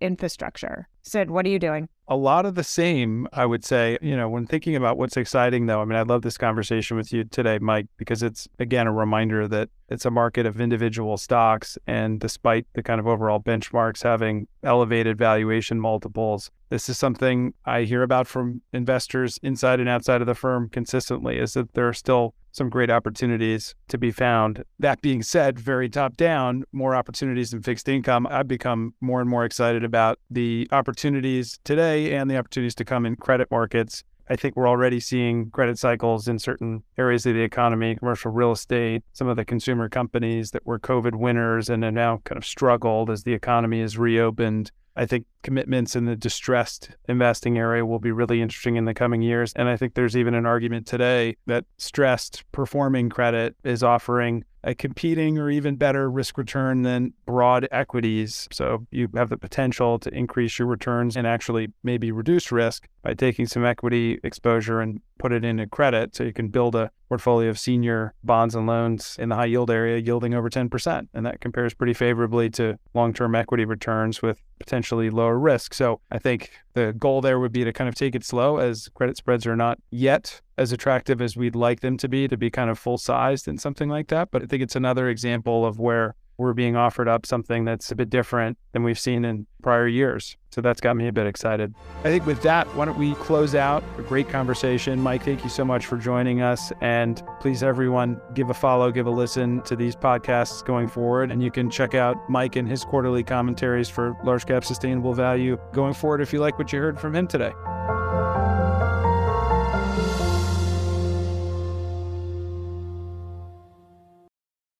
infrastructure. 0.00 0.88
Sid, 1.06 1.30
what 1.30 1.46
are 1.46 1.48
you 1.48 1.60
doing? 1.60 1.88
A 2.08 2.16
lot 2.16 2.46
of 2.46 2.56
the 2.56 2.64
same, 2.64 3.28
I 3.32 3.46
would 3.46 3.64
say. 3.64 3.96
You 4.02 4.16
know, 4.16 4.28
when 4.28 4.44
thinking 4.44 4.74
about 4.74 4.98
what's 4.98 5.16
exciting, 5.16 5.66
though, 5.66 5.80
I 5.80 5.84
mean, 5.84 5.96
I 5.96 6.02
love 6.02 6.22
this 6.22 6.36
conversation 6.36 6.96
with 6.96 7.12
you 7.12 7.22
today, 7.22 7.60
Mike, 7.60 7.86
because 7.96 8.24
it's, 8.24 8.48
again, 8.58 8.88
a 8.88 8.92
reminder 8.92 9.46
that 9.46 9.68
it's 9.88 10.04
a 10.04 10.10
market 10.10 10.46
of 10.46 10.60
individual 10.60 11.16
stocks. 11.16 11.78
And 11.86 12.18
despite 12.18 12.66
the 12.74 12.82
kind 12.82 12.98
of 12.98 13.06
overall 13.06 13.38
benchmarks 13.40 14.02
having 14.02 14.48
elevated 14.64 15.16
valuation 15.16 15.80
multiples, 15.80 16.50
this 16.70 16.88
is 16.88 16.98
something 16.98 17.54
I 17.64 17.82
hear 17.82 18.02
about 18.02 18.26
from 18.26 18.62
investors 18.72 19.38
inside 19.44 19.78
and 19.78 19.88
outside 19.88 20.20
of 20.20 20.26
the 20.26 20.34
firm 20.34 20.68
consistently 20.68 21.38
is 21.38 21.52
that 21.52 21.74
there 21.74 21.88
are 21.88 21.94
still 21.94 22.34
some 22.56 22.70
great 22.70 22.90
opportunities 22.90 23.74
to 23.88 23.98
be 23.98 24.10
found. 24.10 24.64
That 24.78 25.02
being 25.02 25.22
said, 25.22 25.58
very 25.58 25.88
top 25.88 26.16
down, 26.16 26.64
more 26.72 26.96
opportunities 26.96 27.52
in 27.52 27.62
fixed 27.62 27.88
income. 27.88 28.26
I've 28.28 28.48
become 28.48 28.94
more 29.00 29.20
and 29.20 29.28
more 29.28 29.44
excited 29.44 29.84
about 29.84 30.18
the 30.30 30.66
opportunities 30.96 31.58
today 31.62 32.14
and 32.14 32.30
the 32.30 32.38
opportunities 32.38 32.74
to 32.74 32.82
come 32.82 33.04
in 33.04 33.16
credit 33.16 33.50
markets. 33.50 34.02
I 34.30 34.36
think 34.36 34.56
we're 34.56 34.66
already 34.66 34.98
seeing 34.98 35.50
credit 35.50 35.78
cycles 35.78 36.26
in 36.26 36.38
certain 36.38 36.84
areas 36.96 37.26
of 37.26 37.34
the 37.34 37.42
economy, 37.42 37.96
commercial 37.96 38.30
real 38.30 38.52
estate, 38.52 39.02
some 39.12 39.28
of 39.28 39.36
the 39.36 39.44
consumer 39.44 39.90
companies 39.90 40.52
that 40.52 40.64
were 40.64 40.78
COVID 40.78 41.14
winners 41.14 41.68
and 41.68 41.84
have 41.84 41.92
now 41.92 42.22
kind 42.24 42.38
of 42.38 42.46
struggled 42.46 43.10
as 43.10 43.24
the 43.24 43.34
economy 43.34 43.82
has 43.82 43.98
reopened. 43.98 44.72
I 44.96 45.04
think 45.04 45.26
commitments 45.42 45.96
in 45.96 46.06
the 46.06 46.16
distressed 46.16 46.88
investing 47.10 47.58
area 47.58 47.84
will 47.84 47.98
be 47.98 48.10
really 48.10 48.40
interesting 48.40 48.76
in 48.76 48.86
the 48.86 48.94
coming 48.94 49.20
years. 49.20 49.52
And 49.54 49.68
I 49.68 49.76
think 49.76 49.92
there's 49.92 50.16
even 50.16 50.32
an 50.32 50.46
argument 50.46 50.86
today 50.86 51.36
that 51.44 51.66
stressed 51.76 52.42
performing 52.52 53.10
credit 53.10 53.54
is 53.64 53.82
offering 53.82 54.44
a 54.66 54.74
competing 54.74 55.38
or 55.38 55.48
even 55.48 55.76
better 55.76 56.10
risk 56.10 56.36
return 56.36 56.82
than 56.82 57.14
broad 57.24 57.68
equities. 57.70 58.48
So 58.50 58.84
you 58.90 59.08
have 59.14 59.30
the 59.30 59.38
potential 59.38 59.98
to 60.00 60.12
increase 60.12 60.58
your 60.58 60.66
returns 60.66 61.16
and 61.16 61.24
actually 61.24 61.68
maybe 61.84 62.10
reduce 62.10 62.50
risk 62.50 62.88
by 63.02 63.14
taking 63.14 63.46
some 63.46 63.64
equity 63.64 64.18
exposure 64.24 64.80
and 64.80 65.00
put 65.20 65.32
it 65.32 65.44
into 65.44 65.68
credit. 65.68 66.16
So 66.16 66.24
you 66.24 66.32
can 66.32 66.48
build 66.48 66.74
a 66.74 66.90
portfolio 67.08 67.48
of 67.48 67.58
senior 67.60 68.12
bonds 68.24 68.56
and 68.56 68.66
loans 68.66 69.16
in 69.20 69.28
the 69.28 69.36
high 69.36 69.44
yield 69.46 69.70
area 69.70 69.98
yielding 69.98 70.34
over 70.34 70.50
10%. 70.50 71.08
And 71.14 71.24
that 71.24 71.40
compares 71.40 71.72
pretty 71.72 71.94
favorably 71.94 72.50
to 72.50 72.76
long 72.92 73.14
term 73.14 73.36
equity 73.36 73.64
returns 73.64 74.20
with 74.20 74.42
potentially 74.58 75.10
lower 75.10 75.38
risk. 75.38 75.74
So 75.74 76.00
I 76.10 76.18
think 76.18 76.50
the 76.76 76.92
goal 76.92 77.22
there 77.22 77.40
would 77.40 77.52
be 77.52 77.64
to 77.64 77.72
kind 77.72 77.88
of 77.88 77.94
take 77.94 78.14
it 78.14 78.22
slow 78.22 78.58
as 78.58 78.88
credit 78.92 79.16
spreads 79.16 79.46
are 79.46 79.56
not 79.56 79.78
yet 79.90 80.42
as 80.58 80.72
attractive 80.72 81.22
as 81.22 81.34
we'd 81.34 81.56
like 81.56 81.80
them 81.80 81.96
to 81.96 82.06
be 82.06 82.28
to 82.28 82.36
be 82.36 82.50
kind 82.50 82.68
of 82.68 82.78
full 82.78 82.98
sized 82.98 83.48
and 83.48 83.58
something 83.58 83.88
like 83.88 84.08
that. 84.08 84.30
But 84.30 84.42
I 84.42 84.46
think 84.46 84.62
it's 84.62 84.76
another 84.76 85.08
example 85.08 85.64
of 85.64 85.78
where 85.78 86.14
we're 86.38 86.52
being 86.52 86.76
offered 86.76 87.08
up 87.08 87.26
something 87.26 87.64
that's 87.64 87.90
a 87.90 87.94
bit 87.94 88.10
different 88.10 88.58
than 88.72 88.82
we've 88.82 88.98
seen 88.98 89.24
in 89.24 89.46
prior 89.62 89.88
years. 89.88 90.36
So 90.50 90.60
that's 90.60 90.80
got 90.80 90.96
me 90.96 91.06
a 91.08 91.12
bit 91.12 91.26
excited. 91.26 91.74
I 92.00 92.04
think 92.04 92.24
with 92.24 92.42
that, 92.42 92.66
why 92.74 92.86
don't 92.86 92.98
we 92.98 93.14
close 93.16 93.54
out 93.54 93.84
a 93.98 94.02
great 94.02 94.28
conversation? 94.28 95.00
Mike, 95.00 95.22
thank 95.22 95.44
you 95.44 95.50
so 95.50 95.64
much 95.64 95.86
for 95.86 95.98
joining 95.98 96.40
us. 96.40 96.72
And 96.80 97.22
please, 97.40 97.62
everyone, 97.62 98.20
give 98.34 98.48
a 98.48 98.54
follow, 98.54 98.90
give 98.90 99.06
a 99.06 99.10
listen 99.10 99.60
to 99.62 99.76
these 99.76 99.94
podcasts 99.94 100.64
going 100.64 100.88
forward. 100.88 101.30
And 101.30 101.42
you 101.42 101.50
can 101.50 101.68
check 101.70 101.94
out 101.94 102.16
Mike 102.30 102.56
and 102.56 102.68
his 102.68 102.84
quarterly 102.84 103.22
commentaries 103.22 103.88
for 103.88 104.16
large 104.24 104.46
cap 104.46 104.64
sustainable 104.64 105.12
value 105.12 105.58
going 105.72 105.94
forward 105.94 106.20
if 106.20 106.32
you 106.32 106.40
like 106.40 106.58
what 106.58 106.72
you 106.72 106.78
heard 106.78 106.98
from 106.98 107.14
him 107.14 107.26
today. 107.26 107.52